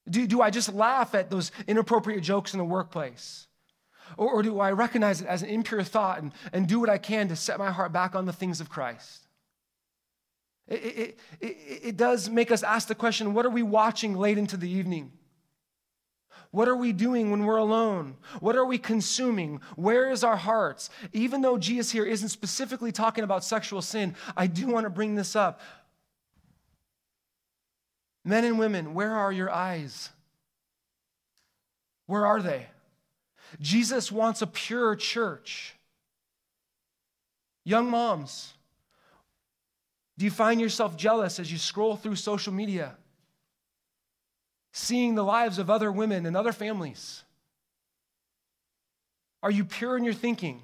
Do, 0.08 0.26
do 0.26 0.42
I 0.42 0.50
just 0.50 0.72
laugh 0.72 1.14
at 1.14 1.30
those 1.30 1.50
inappropriate 1.66 2.22
jokes 2.22 2.52
in 2.52 2.58
the 2.58 2.64
workplace? 2.64 3.46
Or, 4.16 4.30
or 4.30 4.42
do 4.42 4.60
I 4.60 4.72
recognize 4.72 5.20
it 5.20 5.26
as 5.26 5.42
an 5.42 5.48
impure 5.48 5.82
thought 5.82 6.20
and, 6.22 6.32
and 6.52 6.66
do 6.66 6.80
what 6.80 6.90
I 6.90 6.98
can 6.98 7.28
to 7.28 7.36
set 7.36 7.58
my 7.58 7.70
heart 7.70 7.92
back 7.92 8.14
on 8.14 8.26
the 8.26 8.32
things 8.32 8.60
of 8.60 8.68
Christ? 8.68 9.26
It, 10.68 10.74
it, 10.74 11.18
it, 11.40 11.56
it 11.82 11.96
does 11.96 12.30
make 12.30 12.50
us 12.50 12.62
ask 12.62 12.88
the 12.88 12.94
question 12.94 13.34
what 13.34 13.44
are 13.44 13.50
we 13.50 13.62
watching 13.62 14.14
late 14.14 14.38
into 14.38 14.56
the 14.56 14.68
evening? 14.68 15.12
What 16.54 16.68
are 16.68 16.76
we 16.76 16.92
doing 16.92 17.32
when 17.32 17.44
we're 17.46 17.56
alone? 17.56 18.14
What 18.38 18.54
are 18.54 18.64
we 18.64 18.78
consuming? 18.78 19.60
Where 19.74 20.12
is 20.12 20.22
our 20.22 20.36
hearts? 20.36 20.88
Even 21.12 21.40
though 21.40 21.58
Jesus 21.58 21.90
here 21.90 22.04
isn't 22.04 22.28
specifically 22.28 22.92
talking 22.92 23.24
about 23.24 23.42
sexual 23.42 23.82
sin, 23.82 24.14
I 24.36 24.46
do 24.46 24.68
want 24.68 24.84
to 24.84 24.90
bring 24.90 25.16
this 25.16 25.34
up. 25.34 25.60
Men 28.24 28.44
and 28.44 28.56
women, 28.56 28.94
where 28.94 29.10
are 29.16 29.32
your 29.32 29.50
eyes? 29.50 30.10
Where 32.06 32.24
are 32.24 32.40
they? 32.40 32.68
Jesus 33.60 34.12
wants 34.12 34.40
a 34.40 34.46
pure 34.46 34.94
church. 34.94 35.74
Young 37.64 37.90
moms, 37.90 38.54
do 40.16 40.24
you 40.24 40.30
find 40.30 40.60
yourself 40.60 40.96
jealous 40.96 41.40
as 41.40 41.50
you 41.50 41.58
scroll 41.58 41.96
through 41.96 42.14
social 42.14 42.52
media? 42.52 42.94
Seeing 44.74 45.14
the 45.14 45.24
lives 45.24 45.60
of 45.60 45.70
other 45.70 45.90
women 45.90 46.26
and 46.26 46.36
other 46.36 46.52
families? 46.52 47.22
Are 49.40 49.50
you 49.50 49.64
pure 49.64 49.96
in 49.96 50.02
your 50.02 50.12
thinking? 50.12 50.60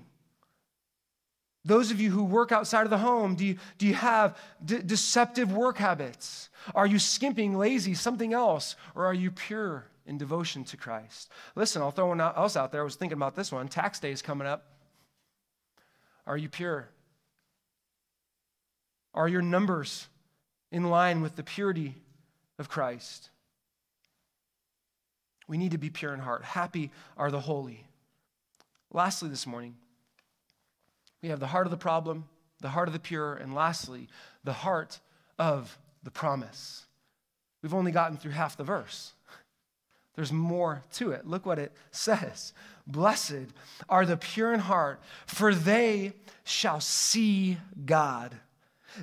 Those 1.65 1.93
of 1.93 2.01
you 2.01 2.11
who 2.11 2.25
work 2.25 2.51
outside 2.51 2.83
of 2.83 2.91
the 2.91 2.99
home, 2.99 3.37
do 3.37 3.47
you, 3.47 3.59
do 3.79 3.87
you 3.87 3.95
have 3.95 4.37
de- 4.65 4.83
deceptive 4.83 5.53
work 5.53 5.79
habits? 5.79 6.49
Are 6.75 6.87
you 6.87 6.99
skimping, 6.99 7.57
lazy, 7.57 7.95
something 7.95 8.33
else? 8.33 8.75
Or 8.97 9.07
are 9.07 9.15
you 9.15 9.31
pure 9.31 9.85
in 10.07 10.19
devotion 10.19 10.65
to 10.65 10.77
Christ? 10.77 11.31
Listen, 11.55 11.81
I'll 11.81 11.93
throw 11.93 12.09
one 12.09 12.21
else 12.21 12.57
out 12.57 12.73
there. 12.73 12.81
I 12.81 12.85
was 12.85 12.97
thinking 12.97 13.17
about 13.17 13.37
this 13.37 13.53
one. 13.53 13.69
Tax 13.69 14.01
day 14.01 14.11
is 14.11 14.23
coming 14.23 14.49
up. 14.49 14.65
Are 16.27 16.37
you 16.37 16.49
pure? 16.49 16.89
Are 19.15 19.29
your 19.29 19.43
numbers 19.43 20.09
in 20.73 20.85
line 20.91 21.21
with 21.21 21.37
the 21.37 21.45
purity 21.45 21.95
of 22.59 22.69
Christ? 22.69 23.31
We 25.51 25.59
need 25.59 25.73
to 25.73 25.79
be 25.79 25.91
pure 25.91 26.15
in 26.15 26.21
heart. 26.21 26.45
Happy 26.45 26.93
are 27.17 27.29
the 27.29 27.41
holy. 27.41 27.85
Lastly, 28.93 29.29
this 29.29 29.49
morning, 29.49 29.75
we 31.23 31.29
have 31.31 31.41
the 31.41 31.49
heart 31.49 31.67
of 31.67 31.73
the 31.73 31.77
problem, 31.77 32.27
the 32.61 32.69
heart 32.69 32.87
of 32.87 32.93
the 32.93 33.01
pure, 33.01 33.35
and 33.35 33.53
lastly, 33.53 34.07
the 34.45 34.53
heart 34.53 35.01
of 35.41 35.77
the 36.05 36.11
promise. 36.13 36.87
We've 37.63 37.75
only 37.75 37.91
gotten 37.91 38.17
through 38.17 38.31
half 38.31 38.57
the 38.57 38.63
verse. 38.63 39.13
There's 40.15 40.31
more 40.31 40.85
to 40.93 41.11
it. 41.11 41.27
Look 41.27 41.47
what 41.47 41.59
it 41.59 41.73
says 41.91 42.53
Blessed 42.87 43.49
are 43.89 44.07
the 44.07 44.17
pure 44.17 44.55
in 44.55 44.61
heart, 44.61 45.01
for 45.27 45.53
they 45.53 46.13
shall 46.45 46.81
see 46.81 47.59
God. 47.85 48.37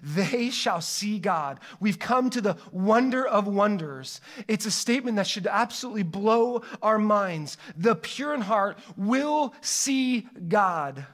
They 0.04 0.50
shall 0.50 0.82
see 0.82 1.20
God. 1.20 1.60
We've 1.80 2.00
come 2.00 2.30
to 2.32 2.42
the 2.42 2.58
wonder 2.72 3.26
of 3.26 3.48
wonders. 3.48 4.22
It's 4.48 4.66
a 4.66 4.72
statement 4.72 5.18
that 5.18 5.28
should 5.28 5.48
absolutely 5.48 6.04
blow 6.04 6.64
our 6.82 6.98
minds. 6.98 7.58
The 7.76 7.96
pure 7.96 8.34
in 8.34 8.42
heart 8.42 8.78
will 8.96 9.54
see 9.62 10.28
God. 10.48 11.06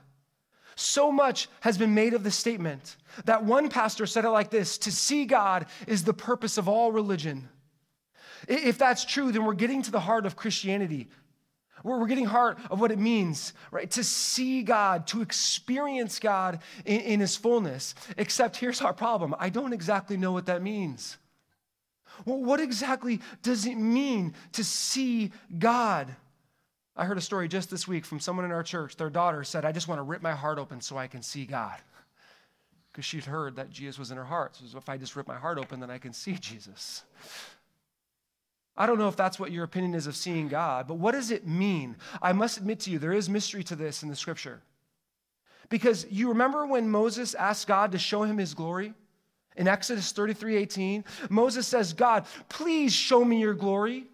So 0.75 1.11
much 1.11 1.49
has 1.61 1.77
been 1.77 1.93
made 1.93 2.13
of 2.13 2.23
the 2.23 2.31
statement 2.31 2.95
that 3.25 3.45
one 3.45 3.69
pastor 3.69 4.05
said 4.05 4.25
it 4.25 4.29
like 4.29 4.49
this 4.49 4.77
To 4.79 4.91
see 4.91 5.25
God 5.25 5.67
is 5.87 6.03
the 6.03 6.13
purpose 6.13 6.57
of 6.57 6.67
all 6.67 6.91
religion. 6.91 7.49
If 8.47 8.77
that's 8.77 9.05
true, 9.05 9.31
then 9.31 9.45
we're 9.45 9.53
getting 9.53 9.81
to 9.83 9.91
the 9.91 9.99
heart 9.99 10.25
of 10.25 10.35
Christianity. 10.35 11.09
We're 11.83 12.07
getting 12.07 12.25
heart 12.25 12.57
of 12.71 12.79
what 12.79 12.91
it 12.91 12.99
means, 12.99 13.53
right? 13.69 13.91
To 13.91 14.03
see 14.03 14.63
God, 14.63 15.05
to 15.07 15.21
experience 15.21 16.17
God 16.19 16.59
in, 16.85 17.01
in 17.01 17.19
His 17.19 17.35
fullness. 17.35 17.93
Except 18.17 18.55
here's 18.57 18.81
our 18.81 18.93
problem 18.93 19.35
I 19.37 19.49
don't 19.49 19.73
exactly 19.73 20.17
know 20.17 20.31
what 20.31 20.45
that 20.45 20.61
means. 20.61 21.17
Well, 22.25 22.37
what 22.37 22.59
exactly 22.59 23.21
does 23.41 23.65
it 23.65 23.75
mean 23.75 24.33
to 24.53 24.63
see 24.63 25.31
God? 25.57 26.15
I 26.95 27.05
heard 27.05 27.17
a 27.17 27.21
story 27.21 27.47
just 27.47 27.69
this 27.69 27.87
week 27.87 28.05
from 28.05 28.19
someone 28.19 28.45
in 28.45 28.51
our 28.51 28.63
church. 28.63 28.95
Their 28.95 29.09
daughter 29.09 29.43
said, 29.43 29.65
I 29.65 29.71
just 29.71 29.87
want 29.87 29.99
to 29.99 30.03
rip 30.03 30.21
my 30.21 30.33
heart 30.33 30.59
open 30.59 30.79
so 30.79 30.97
I 30.97 31.07
can 31.07 31.23
see 31.23 31.45
God. 31.45 31.77
Because 32.91 33.05
she'd 33.05 33.25
heard 33.25 33.55
that 33.55 33.71
Jesus 33.71 33.97
was 33.97 34.11
in 34.11 34.17
her 34.17 34.23
heart. 34.23 34.55
So 34.55 34.77
if 34.77 34.87
I 34.87 34.97
just 34.97 35.15
rip 35.15 35.27
my 35.27 35.37
heart 35.37 35.57
open, 35.57 35.79
then 35.79 35.89
I 35.89 35.97
can 35.97 36.13
see 36.13 36.33
Jesus. 36.33 37.03
I 38.75 38.85
don't 38.85 38.97
know 38.97 39.07
if 39.07 39.15
that's 39.15 39.39
what 39.39 39.51
your 39.51 39.63
opinion 39.63 39.93
is 39.93 40.07
of 40.07 40.15
seeing 40.15 40.47
God, 40.47 40.87
but 40.87 40.95
what 40.95 41.11
does 41.11 41.29
it 41.29 41.47
mean? 41.47 41.95
I 42.21 42.33
must 42.33 42.57
admit 42.57 42.79
to 42.81 42.91
you, 42.91 42.97
there 42.97 43.13
is 43.13 43.29
mystery 43.29 43.63
to 43.65 43.75
this 43.75 44.01
in 44.01 44.09
the 44.09 44.15
scripture. 44.15 44.61
Because 45.69 46.05
you 46.09 46.29
remember 46.29 46.65
when 46.65 46.89
Moses 46.89 47.35
asked 47.35 47.67
God 47.67 47.91
to 47.91 47.99
show 47.99 48.23
him 48.23 48.37
his 48.37 48.53
glory? 48.53 48.93
In 49.55 49.67
Exodus 49.67 50.11
33 50.11 50.57
18, 50.57 51.05
Moses 51.29 51.67
says, 51.67 51.93
God, 51.93 52.25
please 52.49 52.91
show 52.91 53.23
me 53.23 53.39
your 53.39 53.53
glory. 53.53 54.05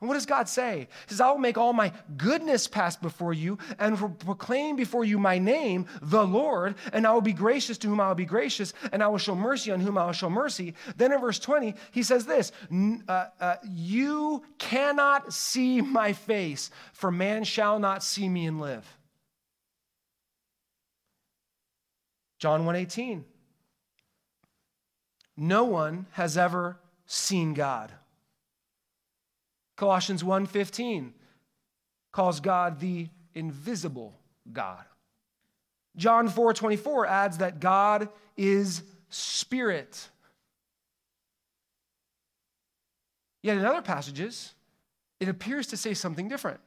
And 0.00 0.08
what 0.08 0.14
does 0.14 0.26
God 0.26 0.48
say? 0.48 0.88
He 1.06 1.10
says, 1.10 1.20
I 1.20 1.30
will 1.30 1.38
make 1.38 1.58
all 1.58 1.72
my 1.72 1.92
goodness 2.16 2.68
pass 2.68 2.96
before 2.96 3.32
you 3.32 3.58
and 3.78 3.98
proclaim 4.20 4.76
before 4.76 5.04
you 5.04 5.18
my 5.18 5.38
name, 5.38 5.86
the 6.00 6.24
Lord, 6.24 6.76
and 6.92 7.06
I 7.06 7.12
will 7.12 7.20
be 7.20 7.32
gracious 7.32 7.78
to 7.78 7.88
whom 7.88 8.00
I 8.00 8.08
will 8.08 8.14
be 8.14 8.24
gracious, 8.24 8.72
and 8.92 9.02
I 9.02 9.08
will 9.08 9.18
show 9.18 9.34
mercy 9.34 9.72
on 9.72 9.80
whom 9.80 9.98
I 9.98 10.06
will 10.06 10.12
show 10.12 10.30
mercy. 10.30 10.74
Then 10.96 11.12
in 11.12 11.20
verse 11.20 11.40
20, 11.40 11.74
he 11.90 12.04
says 12.04 12.26
this 12.26 12.52
uh, 13.08 13.26
uh, 13.40 13.56
You 13.64 14.44
cannot 14.58 15.32
see 15.32 15.80
my 15.80 16.12
face, 16.12 16.70
for 16.92 17.10
man 17.10 17.42
shall 17.42 17.80
not 17.80 18.04
see 18.04 18.28
me 18.28 18.46
and 18.46 18.60
live. 18.60 18.86
John 22.38 22.64
1:18 22.64 23.24
No 25.36 25.64
one 25.64 26.06
has 26.12 26.38
ever 26.38 26.78
seen 27.04 27.52
God. 27.54 27.92
Colossians 29.78 30.24
1:15 30.24 31.14
calls 32.10 32.40
God 32.40 32.80
the 32.80 33.08
invisible 33.32 34.18
God. 34.52 34.84
John 35.96 36.28
4:24 36.28 37.06
adds 37.06 37.38
that 37.38 37.60
God 37.60 38.08
is 38.36 38.82
spirit. 39.08 40.10
Yet 43.40 43.56
in 43.56 43.64
other 43.64 43.80
passages, 43.80 44.54
it 45.20 45.28
appears 45.28 45.68
to 45.68 45.76
say 45.76 45.94
something 45.94 46.28
different. 46.28 46.60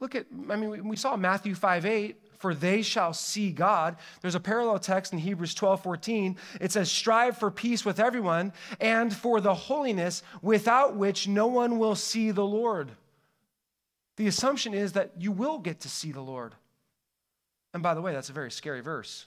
Look 0.00 0.16
at, 0.16 0.26
I 0.50 0.56
mean, 0.56 0.88
we 0.88 0.96
saw 0.96 1.16
Matthew 1.16 1.54
5 1.54 1.86
8, 1.86 2.20
for 2.38 2.54
they 2.54 2.82
shall 2.82 3.12
see 3.12 3.50
God. 3.50 3.96
There's 4.20 4.34
a 4.34 4.40
parallel 4.40 4.78
text 4.78 5.12
in 5.12 5.18
Hebrews 5.18 5.54
12 5.54 5.82
14. 5.82 6.36
It 6.60 6.72
says, 6.72 6.90
Strive 6.90 7.38
for 7.38 7.50
peace 7.50 7.84
with 7.84 8.00
everyone 8.00 8.52
and 8.80 9.14
for 9.14 9.40
the 9.40 9.54
holiness 9.54 10.22
without 10.42 10.96
which 10.96 11.28
no 11.28 11.46
one 11.46 11.78
will 11.78 11.94
see 11.94 12.30
the 12.30 12.44
Lord. 12.44 12.90
The 14.16 14.26
assumption 14.26 14.74
is 14.74 14.92
that 14.92 15.12
you 15.18 15.32
will 15.32 15.58
get 15.58 15.80
to 15.80 15.88
see 15.88 16.12
the 16.12 16.20
Lord. 16.20 16.54
And 17.72 17.82
by 17.82 17.94
the 17.94 18.00
way, 18.00 18.12
that's 18.12 18.30
a 18.30 18.34
very 18.34 18.50
scary 18.50 18.80
verse. 18.80 19.26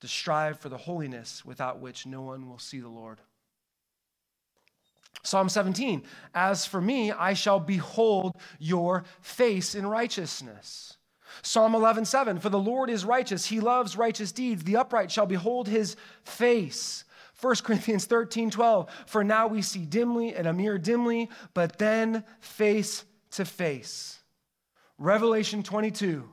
To 0.00 0.08
strive 0.08 0.58
for 0.58 0.68
the 0.68 0.78
holiness 0.78 1.44
without 1.44 1.80
which 1.80 2.06
no 2.06 2.22
one 2.22 2.48
will 2.48 2.58
see 2.58 2.80
the 2.80 2.88
Lord. 2.88 3.18
Psalm 5.22 5.48
17, 5.48 6.02
as 6.34 6.66
for 6.66 6.80
me, 6.80 7.12
I 7.12 7.34
shall 7.34 7.60
behold 7.60 8.36
your 8.58 9.04
face 9.20 9.74
in 9.74 9.86
righteousness. 9.86 10.96
Psalm 11.40 11.74
11, 11.74 12.04
7, 12.04 12.38
for 12.38 12.50
the 12.50 12.58
Lord 12.58 12.90
is 12.90 13.04
righteous. 13.04 13.46
He 13.46 13.60
loves 13.60 13.96
righteous 13.96 14.32
deeds. 14.32 14.64
The 14.64 14.76
upright 14.76 15.10
shall 15.10 15.26
behold 15.26 15.68
his 15.68 15.96
face. 16.24 17.04
1 17.40 17.56
Corinthians 17.64 18.04
13, 18.04 18.50
12, 18.50 18.88
for 19.06 19.24
now 19.24 19.48
we 19.48 19.62
see 19.62 19.84
dimly 19.84 20.34
and 20.34 20.46
a 20.46 20.52
mirror 20.52 20.78
dimly, 20.78 21.28
but 21.54 21.78
then 21.78 22.22
face 22.40 23.04
to 23.32 23.44
face. 23.44 24.20
Revelation 24.96 25.64
22, 25.64 26.28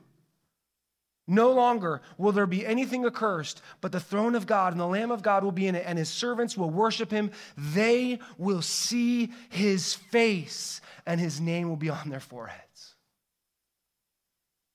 no 1.26 1.52
longer 1.52 2.02
will 2.18 2.32
there 2.32 2.46
be 2.46 2.66
anything 2.66 3.04
accursed, 3.04 3.62
but 3.80 3.92
the 3.92 4.00
throne 4.00 4.34
of 4.34 4.46
God 4.46 4.72
and 4.72 4.80
the 4.80 4.86
Lamb 4.86 5.10
of 5.10 5.22
God 5.22 5.44
will 5.44 5.52
be 5.52 5.66
in 5.66 5.74
it, 5.74 5.84
and 5.86 5.98
his 5.98 6.08
servants 6.08 6.56
will 6.56 6.70
worship 6.70 7.10
him. 7.10 7.30
They 7.56 8.18
will 8.36 8.62
see 8.62 9.32
his 9.48 9.94
face, 9.94 10.80
and 11.06 11.20
his 11.20 11.40
name 11.40 11.68
will 11.68 11.76
be 11.76 11.90
on 11.90 12.08
their 12.08 12.20
foreheads. 12.20 12.69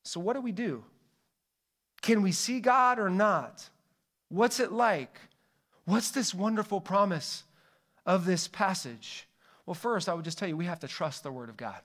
So, 0.06 0.20
what 0.20 0.34
do 0.34 0.41
we 0.41 0.51
do? 0.51 0.84
Can 2.01 2.22
we 2.22 2.32
see 2.32 2.60
God 2.60 2.99
or 2.99 3.10
not? 3.10 3.68
What's 4.30 4.60
it 4.60 4.72
like? 4.72 5.20
What's 5.86 6.12
this 6.12 6.34
wonderful 6.34 6.80
promise 6.80 7.43
of 8.06 8.26
this 8.26 8.47
passage? 8.47 9.28
Well, 9.66 9.74
first, 9.74 10.08
I 10.08 10.14
would 10.14 10.24
just 10.24 10.38
tell 10.38 10.47
you 10.47 10.56
we 10.56 10.66
have 10.66 10.80
to 10.82 10.88
trust 10.88 11.24
the 11.24 11.32
Word 11.32 11.49
of 11.49 11.58
God. 11.58 11.82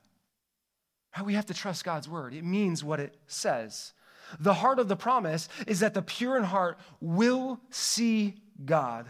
We 1.24 1.34
have 1.34 1.46
to 1.46 1.54
trust 1.54 1.84
God's 1.84 2.08
Word. 2.08 2.34
It 2.34 2.44
means 2.44 2.84
what 2.84 3.00
it 3.00 3.16
says. 3.26 3.94
The 4.38 4.54
heart 4.54 4.78
of 4.78 4.88
the 4.88 4.96
promise 4.96 5.48
is 5.66 5.80
that 5.80 5.94
the 5.94 6.02
pure 6.02 6.36
in 6.36 6.44
heart 6.44 6.78
will 7.00 7.58
see 7.70 8.36
God. 8.64 9.06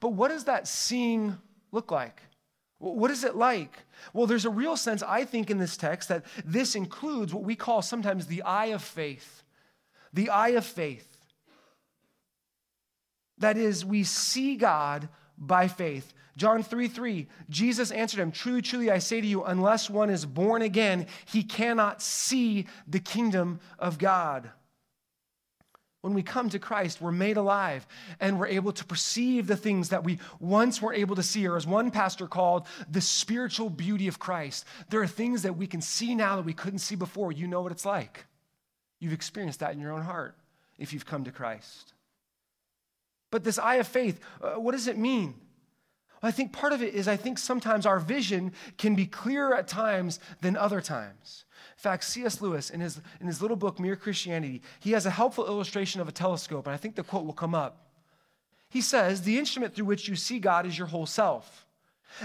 But 0.00 0.10
what 0.10 0.28
does 0.28 0.44
that 0.44 0.66
seeing 0.66 1.38
look 1.72 1.90
like? 1.90 2.20
What 2.92 3.10
is 3.10 3.24
it 3.24 3.34
like? 3.34 3.78
Well, 4.12 4.26
there's 4.26 4.44
a 4.44 4.50
real 4.50 4.76
sense, 4.76 5.02
I 5.02 5.24
think, 5.24 5.50
in 5.50 5.58
this 5.58 5.76
text 5.76 6.10
that 6.10 6.24
this 6.44 6.74
includes 6.74 7.32
what 7.32 7.42
we 7.42 7.56
call 7.56 7.80
sometimes 7.80 8.26
the 8.26 8.42
eye 8.42 8.66
of 8.66 8.82
faith. 8.82 9.42
The 10.12 10.28
eye 10.28 10.50
of 10.50 10.66
faith. 10.66 11.08
That 13.38 13.56
is, 13.56 13.84
we 13.84 14.04
see 14.04 14.56
God 14.56 15.08
by 15.38 15.66
faith. 15.66 16.12
John 16.36 16.62
3 16.62 16.88
3, 16.88 17.26
Jesus 17.48 17.90
answered 17.90 18.20
him, 18.20 18.32
Truly, 18.32 18.60
truly, 18.60 18.90
I 18.90 18.98
say 18.98 19.20
to 19.20 19.26
you, 19.26 19.44
unless 19.44 19.88
one 19.88 20.10
is 20.10 20.26
born 20.26 20.62
again, 20.62 21.06
he 21.24 21.42
cannot 21.42 22.02
see 22.02 22.66
the 22.86 23.00
kingdom 23.00 23.60
of 23.78 23.98
God. 23.98 24.50
When 26.04 26.12
we 26.12 26.22
come 26.22 26.50
to 26.50 26.58
Christ, 26.58 27.00
we're 27.00 27.12
made 27.12 27.38
alive 27.38 27.86
and 28.20 28.38
we're 28.38 28.48
able 28.48 28.72
to 28.72 28.84
perceive 28.84 29.46
the 29.46 29.56
things 29.56 29.88
that 29.88 30.04
we 30.04 30.18
once 30.38 30.82
weren't 30.82 30.98
able 30.98 31.16
to 31.16 31.22
see, 31.22 31.48
or 31.48 31.56
as 31.56 31.66
one 31.66 31.90
pastor 31.90 32.26
called, 32.26 32.66
the 32.90 33.00
spiritual 33.00 33.70
beauty 33.70 34.06
of 34.06 34.18
Christ. 34.18 34.66
There 34.90 35.00
are 35.00 35.06
things 35.06 35.44
that 35.44 35.56
we 35.56 35.66
can 35.66 35.80
see 35.80 36.14
now 36.14 36.36
that 36.36 36.44
we 36.44 36.52
couldn't 36.52 36.80
see 36.80 36.94
before. 36.94 37.32
You 37.32 37.46
know 37.46 37.62
what 37.62 37.72
it's 37.72 37.86
like. 37.86 38.26
You've 38.98 39.14
experienced 39.14 39.60
that 39.60 39.72
in 39.72 39.80
your 39.80 39.92
own 39.92 40.02
heart 40.02 40.36
if 40.76 40.92
you've 40.92 41.06
come 41.06 41.24
to 41.24 41.32
Christ. 41.32 41.94
But 43.30 43.42
this 43.42 43.58
eye 43.58 43.76
of 43.76 43.88
faith, 43.88 44.20
uh, 44.42 44.60
what 44.60 44.72
does 44.72 44.88
it 44.88 44.98
mean? 44.98 45.36
I 46.22 46.32
think 46.32 46.52
part 46.52 46.74
of 46.74 46.82
it 46.82 46.92
is 46.92 47.08
I 47.08 47.16
think 47.16 47.38
sometimes 47.38 47.86
our 47.86 47.98
vision 47.98 48.52
can 48.76 48.94
be 48.94 49.06
clearer 49.06 49.54
at 49.54 49.68
times 49.68 50.20
than 50.42 50.54
other 50.54 50.82
times. 50.82 51.46
In 51.76 51.80
fact, 51.80 52.04
C.S. 52.04 52.40
Lewis, 52.40 52.70
in 52.70 52.80
his, 52.80 53.00
in 53.20 53.26
his 53.26 53.42
little 53.42 53.56
book, 53.56 53.78
Mere 53.78 53.96
Christianity, 53.96 54.62
he 54.80 54.92
has 54.92 55.06
a 55.06 55.10
helpful 55.10 55.46
illustration 55.46 56.00
of 56.00 56.08
a 56.08 56.12
telescope, 56.12 56.66
and 56.66 56.74
I 56.74 56.78
think 56.78 56.94
the 56.94 57.02
quote 57.02 57.26
will 57.26 57.32
come 57.32 57.54
up. 57.54 57.88
He 58.70 58.80
says, 58.80 59.22
The 59.22 59.38
instrument 59.38 59.74
through 59.74 59.84
which 59.86 60.08
you 60.08 60.16
see 60.16 60.38
God 60.38 60.66
is 60.66 60.78
your 60.78 60.86
whole 60.86 61.06
self. 61.06 61.66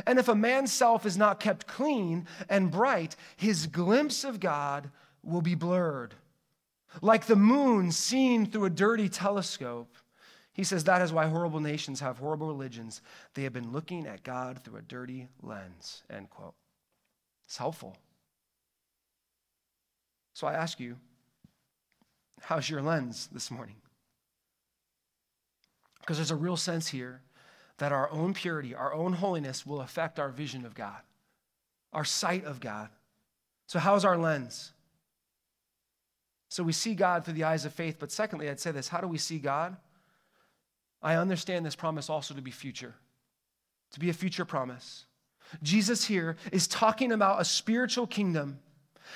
And 0.05 0.19
if 0.19 0.27
a 0.27 0.35
man's 0.35 0.71
self 0.71 1.05
is 1.05 1.17
not 1.17 1.39
kept 1.39 1.67
clean 1.67 2.27
and 2.47 2.71
bright, 2.71 3.15
his 3.37 3.67
glimpse 3.67 4.23
of 4.23 4.39
God 4.39 4.91
will 5.23 5.41
be 5.41 5.55
blurred. 5.55 6.13
Like 7.01 7.25
the 7.25 7.35
moon 7.35 7.91
seen 7.91 8.45
through 8.45 8.65
a 8.65 8.69
dirty 8.69 9.09
telescope. 9.09 9.95
He 10.53 10.63
says 10.63 10.83
that 10.83 11.01
is 11.01 11.13
why 11.13 11.27
horrible 11.27 11.59
nations 11.59 11.99
have 12.01 12.17
horrible 12.17 12.47
religions. 12.47 13.01
They 13.33 13.43
have 13.43 13.53
been 13.53 13.71
looking 13.71 14.07
at 14.07 14.23
God 14.23 14.63
through 14.63 14.77
a 14.77 14.81
dirty 14.81 15.27
lens. 15.41 16.03
End 16.09 16.29
quote. 16.29 16.55
It's 17.45 17.57
helpful. 17.57 17.95
So 20.39 20.47
I 20.47 20.53
ask 20.53 20.79
you, 20.79 20.95
how's 22.39 22.69
your 22.69 22.81
lens 22.81 23.27
this 23.29 23.51
morning? 23.51 23.75
Because 25.99 26.15
there's 26.15 26.31
a 26.31 26.35
real 26.37 26.55
sense 26.55 26.87
here 26.87 27.19
that 27.77 27.91
our 27.91 28.09
own 28.09 28.33
purity, 28.33 28.73
our 28.73 28.93
own 28.93 29.11
holiness 29.11 29.65
will 29.65 29.81
affect 29.81 30.17
our 30.17 30.29
vision 30.29 30.63
of 30.65 30.73
God, 30.73 31.01
our 31.91 32.05
sight 32.05 32.45
of 32.45 32.61
God. 32.61 32.87
So, 33.67 33.79
how's 33.79 34.05
our 34.05 34.17
lens? 34.17 34.71
So, 36.47 36.63
we 36.63 36.71
see 36.71 36.95
God 36.95 37.25
through 37.25 37.33
the 37.33 37.43
eyes 37.43 37.65
of 37.65 37.73
faith, 37.73 37.97
but 37.99 38.09
secondly, 38.09 38.49
I'd 38.49 38.61
say 38.61 38.71
this 38.71 38.87
how 38.87 39.01
do 39.01 39.09
we 39.09 39.17
see 39.17 39.39
God? 39.39 39.75
I 41.01 41.15
understand 41.15 41.65
this 41.65 41.75
promise 41.75 42.09
also 42.09 42.33
to 42.33 42.41
be 42.41 42.51
future, 42.51 42.95
to 43.91 43.99
be 43.99 44.09
a 44.09 44.13
future 44.13 44.45
promise. 44.45 45.03
Jesus 45.61 46.05
here 46.05 46.37
is 46.53 46.65
talking 46.65 47.11
about 47.11 47.41
a 47.41 47.45
spiritual 47.45 48.07
kingdom 48.07 48.59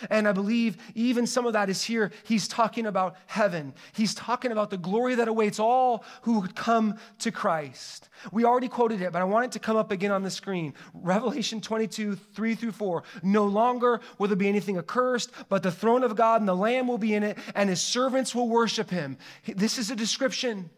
and 0.09 0.27
I 0.27 0.31
believe 0.31 0.77
even 0.95 1.27
some 1.27 1.45
of 1.45 1.53
that 1.53 1.69
is 1.69 1.83
here. 1.83 2.11
He's 2.23 2.47
talking 2.47 2.85
about 2.85 3.15
heaven. 3.25 3.73
He's 3.93 4.13
talking 4.13 4.51
about 4.51 4.69
the 4.69 4.77
glory 4.77 5.15
that 5.15 5.27
awaits 5.27 5.59
all 5.59 6.03
who 6.23 6.47
come 6.49 6.97
to 7.19 7.31
Christ. 7.31 8.09
We 8.31 8.45
already 8.45 8.69
quoted 8.69 9.01
it, 9.01 9.11
but 9.11 9.21
I 9.21 9.25
want 9.25 9.45
it 9.45 9.51
to 9.53 9.59
come 9.59 9.77
up 9.77 9.91
again 9.91 10.11
on 10.11 10.23
the 10.23 10.31
screen. 10.31 10.73
Revelation 10.93 11.61
22, 11.61 12.15
3 12.15 12.55
through 12.55 12.71
4. 12.71 13.03
No 13.23 13.45
longer 13.45 14.01
will 14.17 14.27
there 14.27 14.37
be 14.37 14.47
anything 14.47 14.77
accursed, 14.77 15.31
but 15.49 15.63
the 15.63 15.71
throne 15.71 16.03
of 16.03 16.15
God 16.15 16.41
and 16.41 16.47
the 16.47 16.55
Lamb 16.55 16.87
will 16.87 16.97
be 16.97 17.13
in 17.13 17.23
it, 17.23 17.37
and 17.55 17.69
his 17.69 17.81
servants 17.81 18.33
will 18.33 18.49
worship 18.49 18.89
him. 18.89 19.17
This 19.45 19.77
is 19.77 19.91
a 19.91 19.95
description 19.95 20.69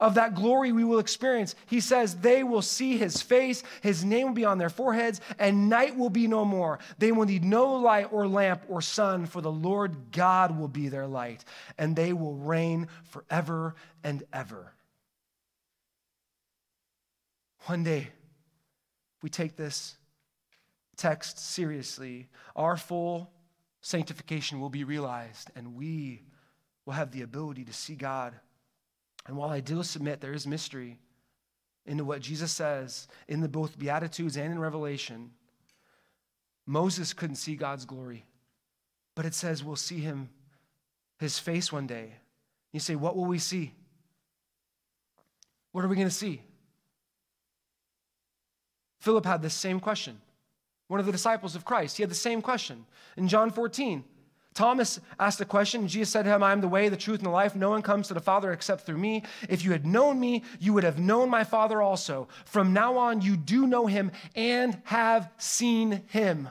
of 0.00 0.14
that 0.14 0.34
glory 0.34 0.72
we 0.72 0.84
will 0.84 0.98
experience. 0.98 1.54
He 1.66 1.80
says, 1.80 2.16
They 2.16 2.42
will 2.42 2.62
see 2.62 2.96
his 2.96 3.20
face, 3.20 3.62
his 3.82 4.04
name 4.04 4.28
will 4.28 4.34
be 4.34 4.44
on 4.44 4.58
their 4.58 4.70
foreheads, 4.70 5.20
and 5.38 5.68
night 5.68 5.96
will 5.96 6.10
be 6.10 6.26
no 6.26 6.44
more. 6.44 6.78
They 6.98 7.12
will 7.12 7.26
need 7.26 7.44
no 7.44 7.74
light 7.74 8.08
or 8.10 8.26
lamp 8.26 8.64
or 8.68 8.80
sun, 8.80 9.26
for 9.26 9.40
the 9.40 9.52
Lord 9.52 10.10
God 10.12 10.58
will 10.58 10.68
be 10.68 10.88
their 10.88 11.06
light, 11.06 11.44
and 11.78 11.94
they 11.94 12.12
will 12.12 12.34
reign 12.34 12.88
forever 13.04 13.74
and 14.02 14.22
ever. 14.32 14.72
One 17.66 17.84
day, 17.84 18.08
we 19.22 19.28
take 19.28 19.56
this 19.56 19.96
text 20.96 21.38
seriously, 21.38 22.28
our 22.56 22.76
full 22.76 23.30
sanctification 23.80 24.60
will 24.60 24.70
be 24.70 24.84
realized, 24.84 25.50
and 25.54 25.74
we 25.74 26.22
will 26.84 26.92
have 26.94 27.10
the 27.10 27.22
ability 27.22 27.64
to 27.64 27.72
see 27.72 27.94
God 27.94 28.34
and 29.26 29.36
while 29.36 29.50
I 29.50 29.60
do 29.60 29.82
submit 29.82 30.20
there 30.20 30.32
is 30.32 30.46
mystery 30.46 30.98
into 31.86 32.04
what 32.04 32.20
Jesus 32.20 32.52
says 32.52 33.08
in 33.28 33.40
the 33.40 33.48
both 33.48 33.78
Beatitudes 33.78 34.36
and 34.36 34.52
in 34.52 34.58
Revelation, 34.58 35.30
Moses 36.66 37.12
couldn't 37.12 37.36
see 37.36 37.56
God's 37.56 37.84
glory, 37.84 38.24
but 39.14 39.26
it 39.26 39.34
says 39.34 39.64
we'll 39.64 39.76
see 39.76 39.98
him, 39.98 40.28
his 41.18 41.38
face 41.38 41.72
one 41.72 41.86
day. 41.86 42.14
You 42.72 42.80
say, 42.80 42.94
What 42.94 43.16
will 43.16 43.24
we 43.24 43.38
see? 43.38 43.74
What 45.72 45.84
are 45.84 45.88
we 45.88 45.96
going 45.96 46.08
to 46.08 46.14
see? 46.14 46.42
Philip 49.00 49.24
had 49.24 49.42
the 49.42 49.50
same 49.50 49.80
question. 49.80 50.20
One 50.88 51.00
of 51.00 51.06
the 51.06 51.12
disciples 51.12 51.54
of 51.54 51.64
Christ, 51.64 51.96
he 51.96 52.02
had 52.02 52.10
the 52.10 52.16
same 52.16 52.42
question. 52.42 52.84
In 53.16 53.28
John 53.28 53.50
14, 53.50 54.04
Thomas 54.60 55.00
asked 55.18 55.40
a 55.40 55.46
question. 55.46 55.88
Jesus 55.88 56.12
said 56.12 56.24
to 56.24 56.28
him, 56.28 56.42
I 56.42 56.52
am 56.52 56.60
the 56.60 56.68
way, 56.68 56.90
the 56.90 56.96
truth, 56.98 57.20
and 57.20 57.24
the 57.24 57.30
life. 57.30 57.56
No 57.56 57.70
one 57.70 57.80
comes 57.80 58.08
to 58.08 58.14
the 58.14 58.20
Father 58.20 58.52
except 58.52 58.84
through 58.84 58.98
me. 58.98 59.22
If 59.48 59.64
you 59.64 59.72
had 59.72 59.86
known 59.86 60.20
me, 60.20 60.44
you 60.58 60.74
would 60.74 60.84
have 60.84 60.98
known 60.98 61.30
my 61.30 61.44
Father 61.44 61.80
also. 61.80 62.28
From 62.44 62.74
now 62.74 62.98
on, 62.98 63.22
you 63.22 63.38
do 63.38 63.66
know 63.66 63.86
him 63.86 64.12
and 64.34 64.78
have 64.84 65.30
seen 65.38 66.02
him. 66.08 66.50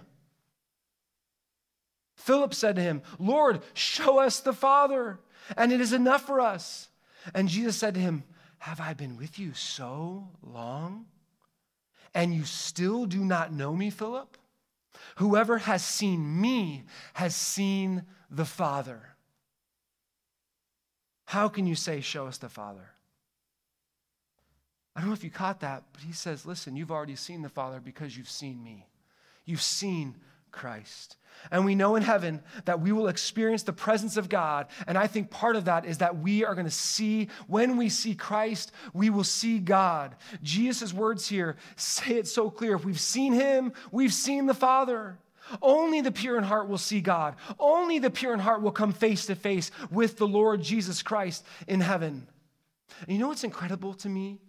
Philip 2.15 2.55
said 2.55 2.77
to 2.77 2.81
him, 2.81 3.03
Lord, 3.19 3.61
show 3.75 4.17
us 4.17 4.39
the 4.39 4.53
Father, 4.53 5.19
and 5.55 5.71
it 5.71 5.79
is 5.79 5.93
enough 5.93 6.25
for 6.25 6.41
us. 6.41 6.89
And 7.35 7.47
Jesus 7.47 7.77
said 7.77 7.93
to 7.93 7.99
him, 7.99 8.23
Have 8.57 8.81
I 8.81 8.95
been 8.95 9.17
with 9.17 9.37
you 9.37 9.53
so 9.53 10.29
long? 10.41 11.05
And 12.15 12.33
you 12.33 12.43
still 12.45 13.05
do 13.05 13.23
not 13.23 13.53
know 13.53 13.75
me, 13.75 13.91
Philip? 13.91 14.35
Whoever 15.19 15.57
has 15.57 15.83
seen 15.83 16.39
me 16.39 16.85
has 17.13 17.35
seen 17.35 18.05
the 18.31 18.45
Father. 18.45 19.01
How 21.25 21.49
can 21.49 21.67
you 21.67 21.75
say, 21.75 21.99
Show 21.99 22.25
us 22.25 22.37
the 22.37 22.47
Father? 22.47 22.91
I 24.95 25.01
don't 25.01 25.09
know 25.09 25.13
if 25.13 25.25
you 25.25 25.29
caught 25.29 25.59
that, 25.59 25.83
but 25.91 26.03
he 26.03 26.13
says, 26.13 26.45
Listen, 26.45 26.77
you've 26.77 26.89
already 26.89 27.17
seen 27.17 27.41
the 27.41 27.49
Father 27.49 27.81
because 27.81 28.15
you've 28.15 28.29
seen 28.29 28.63
me. 28.63 28.87
You've 29.43 29.61
seen 29.61 30.15
Christ. 30.51 31.17
And 31.51 31.65
we 31.65 31.75
know 31.75 31.95
in 31.95 32.03
heaven 32.03 32.41
that 32.65 32.81
we 32.81 32.91
will 32.91 33.07
experience 33.07 33.63
the 33.63 33.73
presence 33.73 34.17
of 34.17 34.29
God. 34.29 34.67
And 34.87 34.97
I 34.97 35.07
think 35.07 35.29
part 35.29 35.55
of 35.55 35.65
that 35.65 35.85
is 35.85 35.99
that 35.99 36.17
we 36.19 36.43
are 36.43 36.53
going 36.53 36.65
to 36.65 36.71
see, 36.71 37.29
when 37.47 37.77
we 37.77 37.89
see 37.89 38.13
Christ, 38.13 38.71
we 38.93 39.09
will 39.09 39.23
see 39.23 39.59
God. 39.59 40.15
Jesus' 40.43 40.93
words 40.93 41.27
here 41.27 41.55
say 41.75 42.15
it 42.15 42.27
so 42.27 42.49
clear. 42.49 42.75
If 42.75 42.85
we've 42.85 42.99
seen 42.99 43.33
him, 43.33 43.73
we've 43.91 44.13
seen 44.13 44.47
the 44.47 44.53
Father. 44.53 45.17
Only 45.61 46.01
the 46.01 46.11
pure 46.11 46.37
in 46.37 46.43
heart 46.43 46.67
will 46.67 46.77
see 46.77 47.01
God. 47.01 47.35
Only 47.57 47.99
the 47.99 48.11
pure 48.11 48.33
in 48.33 48.39
heart 48.39 48.61
will 48.61 48.71
come 48.71 48.91
face 48.91 49.25
to 49.27 49.35
face 49.35 49.71
with 49.89 50.17
the 50.17 50.27
Lord 50.27 50.61
Jesus 50.61 51.01
Christ 51.01 51.45
in 51.67 51.81
heaven. 51.81 52.27
And 53.01 53.11
you 53.11 53.17
know 53.17 53.29
what's 53.29 53.43
incredible 53.43 53.93
to 53.95 54.09
me? 54.09 54.39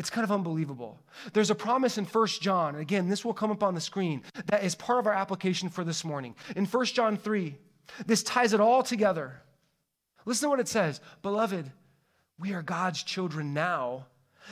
It's 0.00 0.08
kind 0.08 0.24
of 0.24 0.32
unbelievable. 0.32 0.98
There's 1.34 1.50
a 1.50 1.54
promise 1.54 1.98
in 1.98 2.06
1 2.06 2.26
John, 2.40 2.72
and 2.72 2.80
again, 2.80 3.10
this 3.10 3.22
will 3.22 3.34
come 3.34 3.50
up 3.50 3.62
on 3.62 3.74
the 3.74 3.82
screen, 3.82 4.22
that 4.46 4.64
is 4.64 4.74
part 4.74 4.98
of 4.98 5.06
our 5.06 5.12
application 5.12 5.68
for 5.68 5.84
this 5.84 6.06
morning. 6.06 6.36
In 6.56 6.64
1 6.64 6.86
John 6.86 7.18
3, 7.18 7.54
this 8.06 8.22
ties 8.22 8.54
it 8.54 8.62
all 8.62 8.82
together. 8.82 9.42
Listen 10.24 10.46
to 10.46 10.48
what 10.48 10.58
it 10.58 10.68
says 10.68 11.02
Beloved, 11.20 11.70
we 12.38 12.54
are 12.54 12.62
God's 12.62 13.02
children 13.02 13.52
now, 13.52 14.06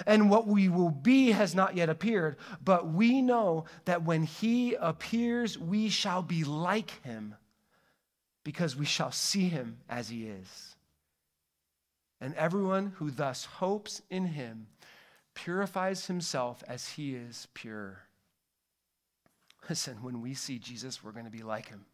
and 0.06 0.28
what 0.28 0.46
we 0.46 0.68
will 0.68 0.90
be 0.90 1.30
has 1.30 1.54
not 1.54 1.74
yet 1.74 1.88
appeared, 1.88 2.36
but 2.62 2.92
we 2.92 3.22
know 3.22 3.64
that 3.86 4.04
when 4.04 4.24
He 4.24 4.74
appears, 4.74 5.56
we 5.56 5.88
shall 5.88 6.20
be 6.20 6.44
like 6.44 6.90
Him, 7.04 7.34
because 8.44 8.76
we 8.76 8.84
shall 8.84 9.12
see 9.12 9.48
Him 9.48 9.78
as 9.88 10.10
He 10.10 10.26
is. 10.26 10.76
And 12.20 12.34
everyone 12.34 12.92
who 12.96 13.10
thus 13.10 13.46
hopes 13.46 14.02
in 14.10 14.26
Him, 14.26 14.66
purifies 15.44 16.06
himself 16.06 16.64
as 16.66 16.88
he 16.88 17.14
is 17.14 17.46
pure. 17.54 18.00
Listen, 19.68 20.02
when 20.02 20.20
we 20.20 20.34
see 20.34 20.58
Jesus, 20.58 21.04
we're 21.04 21.12
going 21.12 21.26
to 21.26 21.30
be 21.30 21.44
like 21.44 21.68
him. 21.68 21.84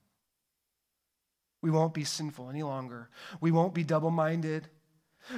We 1.60 1.70
won't 1.70 1.92
be 1.92 2.04
sinful 2.04 2.48
any 2.48 2.62
longer. 2.62 3.10
We 3.42 3.50
won't 3.50 3.74
be 3.74 3.84
double 3.84 4.10
minded. 4.10 4.68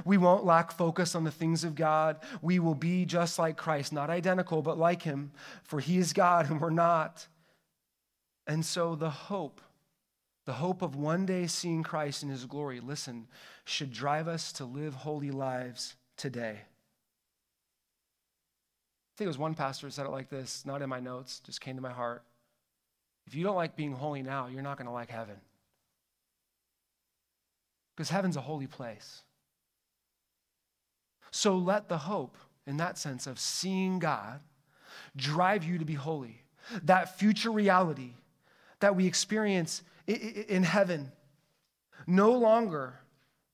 We 0.05 0.19
won't 0.19 0.45
lack 0.45 0.71
focus 0.71 1.17
on 1.17 1.25
the 1.25 1.33
things 1.33 1.65
of 1.65 1.75
God. 1.75 2.19
We 2.43 2.61
will 2.61 2.77
be 2.77 3.07
just 3.07 3.41
like 3.41 3.57
Christ, 3.57 3.93
not 3.93 4.11
identical, 4.11 4.63
but 4.63 4.79
like 4.79 5.03
him, 5.03 5.33
for 5.65 5.81
he 5.81 5.99
is 5.99 6.13
God 6.13 6.49
and 6.49 6.61
we're 6.61 6.71
not. 6.71 7.27
And 8.47 8.65
so 8.65 8.95
the 8.95 9.11
hope, 9.11 9.61
the 10.45 10.55
hope 10.55 10.81
of 10.81 10.95
one 10.95 11.27
day 11.27 11.49
seeing 11.49 11.83
Christ 11.83 12.23
in 12.23 12.29
his 12.29 12.45
glory, 12.45 12.79
listen, 12.79 13.27
should 13.65 13.93
drive 13.93 14.29
us 14.29 14.53
to 14.53 14.65
live 14.65 14.95
holy 14.95 15.33
lives 15.33 15.97
today. 16.17 16.61
I 19.17 19.19
think 19.19 19.25
it 19.25 19.29
was 19.29 19.39
one 19.39 19.55
pastor 19.55 19.89
said 19.89 20.05
it 20.05 20.11
like 20.11 20.29
this, 20.29 20.67
not 20.67 20.83
in 20.83 20.91
my 20.91 21.01
notes, 21.01 21.41
just 21.41 21.63
came 21.63 21.77
to 21.77 21.81
my 21.81 21.91
heart. 21.91 22.23
If 23.27 23.35
you 23.35 23.43
don't 23.45 23.57
like 23.57 23.75
being 23.75 23.93
holy 23.93 24.23
now, 24.23 24.47
you're 24.47 24.61
not 24.61 24.77
going 24.77 24.89
to 24.89 24.93
like 24.93 25.09
heaven. 25.09 25.37
Because 27.97 28.11
heaven's 28.11 28.37
a 28.37 28.43
holy 28.43 28.67
place. 28.67 29.23
So 31.31 31.57
let 31.57 31.89
the 31.89 31.97
hope, 31.97 32.37
in 32.67 32.77
that 32.77 32.99
sense, 32.99 33.27
of 33.27 33.39
seeing 33.39 34.01
God 34.01 34.41
drive 35.17 35.65
you 35.65 35.79
to 35.79 35.87
be 35.87 35.95
holy. 35.95 36.43
That 36.83 37.19
future 37.19 37.51
reality 37.51 38.13
that 38.81 38.97
we 38.97 39.07
experience 39.07 39.83
in 40.07 40.63
heaven 40.63 41.11
no 42.07 42.33
longer 42.33 43.01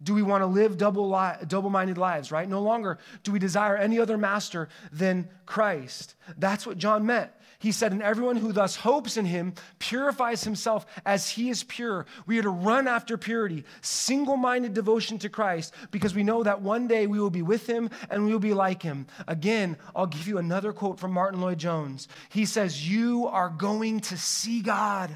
do 0.03 0.15
we 0.15 0.23
want 0.23 0.43
to 0.43 0.47
live 0.47 0.77
double 0.77 1.11
li- 1.11 1.45
double-minded 1.47 1.99
lives, 1.99 2.33
right? 2.33 2.49
No 2.49 2.61
longer 2.61 2.99
do 3.23 3.33
we 3.33 3.39
desire 3.39 3.77
any 3.77 3.99
other 3.99 4.19
master 4.19 4.69
than 4.93 5.29
Christ. 5.47 6.15
That's 6.37 6.67
what 6.67 6.79
John 6.79 7.07
meant. 7.07 7.31
He 7.63 7.71
said, 7.71 7.93
And 7.93 8.03
everyone 8.03 8.37
who 8.37 8.53
thus 8.53 8.75
hopes 8.75 9.17
in 9.17 9.25
him 9.25 9.55
purifies 9.79 10.43
himself 10.43 10.85
as 11.07 11.29
he 11.29 11.49
is 11.49 11.63
pure. 11.63 12.07
We 12.27 12.41
are 12.41 12.43
to 12.43 12.51
run 12.51 12.89
after 12.89 13.17
purity, 13.17 13.65
single 13.83 14.37
minded 14.37 14.75
devotion 14.75 15.19
to 15.19 15.29
Christ, 15.29 15.73
because 15.93 16.13
we 16.13 16.25
know 16.25 16.43
that 16.43 16.61
one 16.61 16.89
day 16.89 17.07
we 17.07 17.21
will 17.21 17.31
be 17.31 17.43
with 17.43 17.69
him 17.69 17.89
and 18.11 18.27
we 18.27 18.33
will 18.33 18.41
be 18.41 18.53
like 18.53 18.83
him. 18.83 19.07
Again, 19.29 19.77
I'll 19.95 20.09
give 20.09 20.27
you 20.27 20.39
another 20.39 20.73
quote 20.73 20.99
from 20.99 21.13
Martyn 21.13 21.41
Lloyd-Jones. 21.41 22.09
He 22.31 22.47
says, 22.47 22.89
You 22.89 23.29
are 23.29 23.51
going 23.51 24.01
to 24.01 24.19
see 24.19 24.61
God. 24.61 25.15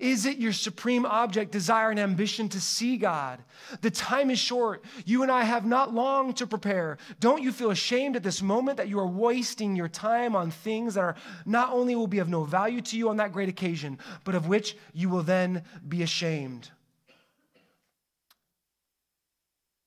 Is 0.00 0.26
it 0.26 0.38
your 0.38 0.52
supreme 0.52 1.06
object, 1.06 1.52
desire, 1.52 1.90
and 1.90 1.98
ambition 1.98 2.48
to 2.50 2.60
see 2.60 2.96
God? 2.96 3.42
The 3.80 3.90
time 3.90 4.30
is 4.30 4.38
short. 4.38 4.84
You 5.04 5.22
and 5.22 5.30
I 5.30 5.44
have 5.44 5.64
not 5.64 5.94
long 5.94 6.32
to 6.34 6.46
prepare. 6.46 6.98
Don't 7.20 7.42
you 7.42 7.52
feel 7.52 7.70
ashamed 7.70 8.16
at 8.16 8.22
this 8.22 8.42
moment 8.42 8.76
that 8.78 8.88
you 8.88 8.98
are 8.98 9.06
wasting 9.06 9.76
your 9.76 9.88
time 9.88 10.34
on 10.34 10.50
things 10.50 10.94
that 10.94 11.00
are 11.00 11.16
not 11.44 11.72
only 11.72 11.94
will 11.94 12.06
be 12.06 12.18
of 12.18 12.28
no 12.28 12.44
value 12.44 12.80
to 12.80 12.96
you 12.96 13.08
on 13.08 13.16
that 13.18 13.32
great 13.32 13.48
occasion, 13.48 13.98
but 14.24 14.34
of 14.34 14.48
which 14.48 14.76
you 14.92 15.08
will 15.08 15.22
then 15.22 15.62
be 15.86 16.02
ashamed? 16.02 16.70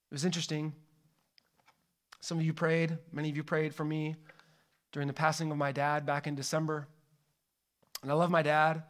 It 0.09 0.13
was 0.13 0.25
interesting. 0.25 0.73
Some 2.21 2.39
of 2.39 2.45
you 2.45 2.53
prayed, 2.53 2.97
many 3.11 3.29
of 3.29 3.37
you 3.37 3.43
prayed 3.43 3.73
for 3.75 3.83
me 3.83 4.15
during 4.91 5.07
the 5.07 5.13
passing 5.13 5.51
of 5.51 5.57
my 5.57 5.71
dad 5.71 6.05
back 6.05 6.27
in 6.27 6.35
December. 6.35 6.87
And 8.01 8.11
I 8.11 8.15
love 8.15 8.29
my 8.29 8.41
dad. 8.41 8.83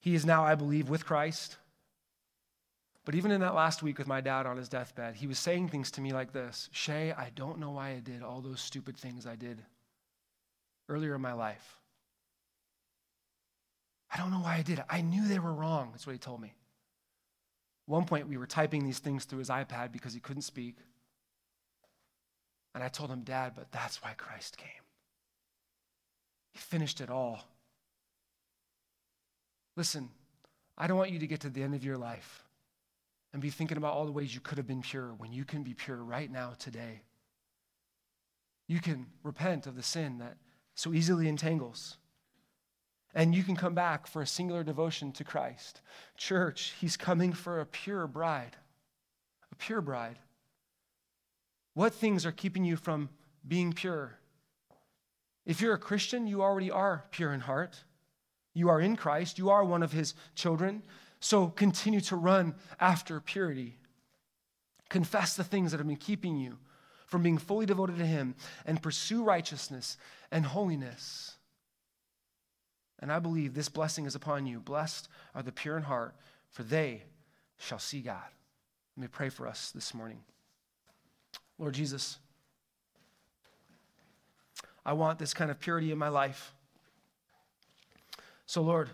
He 0.00 0.14
is 0.14 0.24
now, 0.24 0.44
I 0.44 0.54
believe, 0.54 0.88
with 0.88 1.06
Christ. 1.06 1.58
But 3.04 3.14
even 3.14 3.30
in 3.30 3.40
that 3.40 3.54
last 3.54 3.82
week 3.82 3.98
with 3.98 4.06
my 4.06 4.20
dad 4.20 4.46
on 4.46 4.56
his 4.56 4.68
deathbed, 4.68 5.14
he 5.14 5.26
was 5.26 5.38
saying 5.38 5.68
things 5.68 5.90
to 5.92 6.00
me 6.00 6.12
like 6.12 6.32
this 6.32 6.68
Shay, 6.72 7.12
I 7.12 7.30
don't 7.34 7.58
know 7.58 7.70
why 7.70 7.90
I 7.90 8.00
did 8.00 8.22
all 8.22 8.40
those 8.40 8.60
stupid 8.60 8.96
things 8.96 9.26
I 9.26 9.36
did 9.36 9.62
earlier 10.88 11.14
in 11.14 11.20
my 11.20 11.32
life. 11.32 11.76
I 14.12 14.18
don't 14.18 14.30
know 14.30 14.40
why 14.40 14.56
I 14.56 14.62
did 14.62 14.80
it. 14.80 14.84
I 14.90 15.02
knew 15.02 15.26
they 15.26 15.38
were 15.38 15.52
wrong. 15.52 15.90
That's 15.92 16.06
what 16.06 16.12
he 16.12 16.18
told 16.18 16.40
me. 16.40 16.48
At 16.48 17.92
one 17.92 18.04
point, 18.04 18.28
we 18.28 18.36
were 18.36 18.46
typing 18.46 18.84
these 18.84 18.98
things 18.98 19.24
through 19.24 19.38
his 19.38 19.50
iPad 19.50 19.92
because 19.92 20.12
he 20.12 20.20
couldn't 20.20 20.42
speak. 20.42 20.76
And 22.74 22.82
I 22.82 22.88
told 22.88 23.10
him, 23.10 23.22
Dad, 23.22 23.52
but 23.54 23.70
that's 23.72 24.02
why 24.02 24.14
Christ 24.16 24.56
came. 24.56 24.68
He 26.52 26.58
finished 26.58 27.00
it 27.00 27.10
all. 27.10 27.40
Listen, 29.80 30.10
I 30.76 30.86
don't 30.86 30.98
want 30.98 31.10
you 31.10 31.18
to 31.20 31.26
get 31.26 31.40
to 31.40 31.48
the 31.48 31.62
end 31.62 31.74
of 31.74 31.82
your 31.82 31.96
life 31.96 32.44
and 33.32 33.40
be 33.40 33.48
thinking 33.48 33.78
about 33.78 33.94
all 33.94 34.04
the 34.04 34.12
ways 34.12 34.34
you 34.34 34.40
could 34.42 34.58
have 34.58 34.66
been 34.66 34.82
pure 34.82 35.14
when 35.16 35.32
you 35.32 35.42
can 35.42 35.62
be 35.62 35.72
pure 35.72 35.96
right 35.96 36.30
now, 36.30 36.52
today. 36.58 37.00
You 38.68 38.78
can 38.80 39.06
repent 39.22 39.66
of 39.66 39.76
the 39.76 39.82
sin 39.82 40.18
that 40.18 40.36
so 40.74 40.92
easily 40.92 41.28
entangles. 41.28 41.96
And 43.14 43.34
you 43.34 43.42
can 43.42 43.56
come 43.56 43.72
back 43.72 44.06
for 44.06 44.20
a 44.20 44.26
singular 44.26 44.62
devotion 44.62 45.12
to 45.12 45.24
Christ. 45.24 45.80
Church, 46.14 46.74
He's 46.78 46.98
coming 46.98 47.32
for 47.32 47.58
a 47.58 47.64
pure 47.64 48.06
bride. 48.06 48.56
A 49.50 49.54
pure 49.54 49.80
bride. 49.80 50.18
What 51.72 51.94
things 51.94 52.26
are 52.26 52.32
keeping 52.32 52.66
you 52.66 52.76
from 52.76 53.08
being 53.48 53.72
pure? 53.72 54.18
If 55.46 55.62
you're 55.62 55.72
a 55.72 55.78
Christian, 55.78 56.26
you 56.26 56.42
already 56.42 56.70
are 56.70 57.06
pure 57.12 57.32
in 57.32 57.40
heart. 57.40 57.82
You 58.52 58.68
are 58.68 58.80
in 58.80 58.96
Christ, 58.96 59.38
you 59.38 59.50
are 59.50 59.64
one 59.64 59.82
of 59.82 59.92
his 59.92 60.14
children. 60.34 60.82
So 61.20 61.48
continue 61.48 62.00
to 62.02 62.16
run 62.16 62.54
after 62.80 63.20
purity. 63.20 63.76
Confess 64.88 65.36
the 65.36 65.44
things 65.44 65.70
that 65.70 65.78
have 65.78 65.86
been 65.86 65.96
keeping 65.96 66.36
you 66.36 66.58
from 67.06 67.22
being 67.22 67.38
fully 67.38 67.66
devoted 67.66 67.98
to 67.98 68.06
him 68.06 68.34
and 68.64 68.82
pursue 68.82 69.22
righteousness 69.22 69.96
and 70.30 70.46
holiness. 70.46 71.36
And 73.00 73.12
I 73.12 73.18
believe 73.18 73.54
this 73.54 73.68
blessing 73.68 74.06
is 74.06 74.14
upon 74.14 74.46
you. 74.46 74.60
Blessed 74.60 75.08
are 75.34 75.42
the 75.42 75.52
pure 75.52 75.76
in 75.76 75.82
heart, 75.82 76.14
for 76.50 76.62
they 76.62 77.04
shall 77.58 77.78
see 77.78 78.00
God. 78.00 78.22
Let 78.96 79.02
me 79.02 79.08
pray 79.08 79.28
for 79.28 79.46
us 79.46 79.70
this 79.70 79.94
morning. 79.94 80.20
Lord 81.58 81.74
Jesus, 81.74 82.18
I 84.84 84.92
want 84.92 85.18
this 85.18 85.34
kind 85.34 85.50
of 85.50 85.60
purity 85.60 85.92
in 85.92 85.98
my 85.98 86.08
life. 86.08 86.54
So, 88.50 88.62
Lord, 88.62 88.90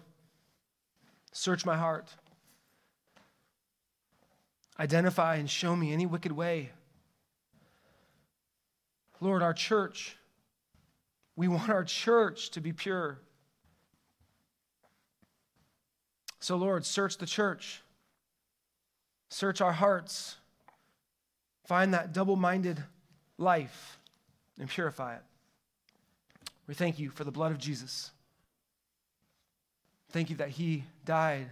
search 1.33 1.65
my 1.65 1.79
heart. 1.79 2.09
Identify 4.79 5.37
and 5.37 5.49
show 5.49 5.75
me 5.75 5.95
any 5.95 6.05
wicked 6.05 6.31
way. 6.31 6.73
Lord, 9.19 9.43
our 9.43 9.55
church, 9.55 10.19
we 11.37 11.49
want 11.49 11.71
our 11.71 11.85
church 11.85 12.51
to 12.51 12.61
be 12.61 12.75
pure. 12.75 13.19
So, 16.39 16.57
Lord, 16.57 16.85
search 16.85 17.17
the 17.17 17.25
church, 17.25 17.81
search 19.31 19.63
our 19.63 19.73
hearts, 19.73 20.37
find 21.65 21.95
that 21.95 22.13
double 22.13 22.37
minded 22.37 22.85
life, 23.39 23.99
and 24.61 24.69
purify 24.69 25.15
it. 25.15 25.23
We 26.67 26.75
thank 26.75 26.99
you 26.99 27.09
for 27.09 27.25
the 27.25 27.33
blood 27.33 27.53
of 27.53 27.59
Jesus. 27.59 28.11
Thank 30.11 30.31
you 30.31 30.37
that 30.37 30.51
He 30.51 30.85
died 31.05 31.47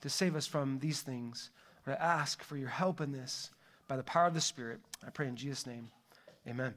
to 0.00 0.10
save 0.10 0.36
us 0.36 0.46
from 0.46 0.78
these 0.78 1.00
things. 1.00 1.50
I 1.86 1.92
ask 1.92 2.42
for 2.42 2.56
your 2.56 2.68
help 2.68 3.00
in 3.00 3.12
this 3.12 3.50
by 3.88 3.96
the 3.96 4.02
power 4.02 4.26
of 4.26 4.34
the 4.34 4.40
Spirit. 4.40 4.80
I 5.04 5.10
pray 5.10 5.26
in 5.26 5.36
Jesus' 5.36 5.66
name. 5.66 5.90
Amen. 6.46 6.74